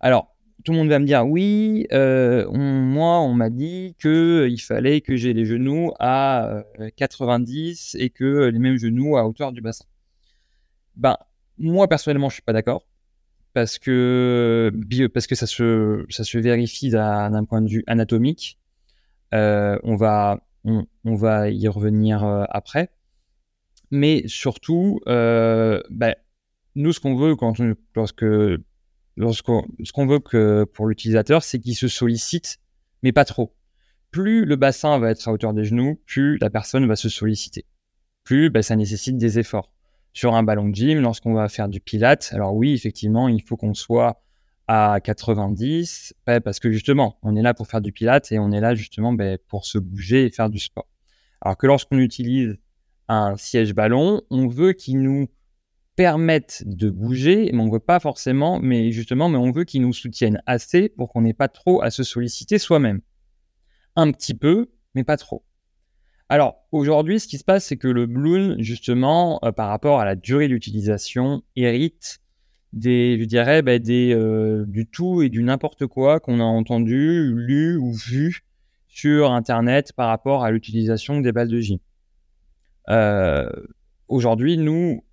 Alors, 0.00 0.31
tout 0.64 0.72
le 0.72 0.78
monde 0.78 0.88
va 0.88 0.98
me 0.98 1.06
dire 1.06 1.26
oui, 1.26 1.86
euh, 1.92 2.50
moi 2.50 3.20
on 3.20 3.34
m'a 3.34 3.50
dit 3.50 3.94
que 3.98 4.48
il 4.50 4.58
fallait 4.58 5.00
que 5.00 5.16
j'ai 5.16 5.32
les 5.32 5.44
genoux 5.44 5.92
à 5.98 6.64
90 6.96 7.96
et 7.98 8.10
que 8.10 8.48
les 8.48 8.58
mêmes 8.58 8.78
genoux 8.78 9.16
à 9.16 9.26
hauteur 9.26 9.52
du 9.52 9.60
bassin. 9.60 9.84
Ben 10.96 11.16
moi 11.58 11.88
personnellement 11.88 12.28
je 12.28 12.34
suis 12.34 12.42
pas 12.42 12.52
d'accord 12.52 12.86
parce 13.54 13.78
que 13.78 14.72
parce 15.12 15.26
que 15.26 15.34
ça 15.34 15.46
se 15.46 16.04
ça 16.08 16.24
se 16.24 16.38
vérifie 16.38 16.90
d'un 16.90 17.44
point 17.44 17.62
de 17.62 17.68
vue 17.68 17.84
anatomique. 17.86 18.58
on 19.32 19.96
va 19.96 20.40
on, 20.64 21.14
va 21.14 21.50
y 21.50 21.66
revenir 21.68 22.24
après. 22.50 22.90
Mais 23.90 24.22
surtout, 24.26 25.00
ben, 25.06 26.14
nous, 26.74 26.92
ce 26.92 27.00
qu'on 27.00 27.16
veut 27.16 27.36
quand 27.36 27.54
lorsque 27.94 28.24
lorsqu'on, 29.16 29.66
ce 29.84 29.92
qu'on 29.92 30.06
veut 30.06 30.20
pour 30.64 30.86
l'utilisateur, 30.86 31.42
c'est 31.42 31.58
qu'il 31.58 31.76
se 31.76 31.88
sollicite, 31.88 32.58
mais 33.02 33.12
pas 33.12 33.24
trop. 33.24 33.54
Plus 34.10 34.44
le 34.44 34.56
bassin 34.56 34.98
va 34.98 35.10
être 35.10 35.26
à 35.26 35.32
hauteur 35.32 35.54
des 35.54 35.64
genoux, 35.64 36.00
plus 36.06 36.38
la 36.38 36.50
personne 36.50 36.86
va 36.86 36.96
se 36.96 37.08
solliciter. 37.08 37.64
Plus 38.24 38.50
ben, 38.50 38.62
ça 38.62 38.76
nécessite 38.76 39.16
des 39.16 39.38
efforts. 39.38 39.72
Sur 40.12 40.34
un 40.34 40.42
ballon 40.42 40.68
de 40.68 40.74
gym, 40.74 41.00
lorsqu'on 41.00 41.32
va 41.32 41.48
faire 41.48 41.68
du 41.68 41.80
pilate, 41.80 42.30
alors 42.34 42.54
oui, 42.54 42.74
effectivement, 42.74 43.28
il 43.28 43.42
faut 43.42 43.56
qu'on 43.56 43.72
soit 43.72 44.22
à 44.68 45.00
90, 45.02 46.14
ben, 46.26 46.40
parce 46.40 46.60
que 46.60 46.70
justement, 46.70 47.18
on 47.22 47.34
est 47.36 47.42
là 47.42 47.54
pour 47.54 47.66
faire 47.66 47.80
du 47.80 47.92
pilate 47.92 48.30
et 48.32 48.38
on 48.38 48.52
est 48.52 48.60
là 48.60 48.74
justement 48.74 49.12
ben, 49.12 49.38
pour 49.48 49.64
se 49.64 49.78
bouger 49.78 50.26
et 50.26 50.30
faire 50.30 50.50
du 50.50 50.58
sport. 50.58 50.86
Alors 51.40 51.56
que 51.56 51.66
lorsqu'on 51.66 51.98
utilise 51.98 52.56
un 53.08 53.36
siège 53.36 53.74
ballon, 53.74 54.22
on 54.30 54.46
veut 54.46 54.72
qu'il 54.72 55.00
nous 55.00 55.28
permettent 55.96 56.62
de 56.66 56.90
bouger, 56.90 57.50
mais 57.52 57.62
on 57.62 57.70
veut 57.70 57.78
pas 57.78 58.00
forcément, 58.00 58.58
mais 58.60 58.92
justement, 58.92 59.28
mais 59.28 59.38
on 59.38 59.52
veut 59.52 59.64
qu'ils 59.64 59.82
nous 59.82 59.92
soutiennent 59.92 60.42
assez 60.46 60.88
pour 60.88 61.10
qu'on 61.10 61.22
n'ait 61.22 61.34
pas 61.34 61.48
trop 61.48 61.82
à 61.82 61.90
se 61.90 62.02
solliciter 62.02 62.58
soi-même. 62.58 63.00
Un 63.96 64.10
petit 64.12 64.34
peu, 64.34 64.70
mais 64.94 65.04
pas 65.04 65.16
trop. 65.16 65.44
Alors 66.28 66.64
aujourd'hui, 66.72 67.20
ce 67.20 67.28
qui 67.28 67.36
se 67.36 67.44
passe, 67.44 67.66
c'est 67.66 67.76
que 67.76 67.88
le 67.88 68.06
balloon, 68.06 68.56
justement, 68.58 69.38
euh, 69.44 69.52
par 69.52 69.68
rapport 69.68 70.00
à 70.00 70.06
la 70.06 70.16
durée 70.16 70.48
d'utilisation, 70.48 71.42
hérite 71.56 72.20
des, 72.72 73.18
je 73.20 73.24
dirais, 73.26 73.60
bah, 73.60 73.78
des, 73.78 74.14
euh, 74.14 74.64
du 74.66 74.86
tout 74.86 75.20
et 75.20 75.28
du 75.28 75.42
n'importe 75.42 75.86
quoi 75.86 76.20
qu'on 76.20 76.40
a 76.40 76.44
entendu, 76.44 77.34
lu 77.34 77.76
ou 77.76 77.92
vu 77.92 78.44
sur 78.88 79.30
Internet 79.30 79.92
par 79.92 80.08
rapport 80.08 80.44
à 80.44 80.50
l'utilisation 80.50 81.20
des 81.20 81.32
balles 81.32 81.48
de 81.48 81.60
gym. 81.60 81.78
Euh, 82.88 83.50
aujourd'hui, 84.08 84.56
nous, 84.56 85.04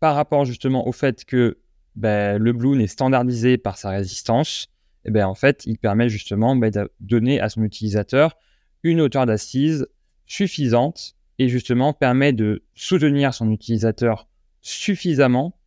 par 0.00 0.14
rapport 0.14 0.44
justement 0.44 0.88
au 0.88 0.92
fait 0.92 1.24
que 1.24 1.58
ben, 1.94 2.38
le 2.38 2.52
Bloom 2.52 2.80
est 2.80 2.86
standardisé 2.86 3.58
par 3.58 3.76
sa 3.76 3.90
résistance, 3.90 4.68
et 5.04 5.08
eh 5.08 5.10
ben, 5.12 5.26
en 5.26 5.34
fait, 5.34 5.62
il 5.64 5.78
permet 5.78 6.10
justement 6.10 6.56
ben, 6.56 6.70
de 6.70 6.90
donner 7.00 7.40
à 7.40 7.48
son 7.48 7.62
utilisateur 7.62 8.36
une 8.82 9.00
hauteur 9.00 9.24
d'assise 9.24 9.86
suffisante 10.26 11.16
et 11.38 11.48
justement 11.48 11.94
permet 11.94 12.32
de 12.32 12.64
soutenir 12.74 13.32
son 13.32 13.50
utilisateur 13.50 14.28
suffisamment, 14.60 15.58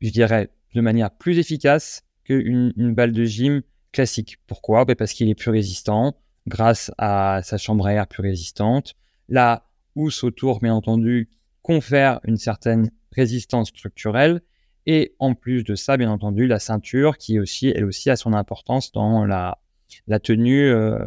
je 0.00 0.10
dirais 0.10 0.50
de 0.74 0.80
manière 0.80 1.10
plus 1.10 1.38
efficace 1.38 2.02
qu'une 2.24 2.72
une 2.76 2.94
balle 2.94 3.12
de 3.12 3.24
gym 3.24 3.62
classique. 3.92 4.38
Pourquoi? 4.46 4.84
Ben, 4.84 4.96
Parce 4.96 5.12
qu'il 5.12 5.28
est 5.28 5.34
plus 5.34 5.50
résistant 5.50 6.16
grâce 6.46 6.90
à 6.98 7.40
sa 7.44 7.56
chambre 7.58 7.86
à 7.86 7.92
air 7.92 8.06
plus 8.06 8.22
résistante. 8.22 8.94
La 9.28 9.70
housse 9.94 10.24
autour, 10.24 10.60
bien 10.60 10.74
entendu, 10.74 11.28
confère 11.62 12.20
une 12.24 12.36
certaine 12.36 12.90
résistance 13.12 13.68
structurelle. 13.68 14.40
Et 14.86 15.14
en 15.18 15.34
plus 15.34 15.62
de 15.62 15.74
ça, 15.74 15.96
bien 15.96 16.10
entendu, 16.10 16.46
la 16.46 16.58
ceinture 16.58 17.18
qui 17.18 17.38
aussi, 17.38 17.68
elle 17.68 17.84
aussi 17.84 18.10
a 18.10 18.16
son 18.16 18.32
importance 18.32 18.92
dans 18.92 19.24
la, 19.26 19.58
la 20.06 20.18
tenue, 20.18 20.64
euh, 20.64 20.98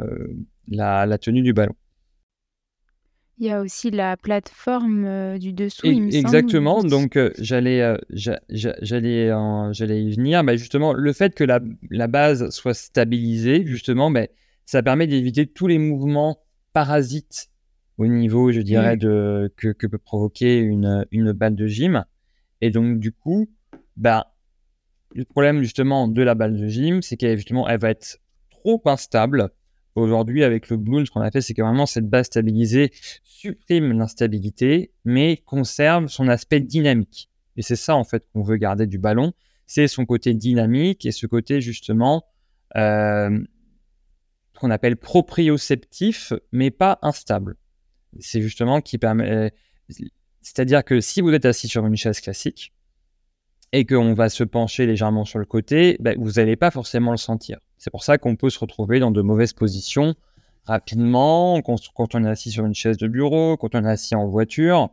la, 0.68 1.18
tenue 1.18 1.42
du 1.42 1.54
ballon. 1.54 1.76
Il 3.40 3.48
y 3.48 3.50
a 3.50 3.62
aussi 3.62 3.90
la 3.90 4.16
plateforme 4.16 5.06
euh, 5.06 5.38
du 5.40 5.54
dessous, 5.54 5.88
Exactement. 5.88 6.84
Donc, 6.84 7.18
euh, 7.18 7.32
j'allais, 7.40 7.98
j'allais, 8.12 9.32
j'allais 9.72 10.04
y 10.04 10.16
venir. 10.16 10.44
Bah, 10.44 10.56
justement, 10.56 10.94
le 10.94 11.14
fait 11.14 11.34
que 11.34 11.44
la, 11.44 11.60
la 11.90 12.08
base 12.08 12.52
soit 12.52 12.76
stabilisée, 12.76 13.66
justement, 13.66 14.12
bah, 14.12 14.28
ça 14.66 14.84
permet 14.84 15.08
d'éviter 15.08 15.48
tous 15.48 15.68
les 15.68 15.80
mouvements 15.80 16.38
parasites 16.74 17.50
au 17.98 18.08
niveau, 18.08 18.52
je 18.52 18.62
dirais, 18.62 18.96
mmh. 18.96 19.00
de, 19.00 19.54
que, 19.56 19.68
que, 19.70 19.88
peut 19.88 19.98
provoquer 19.98 20.60
une, 20.60 21.06
une 21.12 21.32
balle 21.32 21.56
de 21.56 21.68
gym. 21.68 22.06
Et 22.62 22.72
donc, 22.72 23.00
du 23.00 23.12
coup, 23.12 23.50
bah, 23.98 24.34
le 25.14 25.26
problème 25.26 25.62
justement 25.62 26.08
de 26.08 26.22
la 26.22 26.36
balle 26.36 26.58
de 26.58 26.68
gym, 26.68 27.02
c'est 27.02 27.18
qu'elle 27.18 27.38
justement, 27.38 27.68
elle 27.68 27.80
va 27.80 27.92
être 27.92 28.20
trop 28.50 28.82
instable. 28.86 29.50
Aujourd'hui, 29.96 30.44
avec 30.44 30.70
le 30.70 30.78
Bloom, 30.78 31.06
ce 31.06 31.12
qu'on 31.12 31.22
a 31.22 31.30
fait, 31.30 31.42
c'est 31.42 31.54
que 31.54 31.62
vraiment 31.62 31.86
cette 31.86 32.10
base 32.10 32.26
stabilisée 32.26 32.92
supprime 33.24 33.92
l'instabilité, 33.94 34.92
mais 35.06 35.38
conserve 35.46 36.08
son 36.08 36.28
aspect 36.28 36.62
dynamique. 36.62 37.30
Et 37.58 37.62
c'est 37.62 37.76
ça, 37.76 37.96
en 37.96 38.04
fait, 38.04 38.28
qu'on 38.34 38.42
veut 38.42 38.58
garder 38.58 38.88
du 38.88 38.98
ballon. 38.98 39.34
C'est 39.68 39.88
son 39.88 40.08
côté 40.08 40.34
dynamique 40.34 41.06
et 41.06 41.12
ce 41.12 41.28
côté, 41.28 41.62
justement, 41.62 42.26
euh, 42.76 43.40
qu'on 44.60 44.72
appelle 44.72 44.98
proprioceptif, 44.98 46.34
mais 46.52 46.72
pas 46.72 46.98
instable 47.04 47.56
c'est 48.20 48.42
justement 48.42 48.82
qui 48.82 48.98
permet. 48.98 49.54
C'est-à-dire 50.42 50.84
que 50.84 51.02
si 51.02 51.22
vous 51.22 51.32
êtes 51.34 51.46
assis 51.46 51.68
sur 51.68 51.86
une 51.86 51.96
chaise 51.96 52.20
classique 52.20 52.74
et 53.72 53.86
qu'on 53.86 54.14
va 54.14 54.30
se 54.30 54.44
pencher 54.44 54.86
légèrement 54.86 55.26
sur 55.26 55.40
le 55.40 55.46
côté, 55.46 55.98
ben, 56.00 56.18
vous 56.20 56.34
n'allez 56.34 56.56
pas 56.56 56.72
forcément 56.72 57.12
le 57.12 57.18
sentir. 57.18 57.60
C'est 57.78 57.90
pour 57.90 58.04
ça 58.04 58.18
qu'on 58.18 58.36
peut 58.36 58.50
se 58.50 58.60
retrouver 58.60 59.00
dans 59.00 59.12
de 59.12 59.22
mauvaises 59.22 59.54
positions 59.54 60.16
rapidement, 60.66 61.62
quand 61.62 62.16
on 62.16 62.24
est 62.24 62.30
assis 62.30 62.52
sur 62.52 62.66
une 62.66 62.74
chaise 62.74 62.98
de 62.98 63.08
bureau, 63.08 63.58
quand 63.58 63.76
on 63.76 63.84
est 63.84 63.90
assis 63.90 64.16
en 64.16 64.28
voiture. 64.28 64.90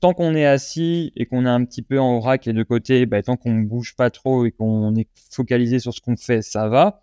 Tant 0.00 0.12
qu'on 0.12 0.34
est 0.34 0.44
assis 0.44 1.12
et 1.16 1.26
qu'on 1.26 1.46
est 1.46 1.50
un 1.50 1.64
petit 1.64 1.82
peu 1.82 1.98
en 1.98 2.18
vrac 2.18 2.46
et 2.46 2.52
de 2.52 2.62
côté, 2.62 3.06
ben, 3.06 3.22
tant 3.22 3.36
qu'on 3.36 3.52
ne 3.52 3.64
bouge 3.64 3.94
pas 3.96 4.10
trop 4.10 4.44
et 4.44 4.50
qu'on 4.50 4.94
est 4.96 5.08
focalisé 5.30 5.78
sur 5.78 5.94
ce 5.94 6.00
qu'on 6.00 6.16
fait, 6.16 6.42
ça 6.42 6.68
va. 6.68 7.00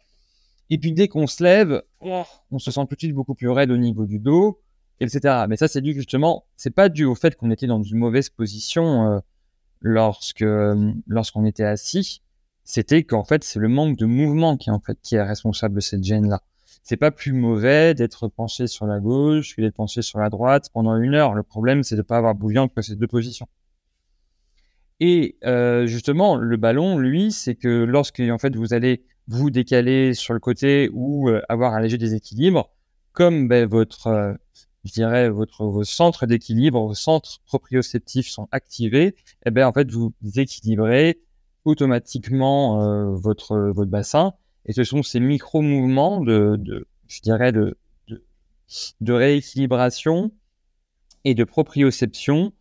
Et 0.69 0.77
puis 0.77 0.93
dès 0.93 1.07
qu'on 1.07 1.27
se 1.27 1.43
lève, 1.43 1.81
oh, 2.01 2.23
on 2.51 2.59
se 2.59 2.69
sent 2.69 2.81
tout 2.87 2.95
de 2.95 2.99
suite 2.99 3.13
beaucoup 3.13 3.33
plus 3.33 3.49
raide 3.49 3.71
au 3.71 3.77
niveau 3.77 4.05
du 4.05 4.19
dos 4.19 4.61
etc. 5.01 5.45
Mais 5.49 5.57
ça, 5.57 5.67
c'est 5.67 5.81
dû 5.81 5.93
justement, 5.93 6.45
c'est 6.55 6.73
pas 6.73 6.87
dû 6.87 7.05
au 7.05 7.15
fait 7.15 7.35
qu'on 7.35 7.51
était 7.51 7.67
dans 7.67 7.81
une 7.81 7.97
mauvaise 7.97 8.29
position 8.29 9.11
euh, 9.11 9.19
lorsque 9.81 10.43
euh, 10.43 10.93
lorsqu'on 11.07 11.45
était 11.45 11.63
assis. 11.63 12.21
C'était 12.63 13.03
qu'en 13.03 13.23
fait, 13.23 13.43
c'est 13.43 13.59
le 13.59 13.67
manque 13.67 13.97
de 13.97 14.05
mouvement 14.05 14.55
qui 14.55 14.69
en 14.69 14.79
fait 14.79 14.97
qui 15.01 15.15
est 15.15 15.23
responsable 15.23 15.75
de 15.75 15.79
cette 15.81 16.03
gêne-là. 16.03 16.41
C'est 16.83 16.97
pas 16.97 17.11
plus 17.11 17.33
mauvais 17.33 17.93
d'être 17.95 18.27
penché 18.27 18.67
sur 18.67 18.85
la 18.85 18.99
gauche 18.99 19.55
que 19.55 19.61
d'être 19.61 19.75
penché 19.75 20.01
sur 20.01 20.19
la 20.19 20.29
droite 20.29 20.69
pendant 20.71 20.95
une 20.97 21.15
heure. 21.15 21.33
Le 21.33 21.43
problème, 21.43 21.83
c'est 21.83 21.95
de 21.95 22.01
ne 22.01 22.05
pas 22.05 22.17
avoir 22.17 22.35
bougé 22.35 22.59
entre 22.59 22.81
ces 22.81 22.95
deux 22.95 23.07
positions. 23.07 23.47
Et 24.99 25.37
euh, 25.43 25.87
justement, 25.87 26.37
le 26.37 26.57
ballon, 26.57 26.99
lui, 26.99 27.31
c'est 27.31 27.55
que 27.55 27.83
lorsque 27.83 28.19
en 28.19 28.37
fait 28.37 28.55
vous 28.55 28.73
allez 28.73 29.03
vous 29.27 29.49
décaler 29.49 30.13
sur 30.13 30.33
le 30.35 30.39
côté 30.39 30.89
ou 30.93 31.29
avoir 31.49 31.73
un 31.73 31.81
léger 31.81 31.97
déséquilibre, 31.97 32.69
comme 33.13 33.47
ben, 33.47 33.67
votre 33.67 34.37
je 34.83 34.91
dirais, 34.91 35.29
votre, 35.29 35.65
vos 35.65 35.83
centres 35.83 36.25
d'équilibre, 36.25 36.79
vos 36.79 36.93
centres 36.93 37.39
proprioceptifs 37.45 38.27
sont 38.27 38.47
activés, 38.51 39.15
eh 39.45 39.51
bien 39.51 39.67
en 39.67 39.73
fait, 39.73 39.91
vous 39.91 40.13
équilibrez 40.35 41.19
automatiquement 41.65 42.81
euh, 42.81 43.11
votre, 43.11 43.57
votre 43.57 43.91
bassin. 43.91 44.33
Et 44.65 44.73
ce 44.73 44.83
sont 44.83 45.03
ces 45.03 45.19
micro-mouvements 45.19 46.21
de, 46.21 46.87
je 47.07 47.21
dirais, 47.21 47.51
de, 47.51 47.77
de, 48.07 49.13
rééquilibration 49.13 50.31
et 51.23 51.33
de 51.33 51.43
proprioception 51.43 52.53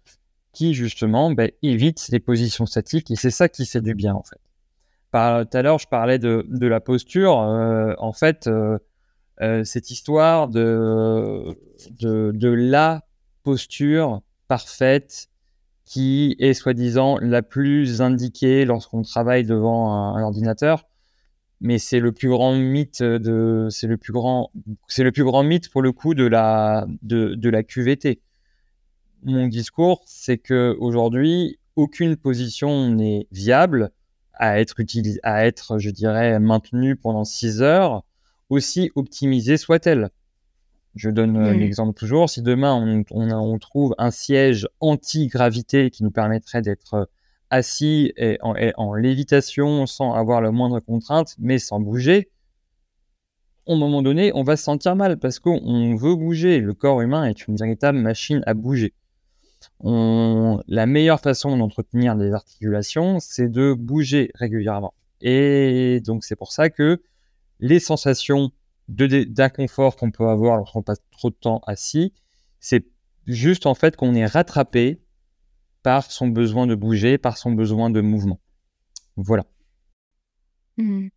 qui, 0.52 0.74
justement, 0.74 1.30
ben, 1.30 1.50
évitent 1.62 2.08
les 2.08 2.20
positions 2.20 2.66
statiques. 2.66 3.10
Et 3.10 3.16
c'est 3.16 3.30
ça 3.30 3.48
qui 3.48 3.66
fait 3.66 3.80
du 3.80 3.94
bien, 3.94 4.14
en 4.14 4.22
fait. 4.22 4.40
Tout 5.12 5.56
à 5.56 5.62
l'heure, 5.62 5.78
je 5.78 5.88
parlais 5.88 6.18
de, 6.18 6.46
de 6.48 6.66
la 6.66 6.80
posture. 6.80 7.40
Euh, 7.40 7.94
en 7.98 8.12
fait, 8.12 8.46
euh, 8.46 8.78
cette 9.64 9.90
histoire 9.90 10.48
de, 10.48 11.56
la 12.54 13.02
posture 13.42 14.20
parfaite 14.48 15.28
qui 15.86 16.36
est 16.38 16.54
soi-disant 16.54 17.18
la 17.20 17.42
plus 17.42 18.02
indiquée 18.02 18.64
lorsqu'on 18.64 19.02
travaille 19.02 19.44
devant 19.44 19.92
un, 19.92 20.22
ordinateur. 20.22 20.86
Mais 21.62 21.78
c'est 21.78 22.00
le 22.00 22.12
plus 22.12 22.28
grand 22.28 22.54
mythe 22.54 23.02
de, 23.02 23.68
c'est 23.70 23.86
le 23.86 23.96
plus 23.96 24.12
grand, 24.12 24.50
c'est 24.88 25.04
le 25.04 25.12
plus 25.12 25.24
grand 25.24 25.42
mythe 25.42 25.70
pour 25.70 25.82
le 25.82 25.92
coup 25.92 26.14
de 26.14 26.24
la, 26.24 26.86
de 27.02 27.48
la 27.48 27.62
QVT. 27.62 28.20
Mon 29.24 29.46
discours, 29.48 30.02
c'est 30.06 30.38
que 30.38 30.76
aujourd'hui, 30.80 31.58
aucune 31.76 32.16
position 32.16 32.88
n'est 32.88 33.26
viable 33.32 33.90
à 34.34 34.60
être 34.60 34.80
utilisée, 34.80 35.20
à 35.22 35.46
être, 35.46 35.78
je 35.78 35.90
dirais, 35.90 36.38
maintenue 36.40 36.96
pendant 36.96 37.24
6 37.24 37.60
heures 37.60 38.02
aussi 38.50 38.90
optimisée 38.94 39.56
soit-elle. 39.56 40.10
Je 40.96 41.08
donne 41.08 41.36
euh, 41.36 41.52
l'exemple 41.54 41.98
toujours. 41.98 42.28
Si 42.28 42.42
demain 42.42 43.04
on, 43.10 43.58
trouve 43.58 43.94
un 43.98 44.10
siège 44.10 44.68
anti-gravité 44.80 45.90
qui 45.90 46.02
nous 46.02 46.10
permettrait 46.10 46.62
d'être 46.62 46.94
euh, 46.94 47.04
assis 47.48 48.12
et 48.16 48.38
en, 48.42 48.94
lévitation 48.94 49.86
sans 49.86 50.12
avoir 50.12 50.40
la 50.40 50.50
moindre 50.50 50.80
contrainte, 50.80 51.36
mais 51.38 51.58
sans 51.58 51.80
bouger, 51.80 52.30
au 53.66 53.76
moment 53.76 54.02
donné, 54.02 54.32
on 54.34 54.42
va 54.42 54.56
se 54.56 54.64
sentir 54.64 54.96
mal 54.96 55.18
parce 55.18 55.38
qu'on 55.38 55.94
veut 55.96 56.16
bouger. 56.16 56.58
Le 56.58 56.74
corps 56.74 57.00
humain 57.00 57.24
est 57.24 57.46
une 57.46 57.56
véritable 57.56 57.98
machine 57.98 58.42
à 58.46 58.54
bouger. 58.54 58.94
La 59.82 60.86
meilleure 60.86 61.20
façon 61.20 61.56
d'entretenir 61.56 62.14
les 62.14 62.32
articulations, 62.32 63.18
c'est 63.20 63.48
de 63.48 63.74
bouger 63.74 64.30
régulièrement. 64.34 64.94
Et 65.20 66.00
donc, 66.04 66.24
c'est 66.24 66.36
pour 66.36 66.52
ça 66.52 66.70
que 66.70 67.02
les 67.60 67.80
sensations 67.80 68.50
d'inconfort 68.88 69.96
qu'on 69.96 70.10
peut 70.10 70.26
avoir 70.26 70.56
lorsqu'on 70.56 70.82
passe 70.82 71.00
trop 71.12 71.30
de 71.30 71.36
temps 71.36 71.60
assis, 71.66 72.12
c'est 72.58 72.84
juste 73.26 73.66
en 73.66 73.74
fait 73.74 73.96
qu'on 73.96 74.14
est 74.14 74.26
rattrapé 74.26 75.00
par 75.82 76.10
son 76.10 76.28
besoin 76.28 76.66
de 76.66 76.74
bouger, 76.74 77.16
par 77.16 77.38
son 77.38 77.52
besoin 77.52 77.90
de 77.90 78.00
mouvement. 78.00 78.40
Voilà. 79.16 79.44
Mmh. 80.76 81.08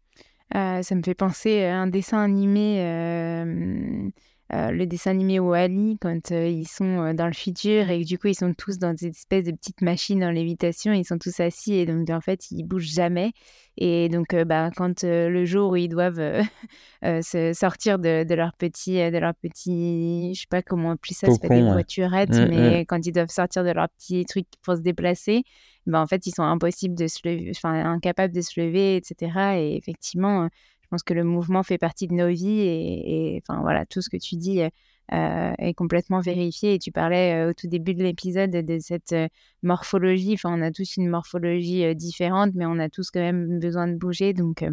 Euh, 0.56 0.84
ça 0.84 0.96
me 0.96 1.02
fait 1.02 1.16
penser 1.16 1.64
à 1.64 1.80
un 1.80 1.88
dessin 1.88 2.20
animé 2.20 2.82
euh, 2.82 4.10
euh, 4.54 4.72
le 4.72 4.86
dessin 4.86 5.12
animé 5.12 5.40
Wally 5.40 5.98
quand 6.00 6.32
euh, 6.32 6.48
ils 6.48 6.68
sont 6.68 7.02
euh, 7.02 7.14
dans 7.14 7.26
le 7.26 7.34
futur 7.34 7.90
et 7.90 8.04
du 8.04 8.20
coup 8.20 8.28
ils 8.28 8.36
sont 8.36 8.54
tous 8.54 8.78
dans 8.78 8.94
des 8.94 9.08
espèces 9.08 9.46
de 9.46 9.52
petites 9.52 9.82
machines 9.82 10.24
en 10.24 10.30
lévitation, 10.30 10.94
ils 10.94 11.06
sont 11.06 11.18
tous 11.18 11.40
assis 11.40 11.74
et 11.74 11.86
donc 11.86 12.10
en 12.10 12.22
fait 12.22 12.52
ils 12.52 12.64
bougent 12.64 12.94
jamais. 12.94 13.32
Et 13.78 14.10
donc 14.10 14.36
bah, 14.36 14.70
quand 14.76 15.04
le 15.04 15.46
jour 15.46 15.72
où 15.72 15.76
ils 15.76 15.90
doivent 15.90 16.22
se 17.02 17.52
sortir 17.54 17.98
de, 17.98 18.32
leur 18.36 18.54
petit, 18.54 18.98
de 18.98 19.18
leur 19.18 19.34
petit, 19.34 20.36
je 20.36 20.42
sais 20.42 20.48
pas 20.48 20.62
comment 20.62 20.96
plus 20.96 21.18
ça, 21.18 21.28
c'est 21.32 21.48
pas 21.48 21.56
des 21.56 21.64
voiturettes, 21.64 22.30
mais 22.30 22.82
mmh. 22.82 22.86
quand 22.86 23.08
ils 23.08 23.12
doivent 23.12 23.32
sortir 23.32 23.64
de 23.64 23.72
leur 23.72 23.90
petit 23.90 24.26
truc 24.26 24.46
pour 24.62 24.76
se 24.76 24.82
déplacer, 24.82 25.44
bah, 25.88 26.00
en 26.00 26.06
fait 26.06 26.28
ils 26.28 26.36
sont 26.36 26.44
impossibles 26.44 26.94
de 26.94 27.08
se 27.08 27.28
lever, 27.28 27.52
enfin 27.56 27.74
incapables 27.86 28.34
de 28.34 28.42
se 28.42 28.62
lever, 28.62 28.98
etc. 28.98 29.56
Et 29.56 29.76
effectivement 29.76 30.50
pense 30.94 31.02
que 31.02 31.16
le 31.16 31.24
mouvement 31.24 31.64
fait 31.64 31.80
partie 31.80 32.08
de 32.08 32.14
nos 32.14 32.28
vies 32.28 32.62
et, 32.62 33.42
enfin 33.42 33.62
voilà, 33.62 33.84
tout 33.84 34.04
ce 34.04 34.12
que 34.12 34.18
tu 34.18 34.36
dis 34.36 34.62
euh, 34.62 35.54
est 35.58 35.74
complètement 35.74 36.20
vérifié. 36.20 36.76
Et 36.76 36.80
tu 36.80 36.92
parlais 36.92 37.34
euh, 37.34 37.50
au 37.50 37.54
tout 37.54 37.68
début 37.68 37.96
de 37.96 38.04
l'épisode 38.04 38.52
de 38.52 38.78
cette 38.80 39.12
euh, 39.12 39.28
morphologie. 39.64 40.34
Enfin, 40.36 40.56
on 40.56 40.62
a 40.62 40.70
tous 40.70 40.98
une 40.98 41.10
morphologie 41.10 41.96
différente, 41.96 42.52
mais 42.54 42.68
on 42.68 42.78
a 42.78 42.90
tous 42.90 43.10
quand 43.10 43.22
même 43.22 43.60
besoin 43.60 43.88
de 43.88 43.96
bouger. 43.96 44.34
Donc, 44.34 44.64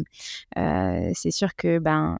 c'est 0.55 1.31
sûr 1.31 1.55
que 1.55 1.79
ben 1.79 2.19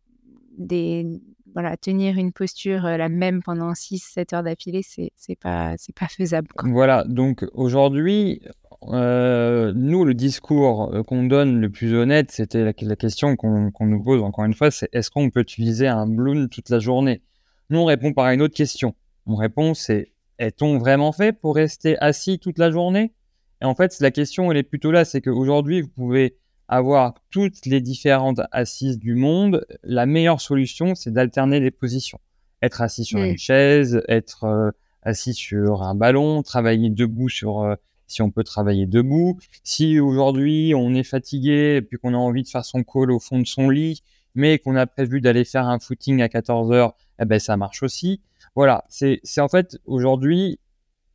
des 0.57 1.05
voilà, 1.53 1.75
tenir 1.75 2.17
une 2.17 2.31
posture 2.31 2.83
la 2.83 3.09
même 3.09 3.43
pendant 3.43 3.73
6-7 3.73 4.35
heures 4.35 4.43
d'affilée, 4.43 4.83
c'est, 4.83 5.11
pas, 5.35 5.75
pas 5.95 6.07
faisable. 6.07 6.47
Voilà, 6.63 7.03
donc 7.03 7.45
aujourd'hui, 7.53 8.41
euh, 8.87 9.73
nous, 9.75 10.05
le 10.05 10.13
discours 10.13 10.93
euh, 10.93 11.03
qu'on 11.03 11.23
donne 11.23 11.59
le 11.59 11.69
plus 11.69 11.93
honnête, 11.93 12.31
c'était 12.31 12.63
la, 12.63 12.95
question 12.95 13.35
qu'on 13.35 13.71
nous 13.79 14.03
pose 14.03 14.23
encore 14.23 14.45
une 14.45 14.55
fois, 14.55 14.71
c'est 14.71 14.89
est-ce 14.91 15.11
qu'on 15.11 15.29
peut 15.29 15.41
utiliser 15.41 15.87
un 15.87 16.07
bloom 16.07 16.49
toute 16.49 16.69
la 16.69 16.79
journée? 16.79 17.21
Nous, 17.69 17.79
on 17.79 17.85
répond 17.85 18.11
par 18.13 18.29
une 18.31 18.41
autre 18.41 18.55
question. 18.55 18.95
On 19.27 19.35
répond, 19.35 19.75
c'est 19.75 20.11
est-on 20.39 20.79
vraiment 20.79 21.11
fait 21.11 21.31
pour 21.31 21.55
rester 21.55 21.97
assis 21.99 22.39
toute 22.39 22.57
la 22.57 22.71
journée? 22.71 23.13
Et 23.61 23.65
en 23.65 23.75
fait, 23.75 23.95
la 23.99 24.09
question, 24.09 24.51
elle 24.51 24.57
est 24.57 24.63
plutôt 24.63 24.91
là, 24.91 25.05
c'est 25.05 25.21
qu'aujourd'hui, 25.21 25.81
vous 25.81 25.89
pouvez 25.89 26.35
avoir 26.67 27.13
toutes 27.29 27.65
les 27.67 27.81
différentes 27.81 28.41
assises 28.51 28.97
du 28.97 29.13
monde. 29.13 29.63
La 29.83 30.07
meilleure 30.07 30.41
solution, 30.41 30.95
c'est 30.95 31.13
d'alterner 31.13 31.59
les 31.59 31.69
positions. 31.69 32.19
Être 32.63 32.81
assis 32.81 33.05
sur 33.05 33.19
une 33.19 33.37
chaise, 33.37 34.01
être 34.07 34.45
euh, 34.45 34.71
assis 35.03 35.35
sur 35.35 35.83
un 35.83 35.93
ballon, 35.93 36.41
travailler 36.41 36.89
debout 36.89 37.29
sur 37.29 37.75
si 38.11 38.21
on 38.21 38.31
peut 38.31 38.43
travailler 38.43 38.85
debout. 38.85 39.39
Si 39.63 39.99
aujourd'hui 39.99 40.73
on 40.75 40.93
est 40.93 41.03
fatigué 41.03 41.77
et 41.77 41.81
puis 41.81 41.97
qu'on 41.97 42.13
a 42.13 42.17
envie 42.17 42.43
de 42.43 42.47
faire 42.47 42.65
son 42.65 42.83
call 42.83 43.11
au 43.11 43.19
fond 43.19 43.39
de 43.39 43.47
son 43.47 43.69
lit, 43.69 44.03
mais 44.35 44.59
qu'on 44.59 44.75
a 44.75 44.85
prévu 44.85 45.21
d'aller 45.21 45.45
faire 45.45 45.67
un 45.67 45.79
footing 45.79 46.21
à 46.21 46.29
14 46.29 46.71
heures, 46.71 46.95
eh 47.19 47.25
ben 47.25 47.39
ça 47.39 47.57
marche 47.57 47.83
aussi. 47.83 48.21
Voilà, 48.55 48.83
c'est 48.89 49.21
en 49.39 49.47
fait 49.47 49.77
aujourd'hui, 49.85 50.59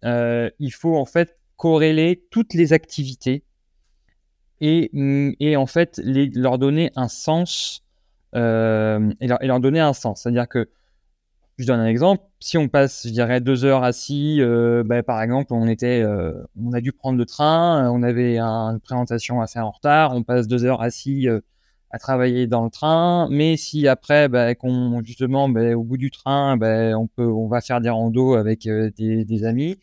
euh, 0.04 0.50
il 0.58 0.72
faut 0.72 0.96
en 0.96 1.04
fait 1.04 1.38
corréler 1.56 2.24
toutes 2.30 2.54
les 2.54 2.72
activités 2.72 3.42
et, 4.60 4.90
et 5.40 5.56
en 5.56 5.66
fait 5.66 6.00
leur 6.04 6.58
donner 6.58 6.90
un 6.96 7.08
sens 7.08 7.82
euh, 8.34 9.12
et, 9.20 9.26
leur, 9.26 9.60
donner 9.60 9.80
un 9.80 9.92
sens. 9.92 10.22
C'est-à-dire 10.22 10.48
que 10.48 10.68
je 11.58 11.66
donne 11.66 11.80
un 11.80 11.86
exemple. 11.86 12.22
Si 12.40 12.58
on 12.58 12.68
passe, 12.68 13.06
je 13.06 13.12
dirais, 13.12 13.40
deux 13.40 13.64
heures 13.64 13.82
assis, 13.82 14.38
euh, 14.40 14.82
bah, 14.84 15.02
par 15.02 15.22
exemple, 15.22 15.54
on 15.54 15.66
était, 15.68 16.02
euh, 16.02 16.32
on 16.62 16.72
a 16.72 16.80
dû 16.80 16.92
prendre 16.92 17.18
le 17.18 17.24
train, 17.24 17.90
on 17.90 18.02
avait 18.02 18.38
une 18.38 18.80
présentation 18.80 19.44
faire 19.46 19.66
en 19.66 19.70
retard, 19.70 20.14
on 20.14 20.22
passe 20.22 20.46
deux 20.48 20.64
heures 20.64 20.82
assis 20.82 21.28
euh, 21.28 21.40
à 21.90 21.98
travailler 21.98 22.46
dans 22.46 22.64
le 22.64 22.70
train. 22.70 23.28
Mais 23.30 23.56
si 23.56 23.88
après, 23.88 24.28
bah, 24.28 24.54
qu'on 24.54 25.02
justement, 25.02 25.48
bah, 25.48 25.74
au 25.76 25.82
bout 25.82 25.96
du 25.96 26.10
train, 26.10 26.56
bah, 26.56 26.98
on 26.98 27.06
peut, 27.06 27.26
on 27.26 27.48
va 27.48 27.60
faire 27.60 27.80
des 27.80 27.90
randos 27.90 28.34
avec 28.34 28.66
euh, 28.66 28.90
des, 28.98 29.44
amis. 29.44 29.78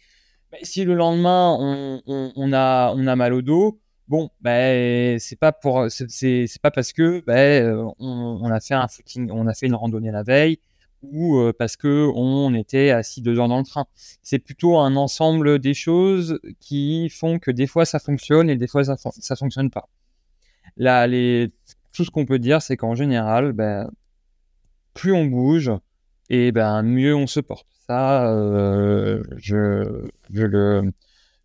Bah, 0.52 0.58
si 0.62 0.84
le 0.86 0.94
lendemain 0.94 1.58
on, 2.06 2.54
a, 2.54 2.94
on 2.96 3.08
a 3.08 3.16
mal 3.16 3.34
au 3.34 3.42
dos, 3.42 3.80
bon, 4.08 4.30
ben 4.42 5.18
c'est 5.20 5.40
pas 5.40 5.52
pour, 5.52 5.88
c'est 5.90 6.48
pas 6.62 6.72
parce 6.72 6.94
que 6.94 7.24
ben 7.26 7.92
on 8.00 8.52
a 8.52 8.60
fait 8.60 8.76
un 8.76 8.88
footing, 8.88 9.32
on 9.32 9.48
a 9.48 9.54
fait 9.56 9.66
une 9.68 9.76
randonnée 9.76 10.12
la 10.12 10.24
veille 10.24 10.60
ou 11.04 11.38
euh, 11.38 11.54
parce 11.58 11.76
que 11.76 12.10
on 12.16 12.54
était 12.54 12.92
assis 12.92 13.22
deux 13.22 13.40
heures 13.40 13.48
dans 13.48 13.60
le 13.60 13.66
train. 13.66 13.86
C'est 14.22 14.40
plutôt 14.40 14.78
un 14.78 14.96
ensemble 14.96 15.60
des 15.60 15.74
choses 15.74 16.40
qui 16.60 17.10
font 17.10 17.40
que 17.40 17.52
des 17.52 17.68
fois 17.68 17.86
ça 17.86 18.00
fonctionne 18.00 18.50
et 18.50 18.56
des 18.56 18.68
fois 18.68 18.84
ça, 18.84 18.96
ça 18.98 19.36
fonctionne 19.36 19.70
pas. 19.70 19.90
Là, 20.78 21.08
tout 21.94 22.04
ce 22.04 22.10
qu'on 22.10 22.26
peut 22.26 22.40
dire, 22.40 22.62
c'est 22.62 22.78
qu'en 22.78 22.96
général, 22.96 23.54
ben, 23.54 23.90
plus 24.94 25.14
on 25.14 25.26
bouge 25.26 25.72
et 26.30 26.52
ben 26.52 26.82
mieux 26.84 27.16
on 27.16 27.28
se 27.28 27.40
porte. 27.40 27.68
Ça, 27.88 28.28
euh, 28.32 29.22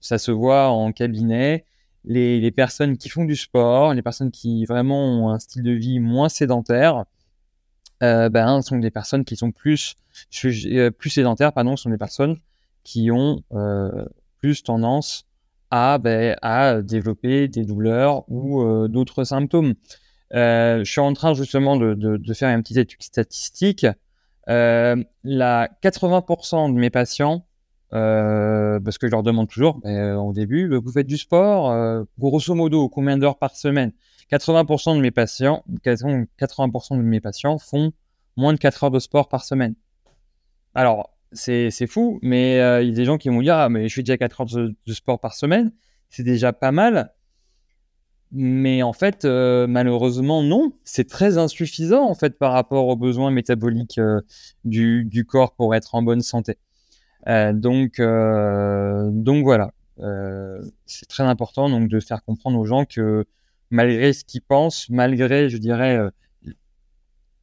ça 0.00 0.18
se 0.18 0.30
voit 0.30 0.68
en 0.68 0.92
cabinet. 0.92 1.64
Les 2.04 2.50
personnes 2.52 2.96
qui 2.96 3.09
font 3.09 3.24
du 3.24 3.36
sport, 3.36 3.92
les 3.92 4.02
personnes 4.02 4.30
qui 4.30 4.64
vraiment 4.64 5.04
ont 5.04 5.30
un 5.30 5.38
style 5.38 5.62
de 5.62 5.72
vie 5.72 5.98
moins 6.00 6.28
sédentaire, 6.28 7.04
euh, 8.03 8.28
ben, 8.28 8.62
sont 8.62 8.78
des 8.78 8.90
personnes 8.90 9.24
qui 9.24 9.36
sont 9.36 9.51
plus, 9.51 9.96
euh, 10.44 10.90
plus 10.90 11.11
sédentaires, 11.11 11.53
pardon, 11.53 11.76
sont 11.76 11.90
des 11.90 11.99
personnes 11.99 12.36
qui 12.84 13.11
ont 13.11 13.42
euh, 13.53 14.05
plus 14.38 14.62
tendance 14.62 15.26
à, 15.70 15.99
ben, 15.99 16.36
à 16.42 16.80
développer 16.80 17.49
des 17.49 17.64
douleurs 17.64 18.24
ou 18.28 18.62
euh, 18.62 18.88
d'autres 18.88 19.24
symptômes. 19.24 19.74
Je 20.32 20.82
suis 20.84 21.01
en 21.01 21.12
train 21.12 21.34
justement 21.34 21.76
de, 21.76 21.94
de, 21.94 22.16
de 22.16 22.34
faire 22.34 22.51
une 22.51 22.62
petite 22.62 22.76
étude 22.78 23.03
statistique. 23.03 23.86
la 24.46 25.68
80% 25.82 26.72
de 26.72 26.78
mes 26.78 26.90
patients, 26.90 27.46
parce 27.90 28.99
que 28.99 29.07
je 29.07 29.11
leur 29.12 29.22
demande 29.22 29.49
toujours 29.49 29.80
ben, 29.80 30.16
au 30.16 30.32
début, 30.32 30.74
vous 30.76 30.92
faites 30.92 31.07
du 31.07 31.16
sport, 31.16 32.05
grosso 32.18 32.55
modo, 32.55 32.88
combien 32.88 33.18
d'heures 33.18 33.38
par 33.38 33.57
semaine? 33.57 33.92
80% 34.30 34.96
de 34.96 35.00
mes 35.00 35.10
patients, 35.10 35.64
80% 35.84 36.96
de 36.96 37.02
mes 37.02 37.20
patients 37.20 37.58
font 37.58 37.92
moins 38.36 38.52
de 38.52 38.58
4 38.58 38.84
heures 38.84 38.90
de 38.90 38.98
sport 38.98 39.28
par 39.28 39.44
semaine. 39.44 39.74
Alors, 40.74 41.10
c'est 41.32 41.86
fou, 41.86 42.18
mais 42.22 42.60
euh, 42.60 42.82
il 42.82 42.88
y 42.88 42.92
a 42.92 42.94
des 42.94 43.04
gens 43.04 43.18
qui 43.18 43.28
vont 43.28 43.42
dire 43.42 43.56
Ah, 43.56 43.68
mais 43.68 43.88
je 43.88 43.94
fais 43.94 44.02
déjà 44.02 44.16
4 44.16 44.40
heures 44.40 44.46
de, 44.46 44.92
sport 44.92 45.20
par 45.20 45.34
semaine, 45.34 45.72
c'est 46.08 46.22
déjà 46.22 46.52
pas 46.52 46.72
mal. 46.72 47.12
Mais 48.30 48.82
en 48.82 48.92
fait, 48.92 49.24
euh, 49.24 49.66
malheureusement, 49.66 50.42
non. 50.42 50.72
C'est 50.84 51.08
très 51.08 51.38
insuffisant 51.38 52.08
en 52.08 52.14
fait 52.14 52.38
par 52.38 52.52
rapport 52.52 52.86
aux 52.88 52.96
besoins 52.96 53.30
métaboliques 53.30 53.98
euh, 53.98 54.20
du, 54.64 55.04
du, 55.06 55.24
corps 55.24 55.54
pour 55.54 55.74
être 55.74 55.94
en 55.94 56.02
bonne 56.02 56.20
santé. 56.20 56.58
donc, 57.26 58.00
donc 58.00 59.44
voilà. 59.44 59.72
c'est 60.86 61.08
très 61.08 61.24
important 61.24 61.68
donc 61.70 61.88
de 61.88 62.00
faire 62.00 62.22
comprendre 62.22 62.58
aux 62.58 62.64
gens 62.66 62.84
que 62.84 63.26
malgré 63.70 64.12
ce 64.12 64.24
qu'ils 64.24 64.42
pensent, 64.42 64.88
malgré, 64.90 65.48
je 65.48 65.58
dirais, 65.58 65.96
euh, 65.96 66.10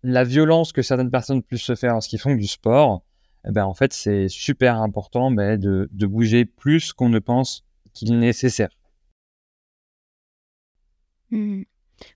la 0.03 0.23
violence 0.23 0.71
que 0.71 0.82
certaines 0.82 1.11
personnes 1.11 1.41
puissent 1.41 1.61
se 1.63 1.76
faire 1.76 1.93
lorsqu'ils 1.93 2.19
font 2.19 2.36
du 2.36 2.47
sport, 2.47 3.03
eh 3.47 3.51
ben, 3.51 3.65
en 3.65 3.73
fait, 3.73 3.93
c'est 3.93 4.28
super 4.28 4.82
important 4.82 5.32
de, 5.32 5.88
de, 5.91 6.05
bouger 6.07 6.45
plus 6.45 6.93
qu'on 6.93 7.09
ne 7.09 7.19
pense 7.19 7.63
qu'il 7.93 8.11
est 8.13 8.17
nécessaire. 8.17 8.69
Mmh. 11.32 11.63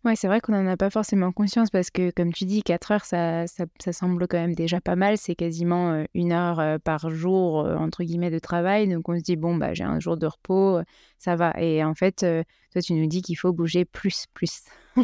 Ouais, 0.06 0.16
c'est 0.16 0.28
vrai 0.28 0.42
qu'on 0.42 0.52
n'en 0.52 0.68
a 0.68 0.78
pas 0.78 0.90
forcément 0.90 1.32
conscience 1.32 1.70
parce 1.70 1.90
que, 1.90 2.12
comme 2.12 2.34
tu 2.34 2.46
dis, 2.46 2.64
4 2.64 2.92
heures, 2.92 3.06
ça, 3.06 3.48
ça, 3.48 3.66
ça 3.80 3.94
semble 3.94 4.28
quand 4.28 4.38
même 4.38 4.56
déjà 4.56 4.82
pas 4.82 4.96
mal. 4.96 5.18
C'est 5.18 5.36
quasiment 5.36 5.92
euh, 5.92 6.04
une 6.14 6.32
heure 6.32 6.60
euh, 6.60 6.78
par 6.78 7.10
jour, 7.10 7.66
euh, 7.66 7.76
entre 7.76 8.04
guillemets, 8.04 8.32
de 8.32 8.40
travail. 8.40 8.88
Donc, 8.88 9.08
on 9.10 9.18
se 9.18 9.24
dit, 9.24 9.36
bon, 9.36 9.56
bah, 9.56 9.74
j'ai 9.74 9.84
un 9.84 10.00
jour 10.00 10.18
de 10.18 10.26
repos, 10.26 10.80
ça 11.18 11.36
va. 11.36 11.54
Et 11.60 11.84
en 11.84 11.96
fait, 11.96 12.26
toi, 12.72 12.82
tu 12.82 12.94
nous 12.94 13.08
dis 13.08 13.22
qu'il 13.22 13.38
faut 13.38 13.54
bouger 13.54 13.86
plus, 13.86 14.26
plus. 14.34 14.64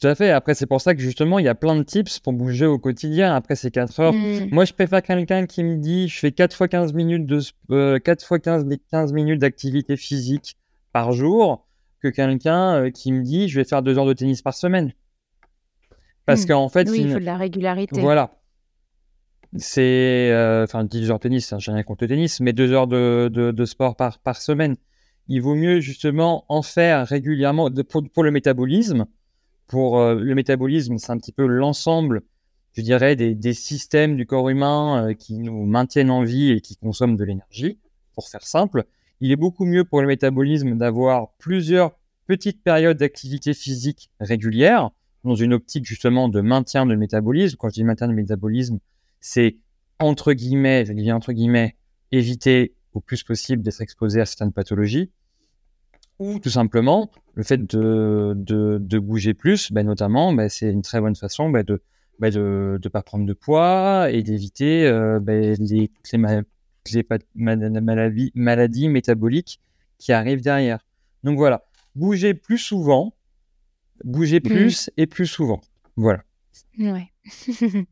Tout 0.00 0.08
à 0.08 0.16
fait. 0.16 0.30
Après, 0.30 0.54
c'est 0.54 0.66
pour 0.66 0.80
ça 0.80 0.96
que 0.96 1.00
justement, 1.00 1.38
il 1.38 1.44
y 1.44 1.48
a 1.48 1.54
plein 1.54 1.76
de 1.76 1.84
tips 1.84 2.18
pour 2.18 2.32
bouger 2.32 2.66
au 2.66 2.76
quotidien 2.76 3.34
après 3.36 3.54
ces 3.54 3.70
4 3.70 4.00
heures. 4.00 4.12
Mmh. 4.12 4.48
Moi, 4.50 4.64
je 4.64 4.72
préfère 4.72 5.00
quelqu'un 5.00 5.46
qui 5.46 5.62
me 5.62 5.76
dit, 5.76 6.08
je 6.08 6.18
fais 6.18 6.32
4 6.32 6.56
fois 6.56 6.66
15 6.66 6.92
minutes 6.92 7.24
de, 7.24 7.98
4 7.98 8.26
fois 8.26 8.40
15, 8.40 8.66
15 8.90 9.12
minutes 9.12 9.40
d'activité 9.40 9.96
physique 9.96 10.56
par 10.92 11.12
jour 11.12 11.68
que 12.02 12.08
quelqu'un 12.08 12.90
qui 12.90 13.12
me 13.12 13.22
dit 13.22 13.48
je 13.48 13.58
vais 13.60 13.64
faire 13.64 13.82
deux 13.82 13.96
heures 13.98 14.06
de 14.06 14.12
tennis 14.12 14.42
par 14.42 14.54
semaine. 14.54 14.92
Parce 16.26 16.44
Hmm. 16.44 16.48
qu'en 16.48 16.68
fait, 16.68 16.88
Oui, 16.90 16.98
il 17.00 17.06
une- 17.06 17.12
faut 17.14 17.18
de 17.20 17.24
la 17.24 17.36
régularité. 17.36 18.00
voilà. 18.00 18.32
C'est. 19.56 20.30
euh, 20.32 20.64
Enfin, 20.64 20.84
10 20.84 21.10
heures 21.10 21.18
de 21.18 21.22
tennis, 21.22 21.52
hein, 21.52 21.58
j'ai 21.58 21.72
rien 21.72 21.82
contre 21.82 22.04
le 22.04 22.08
tennis, 22.08 22.40
mais 22.40 22.52
deux 22.52 22.72
heures 22.72 22.86
de, 22.86 23.28
de, 23.32 23.50
de 23.50 23.64
sport 23.64 23.96
par, 23.96 24.18
par 24.18 24.36
semaine. 24.40 24.76
Il 25.28 25.40
vaut 25.42 25.54
mieux 25.54 25.80
justement 25.80 26.44
en 26.48 26.62
faire 26.62 27.06
régulièrement 27.06 27.70
de- 27.70 27.82
pour, 27.82 28.02
pour 28.10 28.22
le 28.24 28.30
métabolisme. 28.30 29.06
Pour 29.68 29.98
euh, 29.98 30.14
le 30.14 30.34
métabolisme, 30.34 30.96
c'est 30.98 31.12
un 31.12 31.18
petit 31.18 31.32
peu 31.32 31.46
l'ensemble, 31.46 32.22
je 32.74 32.82
dirais, 32.82 33.14
des, 33.16 33.34
des 33.34 33.54
systèmes 33.54 34.16
du 34.16 34.26
corps 34.26 34.48
humain 34.48 35.08
euh, 35.10 35.14
qui 35.14 35.38
nous 35.38 35.64
maintiennent 35.66 36.10
en 36.10 36.22
vie 36.22 36.50
et 36.50 36.60
qui 36.60 36.76
consomment 36.76 37.16
de 37.16 37.24
l'énergie, 37.24 37.78
pour 38.14 38.28
faire 38.28 38.42
simple. 38.46 38.84
Il 39.22 39.30
est 39.30 39.36
beaucoup 39.36 39.64
mieux 39.64 39.84
pour 39.84 40.00
le 40.00 40.08
métabolisme 40.08 40.76
d'avoir 40.76 41.28
plusieurs 41.38 41.92
petites 42.26 42.60
périodes 42.60 42.96
d'activité 42.96 43.54
physique 43.54 44.10
régulière 44.18 44.90
dans 45.22 45.36
une 45.36 45.52
optique 45.52 45.84
justement 45.84 46.28
de 46.28 46.40
maintien 46.40 46.86
de 46.86 46.96
métabolisme. 46.96 47.56
Quand 47.56 47.68
je 47.68 47.74
dis 47.74 47.84
maintien 47.84 48.08
de 48.08 48.14
métabolisme, 48.14 48.80
c'est 49.20 49.58
entre 50.00 50.32
guillemets, 50.32 50.84
je 50.86 50.92
dis 50.92 51.12
entre 51.12 51.32
guillemets, 51.32 51.76
éviter 52.10 52.74
au 52.94 53.00
plus 53.00 53.22
possible 53.22 53.62
d'être 53.62 53.80
exposé 53.80 54.20
à 54.20 54.26
certaines 54.26 54.52
pathologies. 54.52 55.12
Ou 56.18 56.40
tout 56.40 56.50
simplement, 56.50 57.08
le 57.34 57.44
fait 57.44 57.64
de, 57.64 58.34
de, 58.36 58.98
bouger 58.98 59.34
plus, 59.34 59.70
ben, 59.70 59.86
notamment, 59.86 60.32
ben, 60.32 60.48
c'est 60.48 60.68
une 60.68 60.82
très 60.82 61.00
bonne 61.00 61.14
façon 61.14 61.48
ben, 61.48 61.62
de 61.62 61.80
ben, 62.18 62.32
de 62.32 62.80
ne 62.82 62.88
pas 62.88 63.02
prendre 63.02 63.24
de 63.24 63.32
poids 63.34 64.10
et 64.10 64.24
d'éviter 64.24 64.84
euh, 64.84 65.20
les, 65.24 65.54
les, 65.56 65.90
ma- 66.84 66.94
les 66.94 67.02
pa- 67.02 67.18
ma- 67.34 67.56
maladies, 67.56 68.32
maladies 68.34 68.88
métaboliques 68.88 69.60
qui 69.98 70.12
arrivent 70.12 70.42
derrière. 70.42 70.84
Donc 71.22 71.36
voilà, 71.36 71.64
bouger 71.94 72.34
plus 72.34 72.58
souvent, 72.58 73.14
bouger 74.04 74.40
plus 74.40 74.90
et 74.96 75.06
plus 75.06 75.26
souvent. 75.26 75.60
Voilà. 75.96 76.22
Ouais. 76.78 77.12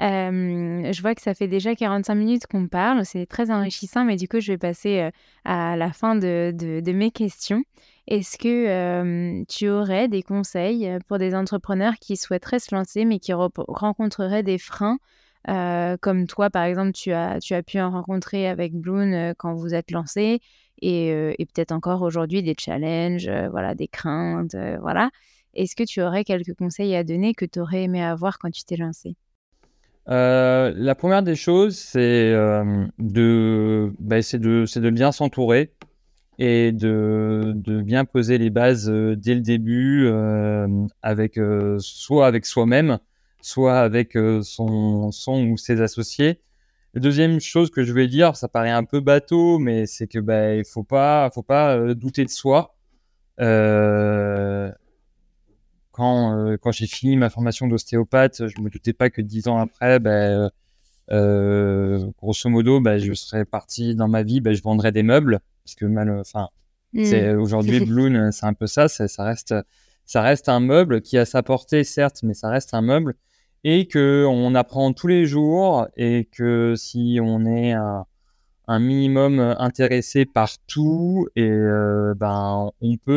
Euh, 0.00 0.92
je 0.92 1.02
vois 1.02 1.16
que 1.16 1.22
ça 1.22 1.34
fait 1.34 1.48
déjà 1.48 1.74
45 1.74 2.14
minutes 2.14 2.46
qu'on 2.46 2.68
parle, 2.68 3.04
c'est 3.04 3.26
très 3.26 3.50
enrichissant, 3.50 4.04
mais 4.04 4.14
du 4.14 4.28
coup, 4.28 4.38
je 4.38 4.52
vais 4.52 4.56
passer 4.56 5.00
euh, 5.00 5.10
à 5.44 5.76
la 5.76 5.90
fin 5.92 6.14
de, 6.14 6.52
de- 6.54 6.78
de 6.78 6.92
mes 6.92 7.10
questions. 7.10 7.64
Est-ce 8.06 8.38
que 8.38 8.68
euh, 8.68 9.42
tu 9.48 9.68
aurais 9.68 10.06
des 10.06 10.22
conseils 10.22 10.88
pour 11.08 11.18
des 11.18 11.34
entrepreneurs 11.34 11.94
qui 12.00 12.16
souhaiteraient 12.16 12.60
se 12.60 12.72
lancer, 12.72 13.04
mais 13.04 13.18
qui 13.18 13.32
rencontreraient 13.32 14.44
des 14.44 14.58
freins, 14.58 15.00
euh, 15.48 15.96
comme 16.00 16.26
toi, 16.26 16.50
par 16.50 16.64
exemple, 16.64 16.92
tu 16.92 17.12
as, 17.12 17.38
pu 17.66 17.80
en 17.80 17.90
rencontrer 17.90 18.48
avec 18.48 18.74
Bloom 18.74 19.12
euh, 19.12 19.34
quand 19.36 19.54
vous 19.54 19.74
êtes 19.74 19.90
lancé, 19.90 20.40
et, 20.82 21.12
euh, 21.12 21.32
et 21.38 21.46
peut-être 21.46 21.72
encore 21.72 22.02
aujourd'hui 22.02 22.42
des 22.42 22.54
challenges, 22.58 23.30
voilà, 23.50 23.74
des 23.74 23.88
craintes, 23.88 24.56
voilà. 24.80 25.10
Est-ce 25.54 25.74
que 25.74 25.84
tu 25.84 26.02
aurais 26.02 26.24
quelques 26.24 26.54
conseils 26.54 26.94
à 26.94 27.02
donner 27.02 27.34
que 27.34 27.44
tu 27.44 27.58
aurais 27.60 27.84
aimé 27.84 28.02
avoir 28.02 28.38
quand 28.38 28.50
tu 28.50 28.64
t'es 28.64 28.76
lancé 28.76 29.16
la 30.10 30.94
première 30.94 31.22
des 31.22 31.34
choses, 31.34 31.76
c'est 31.76 32.32
de, 32.98 33.92
bah, 33.98 34.22
c'est 34.22 34.38
de, 34.38 34.90
bien 34.90 35.12
s'entourer 35.12 35.74
et 36.38 36.72
de, 36.72 37.52
de 37.54 37.82
bien 37.82 38.06
poser 38.06 38.38
les 38.38 38.48
bases 38.48 38.88
dès 38.88 39.34
le 39.34 39.42
début, 39.42 40.08
avec, 41.02 41.38
soit 41.78 42.26
avec 42.26 42.46
soi-même, 42.46 42.98
soit 43.40 43.80
avec 43.80 44.16
euh, 44.16 44.42
son, 44.42 45.10
son 45.12 45.44
ou 45.46 45.56
ses 45.56 45.80
associés. 45.80 46.40
La 46.94 47.00
deuxième 47.00 47.38
chose 47.40 47.70
que 47.70 47.84
je 47.84 47.92
vais 47.92 48.08
dire, 48.08 48.34
ça 48.36 48.48
paraît 48.48 48.70
un 48.70 48.84
peu 48.84 49.00
bateau, 49.00 49.58
mais 49.58 49.86
c'est 49.86 50.06
que 50.06 50.18
bah, 50.18 50.54
il 50.54 50.64
faut 50.64 50.84
pas, 50.84 51.30
faut 51.34 51.42
pas 51.42 51.76
euh, 51.76 51.94
douter 51.94 52.24
de 52.24 52.30
soi. 52.30 52.74
Euh, 53.40 54.72
quand, 55.92 56.36
euh, 56.36 56.56
quand 56.56 56.72
j'ai 56.72 56.86
fini 56.86 57.16
ma 57.16 57.30
formation 57.30 57.68
d'ostéopathe, 57.68 58.46
je 58.48 58.60
me 58.60 58.70
doutais 58.70 58.92
pas 58.92 59.10
que 59.10 59.20
dix 59.20 59.48
ans 59.48 59.58
après, 59.58 59.98
ben, 59.98 60.50
euh, 61.10 62.10
grosso 62.18 62.48
modo, 62.48 62.80
ben, 62.80 62.98
je 62.98 63.12
serais 63.12 63.44
parti 63.44 63.94
dans 63.94 64.08
ma 64.08 64.22
vie, 64.22 64.40
ben, 64.40 64.54
je 64.54 64.62
vendrais 64.62 64.92
des 64.92 65.02
meubles, 65.02 65.40
parce 65.64 65.74
que 65.74 65.84
mal, 65.84 66.10
enfin, 66.18 66.48
c'est 66.94 67.34
aujourd'hui 67.34 67.80
Bloom, 67.80 68.32
c'est 68.32 68.46
un 68.46 68.54
peu 68.54 68.66
ça, 68.66 68.88
ça 68.88 69.24
reste, 69.24 69.54
ça 70.04 70.22
reste 70.22 70.48
un 70.48 70.60
meuble 70.60 71.02
qui 71.02 71.18
a 71.18 71.24
sa 71.24 71.42
portée 71.42 71.84
certes, 71.84 72.22
mais 72.22 72.34
ça 72.34 72.48
reste 72.48 72.74
un 72.74 72.80
meuble 72.80 73.14
et 73.64 73.86
que 73.88 74.24
on 74.28 74.54
apprend 74.54 74.92
tous 74.92 75.06
les 75.06 75.26
jours 75.26 75.86
et 75.96 76.28
que 76.32 76.74
si 76.76 77.18
on 77.22 77.44
est 77.46 77.72
un, 77.72 78.06
minimum 78.68 79.40
intéressé 79.58 80.26
par 80.26 80.50
tout 80.66 81.26
et 81.36 81.42
euh, 81.42 82.14
ben 82.14 82.70
on 82.82 82.96
peut 82.98 83.12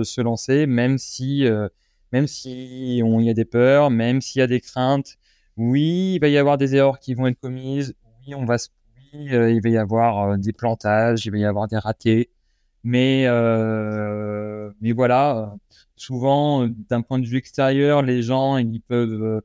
euh, 0.00 0.04
se 0.04 0.22
lancer 0.22 0.66
même 0.66 0.96
si 0.96 1.46
euh, 1.46 1.68
même 2.12 2.26
si 2.26 3.02
on 3.04 3.20
y 3.20 3.28
a 3.28 3.34
des 3.34 3.44
peurs, 3.44 3.90
même 3.90 4.20
s'il 4.20 4.40
y 4.40 4.42
a 4.42 4.46
des 4.46 4.60
craintes. 4.60 5.16
Oui, 5.56 6.14
il 6.16 6.20
va 6.20 6.28
y 6.28 6.38
avoir 6.38 6.58
des 6.58 6.74
erreurs 6.74 7.00
qui 7.00 7.14
vont 7.14 7.26
être 7.26 7.40
commises. 7.40 7.94
Oui, 8.26 8.34
on 8.34 8.44
va 8.44 8.56
il 9.12 9.60
va 9.62 9.68
y 9.68 9.76
avoir 9.76 10.38
des 10.38 10.52
plantages, 10.52 11.26
il 11.26 11.32
va 11.32 11.38
y 11.38 11.44
avoir 11.44 11.68
des 11.68 11.78
ratés. 11.78 12.30
Mais, 12.84 13.26
mais 14.80 14.92
voilà, 14.92 15.54
souvent, 15.96 16.68
d'un 16.68 17.02
point 17.02 17.18
de 17.18 17.26
vue 17.26 17.38
extérieur, 17.38 18.02
les 18.02 18.22
gens, 18.22 18.58
ils 18.58 18.80
peuvent 18.80 19.42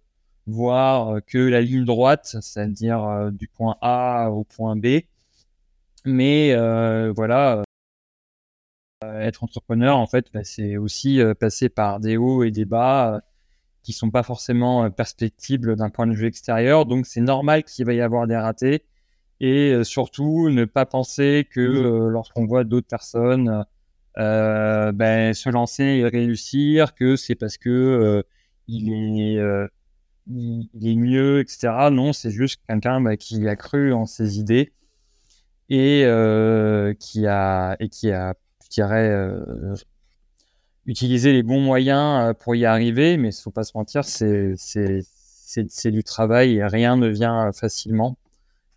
voir 0.52 1.10
euh, 1.16 1.20
que 1.26 1.38
la 1.38 1.62
ligne 1.62 1.86
droite, 1.86 2.38
c'est-à-dire 2.42 3.04
euh, 3.04 3.32
du 3.32 3.48
point 3.48 3.78
A 3.82 4.30
au 4.32 4.44
point 4.44 4.76
B. 4.76 5.02
Mais 6.06 6.54
euh, 6.54 7.12
voilà, 7.16 7.64
être 9.04 9.44
entrepreneur, 9.44 9.98
en 9.98 10.08
fait, 10.08 10.28
bah, 10.34 10.44
c'est 10.44 10.78
aussi 10.78 11.20
passer 11.40 11.70
par 11.70 12.00
des 12.00 12.18
hauts 12.18 12.44
et 12.44 12.52
des 12.52 12.66
bas 12.66 13.22
qui 13.84 13.94
sont 13.94 14.12
pas 14.12 14.24
forcément 14.24 14.90
perspectibles 14.92 15.76
d'un 15.76 15.90
point 15.90 16.08
de 16.08 16.14
vue 16.14 16.28
extérieur. 16.28 16.86
Donc, 16.86 17.06
c'est 17.06 17.22
normal 17.22 17.64
qu'il 17.64 17.86
va 17.86 17.94
y 17.94 18.02
avoir 18.02 18.28
des 18.28 18.38
ratés. 18.38 18.84
Et 19.42 19.84
surtout, 19.84 20.50
ne 20.50 20.66
pas 20.66 20.86
penser 20.86 21.48
que 21.50 21.62
euh, 21.62 22.10
lorsqu'on 22.10 22.46
voit 22.46 22.64
d'autres 22.66 22.88
personnes 22.88 23.66
euh, 24.18 24.92
ben, 24.92 25.34
se 25.34 25.50
lancer 25.50 25.84
et 25.84 26.06
réussir, 26.08 26.94
que 26.94 27.16
c'est 27.16 27.36
parce 27.36 27.58
que 27.58 27.70
euh, 27.70 28.24
il 28.68 28.92
est 28.92 29.42
il, 30.30 30.70
est 30.88 30.96
mieux, 30.96 31.40
etc. 31.40 31.90
Non, 31.92 32.14
c'est 32.14 32.32
juste 32.32 32.62
quelqu'un 32.68 33.02
bah, 33.02 33.18
qui 33.18 33.48
a 33.48 33.56
cru 33.56 33.94
en 33.94 34.06
ses 34.06 34.40
idées 34.40 34.72
et 35.70 36.04
euh, 36.06 36.94
qui 37.00 37.28
a 37.28 37.76
et 37.80 37.90
qui 37.90 38.12
a 38.12 38.36
euh, 38.82 39.76
utilisé 40.86 41.34
les 41.34 41.44
bons 41.44 41.62
moyens 41.62 42.30
euh, 42.30 42.34
pour 42.34 42.56
y 42.56 42.66
arriver. 42.66 43.18
Mais 43.18 43.32
faut 43.32 43.52
pas 43.52 43.64
se 43.64 43.72
mentir, 43.76 44.06
c'est 44.06 44.54
c'est 44.58 45.02
c'est 45.70 45.92
du 45.92 46.04
travail 46.04 46.58
et 46.58 46.66
rien 46.66 46.96
ne 46.96 47.08
vient 47.08 47.52
facilement, 47.54 48.18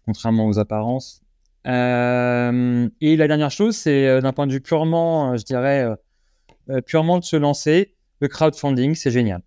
contrairement 0.07 0.47
aux 0.47 0.59
apparences. 0.59 1.21
Et 1.65 3.17
la 3.17 3.29
dernière 3.29 3.51
chose, 3.51 3.77
c'est 3.77 4.21
d'un 4.21 4.33
point 4.33 4.47
de 4.47 4.53
vue 4.53 4.61
purement, 4.61 5.37
je 5.37 5.45
dirais, 5.45 5.87
purement 6.87 7.19
de 7.19 7.25
se 7.25 7.37
lancer, 7.37 7.95
le 8.21 8.29
crowdfunding, 8.29 8.95
c'est 8.95 9.11
génial. 9.11 9.43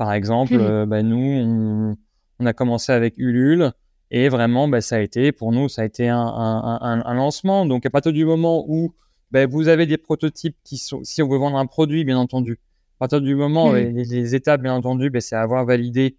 Par 0.00 0.14
exemple, 0.14 0.54
Mhm. 0.54 0.60
euh, 0.62 0.86
bah, 0.86 1.02
nous, 1.02 1.18
on, 1.18 1.94
on 2.38 2.46
a 2.46 2.54
commencé 2.54 2.90
avec 2.90 3.18
Ulule 3.18 3.72
et 4.10 4.30
vraiment, 4.30 4.66
bah, 4.66 4.80
ça 4.80 4.96
a 4.96 5.00
été, 5.00 5.30
pour 5.30 5.52
nous, 5.52 5.68
ça 5.68 5.82
a 5.82 5.84
été 5.84 6.08
un, 6.08 6.16
un- 6.18 6.78
un- 6.80 7.02
un 7.04 7.14
lancement. 7.14 7.66
Donc, 7.66 7.84
à 7.84 7.90
partir 7.90 8.14
du 8.14 8.24
moment 8.24 8.64
où 8.66 8.94
bah, 9.30 9.44
vous 9.44 9.68
avez 9.68 9.84
des 9.84 9.98
prototypes 9.98 10.56
qui 10.64 10.78
sont, 10.78 11.04
si 11.04 11.22
on 11.22 11.28
veut 11.28 11.36
vendre 11.36 11.58
un 11.58 11.66
produit, 11.66 12.04
bien 12.06 12.16
entendu, 12.16 12.54
à 12.96 12.98
partir 13.00 13.20
du 13.20 13.34
moment, 13.34 13.72
Mhm. 13.72 13.76
les, 13.94 14.04
les 14.06 14.34
étapes, 14.34 14.62
bien 14.62 14.72
entendu, 14.72 15.10
bah, 15.10 15.20
c'est 15.20 15.36
avoir 15.36 15.66
validé 15.66 16.16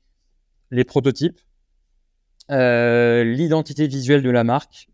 les 0.69 0.84
prototypes, 0.84 1.39
euh, 2.51 3.23
l'identité 3.23 3.88
visuelle 3.88 4.21
de 4.21 4.29
la 4.29 4.43
marque, 4.43 4.89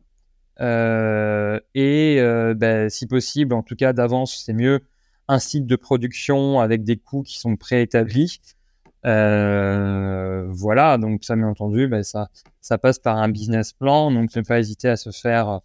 euh, 0.61 1.59
et 1.75 2.21
euh, 2.21 2.87
si 2.87 3.05
possible, 3.05 3.53
en 3.53 3.63
tout 3.63 3.75
cas 3.75 3.91
d'avance, 3.91 4.41
c'est 4.45 4.53
mieux, 4.53 4.79
un 5.27 5.39
site 5.39 5.67
de 5.67 5.75
production 5.75 6.61
avec 6.61 6.85
des 6.85 6.95
coûts 6.95 7.23
qui 7.23 7.37
sont 7.37 7.57
préétablis. 7.57 8.39
Euh, 9.07 10.45
voilà, 10.49 10.97
donc 10.97 11.23
ça, 11.23 11.35
bien 11.35 11.47
entendu, 11.47 11.87
bah, 11.87 12.03
ça, 12.03 12.27
ça 12.61 12.77
passe 12.77 12.99
par 12.99 13.17
un 13.17 13.29
business 13.29 13.73
plan, 13.73 14.11
donc 14.11 14.35
ne 14.35 14.41
pas 14.41 14.59
hésiter 14.59 14.89
à 14.89 14.97
se 14.97 15.11
faire 15.11 15.61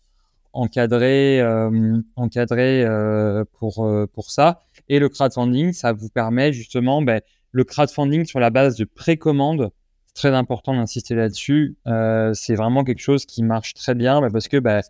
encadrer, 0.52 1.40
euh, 1.40 1.98
encadrer 2.16 2.84
euh, 2.84 3.44
pour, 3.58 3.84
euh, 3.84 4.06
pour 4.06 4.30
ça. 4.30 4.60
Et 4.88 4.98
le 4.98 5.08
crowdfunding, 5.08 5.72
ça 5.72 5.92
vous 5.92 6.08
permet 6.08 6.52
justement, 6.52 7.02
bah, 7.02 7.20
le 7.50 7.64
crowdfunding 7.64 8.24
sur 8.26 8.40
la 8.40 8.50
base 8.50 8.76
de 8.76 8.84
précommande, 8.84 9.70
très 10.14 10.30
important 10.34 10.74
d'insister 10.74 11.14
là-dessus. 11.14 11.76
Euh, 11.86 12.34
c'est 12.34 12.54
vraiment 12.54 12.84
quelque 12.84 13.00
chose 13.00 13.26
qui 13.26 13.42
marche 13.42 13.74
très 13.74 13.94
bien 13.94 14.20
bah, 14.20 14.28
parce 14.32 14.48
que 14.48 14.58
bah, 14.58 14.82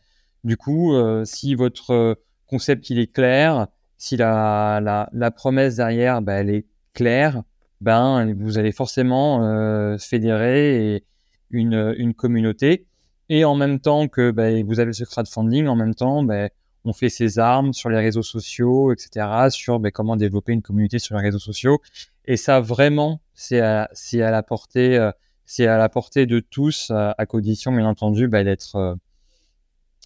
du 0.45 0.57
coup, 0.57 0.95
euh, 0.95 1.25
si 1.25 1.55
votre 1.55 2.19
concept 2.47 2.91
il 2.91 2.99
est 2.99 3.13
clair, 3.13 3.69
si 3.99 4.17
la, 4.17 4.81
la, 4.83 5.09
la 5.13 5.31
promesse 5.31 5.77
derrière 5.77 6.23
bah, 6.23 6.35
elle 6.35 6.51
est 6.51 6.67
claire, 6.93 7.43
ben 7.83 8.33
vous 8.35 8.59
allez 8.59 8.71
forcément 8.71 9.45
euh, 9.45 9.99
fédérer 9.99 11.05
une, 11.51 12.15
communauté. 12.15 12.87
Et 13.29 13.45
en 13.45 13.57
même 13.57 13.81
temps 13.81 14.09
que 14.09 14.31
bah, 14.31 14.63
vous 14.63 14.79
avez 14.79 14.93
ce 14.93 15.05
crowdfunding, 15.05 15.67
en 15.67 15.75
même 15.75 15.95
temps, 15.95 16.23
bah, 16.23 16.49
on 16.85 16.93
fait 16.93 17.09
ses 17.09 17.41
armes 17.41 17.73
sur 17.73 17.91
les 17.91 17.99
réseaux 17.99 18.23
sociaux, 18.23 18.93
etc., 18.93 19.27
sur 19.51 19.81
ben, 19.81 19.91
comment 19.91 20.17
développer 20.17 20.53
une 20.53 20.63
communauté 20.63 21.01
sur 21.01 21.17
les 21.17 21.23
réseaux 21.23 21.41
sociaux. 21.41 21.81
Et 22.25 22.37
ça, 22.37 22.61
vraiment, 22.61 23.21
c'est 23.35 23.61
à, 23.61 23.89
la 24.13 24.43
portée, 24.45 24.97
euh, 24.97 25.11
c'est 25.45 25.67
à 25.67 25.77
la 25.77 25.89
portée 25.89 26.27
de 26.27 26.39
tous, 26.39 26.93
à, 26.93 27.27
condition, 27.27 27.73
bien 27.73 27.87
entendu, 27.87 28.29
ben, 28.29 28.45
d'être, 28.45 28.77
euh, 28.77 28.95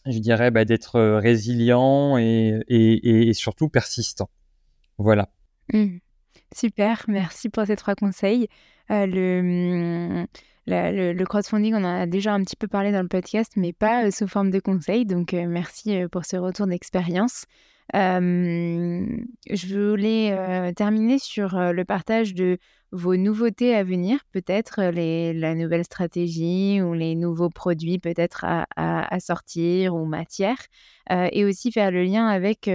je 0.06 0.18
dirais, 0.18 0.50
ben, 0.50 0.64
d'être 0.64 0.98
résilient 1.18 2.16
et, 2.16 3.30
surtout 3.34 3.68
persistant. 3.68 4.30
Voilà. 4.96 5.28
Mmh. 5.74 5.98
Super, 6.54 7.04
merci 7.08 7.48
pour 7.48 7.66
ces 7.66 7.76
trois 7.76 7.94
conseils. 7.94 8.48
Euh, 8.90 9.06
le, 9.06 9.42
mmh, 9.42 10.26
le, 10.66 11.24
crowdfunding, 11.24 11.74
on 11.74 11.84
en 11.84 12.02
a 12.02 12.06
déjà 12.06 12.34
un 12.34 12.42
petit 12.42 12.56
peu 12.56 12.68
parlé 12.68 12.92
dans 12.92 13.02
le 13.02 13.08
podcast, 13.08 13.52
mais 13.56 13.72
pas 13.72 14.10
sous 14.10 14.28
forme 14.28 14.50
de 14.50 14.60
conseils. 14.60 15.06
Donc, 15.06 15.32
merci 15.32 15.98
pour 16.10 16.24
ce 16.24 16.36
retour 16.36 16.66
d'expérience 16.66 17.46
je 17.94 19.90
voulais 19.90 20.72
terminer 20.74 21.18
sur 21.18 21.56
le 21.72 21.84
partage 21.84 22.34
de 22.34 22.58
vos 22.92 23.16
nouveautés 23.16 23.74
à 23.74 23.84
venir, 23.84 24.20
peut-être 24.32 24.80
la 24.82 25.54
nouvelle 25.54 25.84
stratégie 25.84 26.80
ou 26.82 26.94
les 26.94 27.14
nouveaux 27.14 27.50
produits 27.50 27.98
peut-être 27.98 28.44
à, 28.44 29.20
sortir 29.20 29.94
ou 29.94 30.04
matières, 30.04 30.66
et 31.10 31.44
aussi 31.44 31.72
faire 31.72 31.90
le 31.90 32.04
lien 32.04 32.26
avec, 32.26 32.70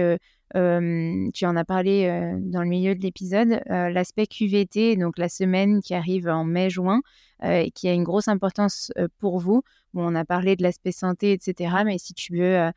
tu 0.52 1.46
en 1.46 1.56
as 1.56 1.64
parlé 1.64 2.34
dans 2.40 2.62
le 2.62 2.68
milieu 2.68 2.94
de 2.94 3.00
l'épisode, 3.00 3.60
l'aspect 3.66 4.26
QVT, 4.26 4.96
donc 4.96 5.18
la 5.18 5.28
semaine 5.28 5.80
qui 5.80 5.94
arrive 5.94 6.28
en 6.28 6.44
mai-juin, 6.44 7.00
et 7.42 7.70
qui 7.70 7.88
a 7.88 7.92
une 7.92 8.04
grosse 8.04 8.28
importance 8.28 8.92
pour 9.18 9.38
vous. 9.38 9.62
On 9.94 10.14
a 10.14 10.24
parlé 10.24 10.56
de 10.56 10.62
l'aspect 10.62 10.92
santé, 10.92 11.32
etc. 11.32 11.76
Mais 11.84 11.98
si 11.98 12.14
tu 12.14 12.36
veux 12.36 12.70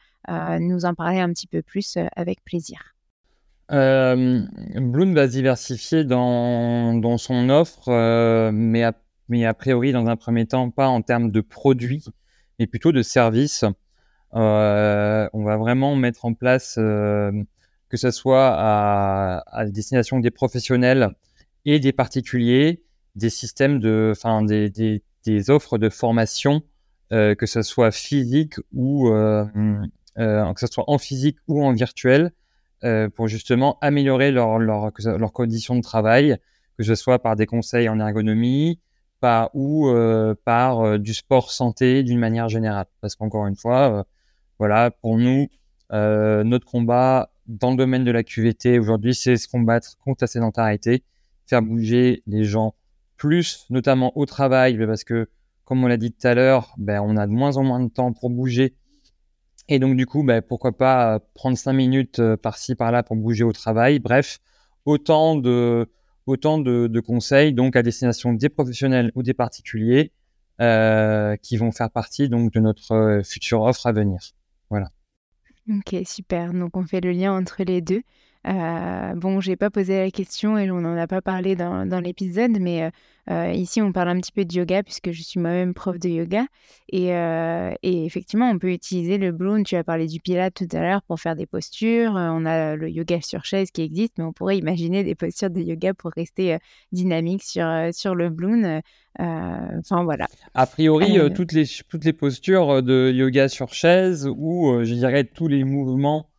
nous 0.59 0.85
en 0.85 0.93
parler 0.93 1.19
un 1.19 1.29
petit 1.29 1.47
peu 1.47 1.61
plus, 1.61 1.97
avec 2.15 2.43
plaisir. 2.43 2.95
Bloom 3.69 5.13
va 5.13 5.27
se 5.27 5.31
diversifier 5.31 6.03
dans, 6.03 7.17
son 7.17 7.49
offre, 7.49 7.89
mais, 8.51 8.83
a, 8.83 8.93
mais, 9.27 9.45
a, 9.45 9.53
priori, 9.53 9.91
dans 9.91 10.07
un 10.07 10.15
premier 10.15 10.45
temps, 10.45 10.69
pas 10.69 10.87
en 10.87 11.01
termes 11.01 11.31
de 11.31 11.41
produits, 11.41 12.05
mais 12.59 12.67
plutôt 12.67 12.91
de 12.91 13.01
services. 13.01 13.65
on 14.31 15.43
va 15.43 15.57
vraiment 15.57 15.95
mettre 15.95 16.25
en 16.25 16.33
place, 16.33 16.79
que 17.95 18.01
ce 18.01 18.11
soit 18.11 18.53
à, 18.57 19.65
destination 19.67 20.19
des 20.19 20.29
professionnels 20.29 21.11
et 21.63 21.79
des 21.79 21.93
particuliers, 21.93 22.83
des 23.15 23.29
systèmes 23.29 23.79
de, 23.79 24.11
enfin, 24.11 24.43
des, 24.43 25.49
offres 25.49 25.77
de 25.77 25.87
formation, 25.87 26.61
euh, 27.13 27.35
que 27.35 27.45
ce 27.45 27.61
soit 27.61 27.91
physique 27.91 28.55
ou 28.73 29.07
euh, 29.07 29.45
euh, 30.17 30.53
que 30.53 30.59
ce 30.59 30.67
soit 30.67 30.83
en 30.87 30.97
physique 30.97 31.37
ou 31.47 31.63
en 31.63 31.71
virtuel, 31.71 32.33
pour 33.15 33.29
justement 33.29 33.79
améliorer 33.79 34.31
leurs 34.31 34.59
leur, 34.59 34.91
leur 35.17 35.31
conditions 35.31 35.75
de 35.75 35.81
travail, 35.81 36.37
que 36.77 36.83
ce 36.83 36.95
soit 36.95 37.19
par 37.19 37.37
des 37.37 37.45
conseils 37.45 37.87
en 37.87 37.99
ergonomie, 38.01 38.79
ou 39.53 39.89
par 40.43 40.99
du 40.99 41.13
sport 41.13 41.49
santé 41.49 42.03
d'une 42.03 42.19
manière 42.19 42.49
générale. 42.49 42.87
Parce 42.99 43.15
qu'encore 43.15 43.47
une 43.47 43.55
fois, 43.55 44.05
voilà, 44.59 44.91
pour 44.91 45.17
nous, 45.17 45.47
notre 45.91 46.67
combat 46.67 47.29
dans 47.47 47.71
le 47.71 47.77
domaine 47.77 48.03
de 48.03 48.11
la 48.11 48.23
QVT 48.23 48.79
aujourd'hui, 48.79 49.13
c'est 49.13 49.37
se 49.37 49.47
combattre 49.47 49.97
contre 50.03 50.23
la 50.23 50.27
sédentarité, 50.27 51.03
faire 51.47 51.61
bouger 51.61 52.23
les 52.27 52.43
gens 52.43 52.75
plus, 53.17 53.65
notamment 53.69 54.17
au 54.17 54.25
travail, 54.25 54.77
parce 54.85 55.03
que, 55.03 55.29
comme 55.63 55.83
on 55.83 55.87
l'a 55.87 55.97
dit 55.97 56.11
tout 56.11 56.27
à 56.27 56.33
l'heure, 56.33 56.73
ben, 56.77 57.01
on 57.01 57.17
a 57.17 57.27
de 57.27 57.31
moins 57.31 57.57
en 57.57 57.63
moins 57.63 57.79
de 57.79 57.89
temps 57.89 58.13
pour 58.13 58.29
bouger. 58.29 58.75
Et 59.67 59.79
donc, 59.79 59.95
du 59.95 60.05
coup, 60.05 60.23
ben, 60.23 60.41
pourquoi 60.41 60.77
pas 60.77 61.15
euh, 61.15 61.19
prendre 61.33 61.57
cinq 61.57 61.73
minutes 61.73 62.19
euh, 62.19 62.37
par-ci, 62.37 62.75
par-là 62.75 63.03
pour 63.03 63.15
bouger 63.15 63.43
au 63.43 63.51
travail. 63.51 63.99
Bref, 63.99 64.39
autant 64.85 65.35
de, 65.35 65.89
autant 66.27 66.59
de, 66.59 66.99
conseils, 66.99 67.53
donc 67.53 67.75
à 67.75 67.81
destination 67.81 68.33
des 68.33 68.49
professionnels 68.49 69.11
ou 69.15 69.23
des 69.23 69.33
particuliers, 69.33 70.11
euh, 70.61 71.35
qui 71.37 71.57
vont 71.57 71.71
faire 71.71 71.89
partie 71.89 72.29
donc 72.29 72.53
de 72.53 72.59
notre 72.59 73.21
future 73.25 73.61
offre 73.61 73.87
à 73.87 73.91
venir. 73.91 74.19
Voilà. 74.69 74.91
Ok, 75.69 75.95
super. 76.05 76.53
Donc, 76.53 76.75
on 76.77 76.85
fait 76.85 77.01
le 77.01 77.11
lien 77.11 77.35
entre 77.35 77.63
les 77.63 77.81
deux. 77.81 78.03
Euh, 78.47 79.15
bon, 79.15 79.39
j'ai 79.39 79.55
pas 79.55 79.69
posé 79.71 79.97
la 79.97 80.11
question 80.11 80.57
et 80.57 80.69
on 80.69 80.81
n'en 80.81 80.95
a 80.97 81.07
pas 81.07 81.21
parlé 81.21 81.55
dans, 81.55 81.87
dans 81.87 81.99
l'épisode, 81.99 82.59
mais 82.59 82.83
euh, 82.83 82.89
euh, 83.31 83.51
ici 83.51 83.81
on 83.81 83.91
parle 83.91 84.09
un 84.09 84.19
petit 84.19 84.31
peu 84.31 84.45
de 84.45 84.53
yoga 84.53 84.83
puisque 84.83 85.09
je 85.09 85.23
suis 85.23 85.39
moi-même 85.39 85.73
prof 85.73 85.97
de 85.97 86.09
yoga. 86.09 86.45
Et, 86.91 87.07
et, 87.07 88.05
effectivement, 88.05 88.49
on 88.49 88.59
peut 88.59 88.71
utiliser 88.71 89.17
le 89.17 89.31
bloom. 89.31 89.63
Tu 89.63 89.75
as 89.75 89.83
parlé 89.83 90.05
du 90.05 90.19
pilate 90.19 90.53
tout 90.53 90.77
à 90.77 90.81
l'heure 90.81 91.01
pour 91.01 91.19
faire 91.19 91.35
des 91.35 91.47
postures. 91.47 92.11
on 92.13 92.45
a 92.45 92.75
le 92.75 92.89
yoga 92.89 93.19
sur 93.21 93.43
chaise 93.45 93.71
qui 93.71 93.81
existe, 93.81 94.13
mais 94.19 94.23
on 94.23 94.33
pourrait 94.33 94.57
imaginer 94.57 95.03
des 95.03 95.15
postures 95.15 95.49
de 95.49 95.61
yoga 95.61 95.95
pour 95.95 96.11
rester 96.15 96.57
dynamique 96.91 97.43
sur, 97.43 97.67
sur 97.91 98.13
le 98.13 98.29
bloom. 98.29 98.81
Enfin 99.17 100.03
voilà. 100.03 100.27
A 100.53 100.67
priori, 100.67 101.17
toutes, 101.33 101.53
les, 101.53 101.65
toutes 101.89 102.05
les 102.05 102.13
postures 102.13 102.83
de 102.83 103.11
yoga 103.11 103.49
sur 103.49 103.73
chaise 103.73 104.29
ou 104.37 104.83
je 104.83 104.93
dirais 104.93 105.23
tous 105.23 105.47
les 105.47 105.63
mouvements 105.63 106.29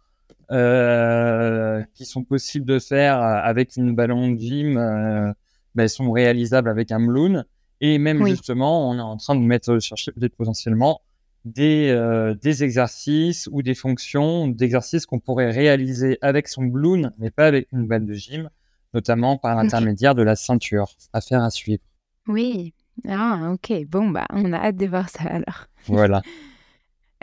euh, 0.52 1.82
qui 1.94 2.04
sont 2.04 2.22
possibles 2.22 2.66
de 2.66 2.78
faire 2.78 3.20
euh, 3.20 3.40
avec 3.42 3.76
une 3.76 3.96
ballon 3.96 4.30
de 4.30 4.38
gym 4.38 4.78
euh, 4.78 5.32
ben, 5.74 5.88
sont 5.88 6.12
réalisables 6.12 6.68
avec 6.68 6.92
un 6.92 7.00
balloon. 7.00 7.44
Et 7.80 7.98
même 7.98 8.24
justement, 8.26 8.88
on 8.88 8.96
est 8.96 9.02
en 9.02 9.16
train 9.16 9.34
de 9.34 9.40
mettre 9.40 9.78
chercher 9.80 10.12
peut-être 10.12 10.36
potentiellement 10.36 11.02
des, 11.44 11.94
des 12.40 12.64
exercices 12.64 13.50
ou 13.52 13.60
des 13.60 13.74
fonctions 13.74 14.48
d'exercices 14.48 15.04
qu'on 15.04 15.20
pourrait 15.20 15.50
réaliser 15.50 16.16
avec 16.22 16.48
son 16.48 16.64
balloon, 16.64 17.12
mais 17.18 17.30
pas 17.30 17.46
avec 17.46 17.68
une 17.72 17.86
balle 17.86 18.06
de 18.06 18.14
gym, 18.14 18.48
notamment 18.94 19.36
par 19.36 19.54
l'intermédiaire 19.54 20.14
de 20.14 20.22
la 20.22 20.36
ceinture. 20.36 20.88
Affaire 21.12 21.42
à 21.42 21.50
suivre. 21.50 21.82
Oui. 22.28 22.72
Ah, 23.06 23.52
ok. 23.52 23.84
Bon, 23.86 24.08
bah, 24.08 24.26
on 24.32 24.54
a 24.54 24.56
hâte 24.56 24.76
de 24.76 24.86
voir 24.86 25.10
ça 25.10 25.24
alors. 25.24 25.66
Voilà. 25.84 26.22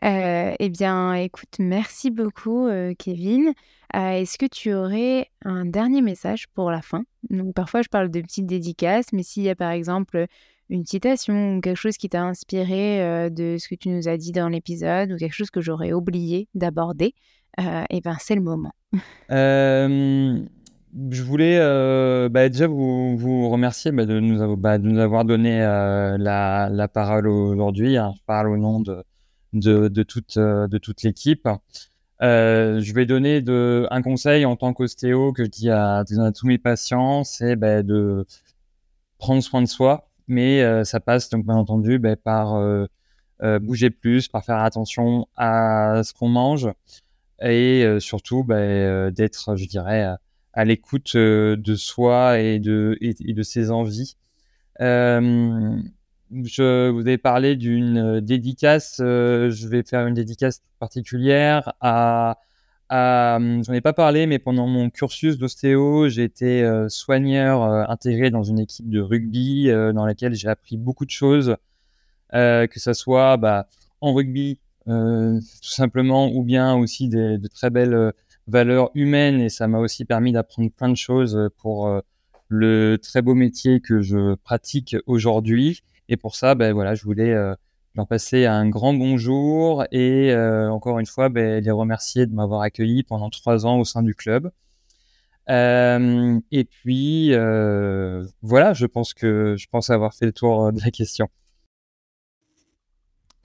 Euh, 0.04 0.54
eh 0.60 0.70
bien, 0.70 1.14
écoute, 1.14 1.58
merci 1.60 2.12
beaucoup, 2.12 2.68
euh, 2.68 2.94
Kevin. 2.98 3.54
Euh, 3.96 4.10
est-ce 4.12 4.38
que 4.38 4.46
tu 4.46 4.74
aurais 4.74 5.30
un 5.46 5.66
dernier 5.66 6.02
message 6.02 6.48
pour 6.56 6.72
la 6.72 6.82
fin? 6.82 7.04
Donc, 7.30 7.54
parfois, 7.54 7.82
je 7.84 7.90
parle 7.90 8.10
de 8.10 8.22
petites 8.22 8.48
dédicaces, 8.48 9.14
mais 9.14 9.24
s'il 9.24 9.44
y 9.44 9.50
a 9.50 9.56
par 9.56 9.72
exemple 9.72 10.26
une 10.70 10.86
citation 10.86 11.58
ou 11.58 11.62
quelque 11.62 11.78
chose 11.78 11.98
qui 11.98 12.10
t'a 12.10 12.24
inspiré 12.24 13.30
de 13.30 13.58
ce 13.60 13.68
que 13.68 13.76
tu 13.76 13.90
nous 13.90 14.08
as 14.08 14.18
dit 14.18 14.32
dans 14.32 14.48
l'épisode 14.48 15.12
ou 15.12 15.18
quelque 15.18 15.34
chose 15.34 15.52
que 15.52 15.62
j'aurais 15.62 15.94
oublié 15.94 16.48
d'aborder, 16.56 17.14
eh 17.60 18.02
bien, 18.02 18.16
c'est 18.20 18.36
le 18.36 18.42
moment. 18.42 18.72
je 19.30 21.22
voulais 21.22 21.60
bah, 22.30 22.50
déjà 22.50 22.66
vous, 22.66 23.50
remercier 23.50 23.92
bah, 23.92 24.06
de, 24.06 24.20
nous 24.20 24.42
avoir, 24.42 24.58
bah, 24.58 24.78
de, 24.80 24.88
nous 24.88 25.00
avoir, 25.00 25.26
donné 25.26 25.60
la, 25.60 26.70
la, 26.72 26.88
parole 26.88 27.28
aujourd'hui. 27.28 27.98
Hein. 27.98 28.14
Je 28.18 28.24
parle 28.26 28.50
au 28.50 28.58
nom 28.58 28.80
de 28.80 29.04
de, 29.54 30.04
toute, 30.04 30.38
euh, 30.38 30.68
de 30.68 30.78
toute 30.78 31.04
l'équipe. 31.04 31.48
Euh, 32.22 32.80
je 32.80 32.94
vais 32.94 33.06
donner 33.06 33.44
un 33.48 34.02
conseil 34.02 34.46
en 34.46 34.56
tant 34.56 34.74
qu'ostéo 34.74 35.34
que 35.34 35.44
je 35.44 35.50
dis 35.50 35.70
à, 35.70 36.04
tous 36.36 36.48
mes 36.48 36.58
patients, 36.58 37.24
c'est 37.24 37.56
ben, 37.56 37.86
de 37.86 38.26
prendre 39.18 39.42
soin 39.42 39.62
de 39.62 39.68
soi, 39.68 40.10
mais 40.28 40.62
euh, 40.62 40.84
ça 40.84 41.00
passe 41.00 41.30
donc 41.30 41.46
bien 41.46 41.56
entendu 41.56 42.00
ben, 42.00 42.16
par 42.16 42.62
bouger 43.62 43.90
plus, 43.90 44.30
par 44.30 44.46
faire 44.46 44.60
attention 44.60 45.28
à 45.36 46.02
ce 46.04 46.14
qu'on 46.14 46.30
mange 46.30 46.70
et 47.42 47.86
surtout 48.00 48.46
ben, 48.46 49.12
d'être, 49.12 49.58
je 49.58 49.66
dirais, 49.66 50.16
à 50.54 50.66
l'écoute 50.66 51.18
de 51.18 51.76
soi 51.76 52.40
et 52.40 52.60
de, 52.60 52.98
et, 53.02 53.14
de 53.14 53.44
ses 53.44 53.70
envies 53.70 54.16
je 56.46 56.90
vous 56.90 57.08
ai 57.08 57.18
parlé 57.18 57.56
d'une 57.56 57.98
euh, 57.98 58.22
dédicace. 58.22 59.00
Euh, 59.02 59.50
je 59.52 59.68
vais 59.68 59.84
faire 59.84 60.08
une 60.08 60.14
dédicace 60.14 60.62
particulière 60.80 61.74
à. 61.82 62.40
à 62.90 63.36
hum, 63.38 63.64
J'en 63.64 63.74
ai 63.74 63.82
pas 63.82 63.94
parlé, 63.94 64.26
mais 64.28 64.40
pendant 64.40 64.68
mon 64.68 64.90
cursus 64.90 65.38
d'ostéo, 65.38 66.10
j'ai 66.10 66.24
été 66.24 66.64
euh, 66.64 66.90
soigneur 66.90 67.64
intégré 67.90 68.32
dans 68.32 68.44
une 68.44 68.60
équipe 68.60 68.90
de 68.90 69.00
rugby 69.00 69.70
dans 69.94 70.06
laquelle 70.06 70.34
j'ai 70.34 70.48
appris 70.48 70.78
beaucoup 70.78 71.06
de 71.06 71.12
choses, 71.12 71.56
que 72.32 72.68
ce 72.80 72.94
soit 72.94 73.38
bah, 73.38 73.68
en 74.02 74.14
rugby 74.14 74.60
tout 74.86 75.42
simplement, 75.62 76.30
ou 76.30 76.44
bien 76.44 76.76
aussi 76.76 77.08
des, 77.08 77.38
de 77.38 77.48
très 77.48 77.70
belles 77.70 78.14
valeurs 78.48 78.92
humaines. 78.96 79.40
Et 79.42 79.50
ça 79.50 79.68
m'a 79.68 79.80
aussi 79.80 80.06
permis 80.06 80.32
d'apprendre 80.34 80.70
plein 80.72 80.90
de 80.90 80.98
choses 80.98 81.50
pour 81.58 82.02
le 82.50 82.98
très 83.02 83.22
beau 83.22 83.34
métier 83.34 83.80
que 83.80 84.02
je 84.02 84.36
pratique 84.36 84.96
aujourd'hui. 85.08 85.84
Et 86.14 86.18
pour 86.18 86.36
ça, 86.36 86.54
ben, 86.54 86.74
voilà, 86.74 86.94
je 86.94 87.06
voulais 87.06 87.34
euh, 87.34 87.56
leur 87.96 88.06
passer 88.06 88.46
un 88.46 88.70
grand 88.70 88.94
bonjour 88.94 89.84
et 89.92 90.32
euh, 90.32 90.70
encore 90.70 91.00
une 91.00 91.08
fois, 91.08 91.30
ben, 91.30 91.64
les 91.64 91.72
remercier 91.72 92.28
de 92.28 92.36
m'avoir 92.36 92.62
accueilli 92.62 93.02
pendant 93.02 93.32
trois 93.32 93.66
ans 93.66 93.80
au 93.80 93.84
sein 93.84 94.04
du 94.04 94.14
club. 94.14 94.52
Euh, 95.50 96.40
et 96.52 96.66
puis, 96.66 97.32
voilà, 98.44 98.74
je 98.74 98.86
pense 98.86 99.16
que 99.16 99.56
je 99.58 99.68
pense 99.72 99.90
avoir 99.90 100.14
fait 100.14 100.28
le 100.28 100.34
tour 100.34 100.72
de 100.72 100.80
la 100.82 100.92
question. 100.92 101.30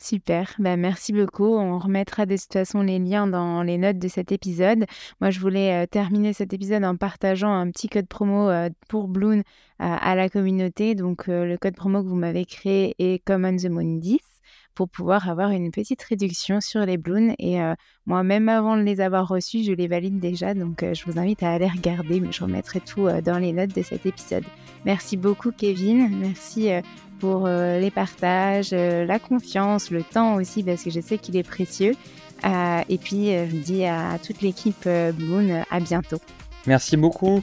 Super, 0.00 0.54
bah, 0.60 0.76
merci 0.76 1.12
beaucoup. 1.12 1.56
On 1.56 1.76
remettra 1.80 2.24
de 2.24 2.36
toute 2.36 2.52
façon 2.52 2.82
les 2.82 3.00
liens 3.00 3.26
dans 3.26 3.64
les 3.64 3.78
notes 3.78 3.98
de 3.98 4.06
cet 4.06 4.30
épisode. 4.30 4.84
Moi, 5.20 5.30
je 5.30 5.40
voulais 5.40 5.82
euh, 5.82 5.86
terminer 5.86 6.32
cet 6.32 6.52
épisode 6.52 6.84
en 6.84 6.96
partageant 6.96 7.52
un 7.52 7.68
petit 7.72 7.88
code 7.88 8.06
promo 8.06 8.48
euh, 8.48 8.70
pour 8.88 9.08
Bloon 9.08 9.38
euh, 9.38 9.42
à 9.78 10.14
la 10.14 10.28
communauté. 10.28 10.94
Donc, 10.94 11.26
le 11.26 11.56
code 11.56 11.74
promo 11.74 12.04
que 12.04 12.08
vous 12.08 12.14
m'avez 12.14 12.44
créé 12.44 12.94
est 13.00 13.18
Common 13.24 13.56
the 13.56 13.68
Moon 13.68 13.98
10 13.98 14.18
pour 14.76 14.88
pouvoir 14.88 15.28
avoir 15.28 15.50
une 15.50 15.72
petite 15.72 16.00
réduction 16.02 16.60
sur 16.60 16.86
les 16.86 16.96
Bloons. 16.96 17.34
Et 17.40 17.58
moi, 18.06 18.22
même 18.22 18.48
avant 18.48 18.76
de 18.76 18.82
les 18.82 19.00
avoir 19.00 19.26
reçus, 19.26 19.64
je 19.64 19.72
les 19.72 19.88
valide 19.88 20.20
déjà. 20.20 20.54
Donc, 20.54 20.84
je 20.84 21.04
vous 21.04 21.18
invite 21.18 21.42
à 21.42 21.50
aller 21.50 21.66
regarder, 21.66 22.20
mais 22.20 22.30
je 22.30 22.44
remettrai 22.44 22.78
tout 22.78 23.08
dans 23.24 23.38
les 23.38 23.52
notes 23.52 23.74
de 23.74 23.82
cet 23.82 24.06
épisode. 24.06 24.44
Merci 24.84 25.16
beaucoup, 25.16 25.50
Kevin. 25.50 26.08
Merci 26.20 26.70
pour 27.18 27.46
euh, 27.46 27.78
les 27.78 27.90
partages, 27.90 28.70
euh, 28.72 29.04
la 29.04 29.18
confiance, 29.18 29.90
le 29.90 30.02
temps 30.02 30.36
aussi, 30.36 30.62
parce 30.62 30.82
que 30.82 30.90
je 30.90 31.00
sais 31.00 31.18
qu'il 31.18 31.36
est 31.36 31.42
précieux. 31.42 31.94
Euh, 32.44 32.80
et 32.88 32.98
puis, 32.98 33.32
je 33.32 33.56
dis 33.56 33.84
à 33.84 34.18
toute 34.24 34.42
l'équipe 34.42 34.88
Bloon 35.14 35.64
à 35.70 35.80
bientôt. 35.80 36.18
Merci 36.66 36.96
beaucoup. 36.96 37.42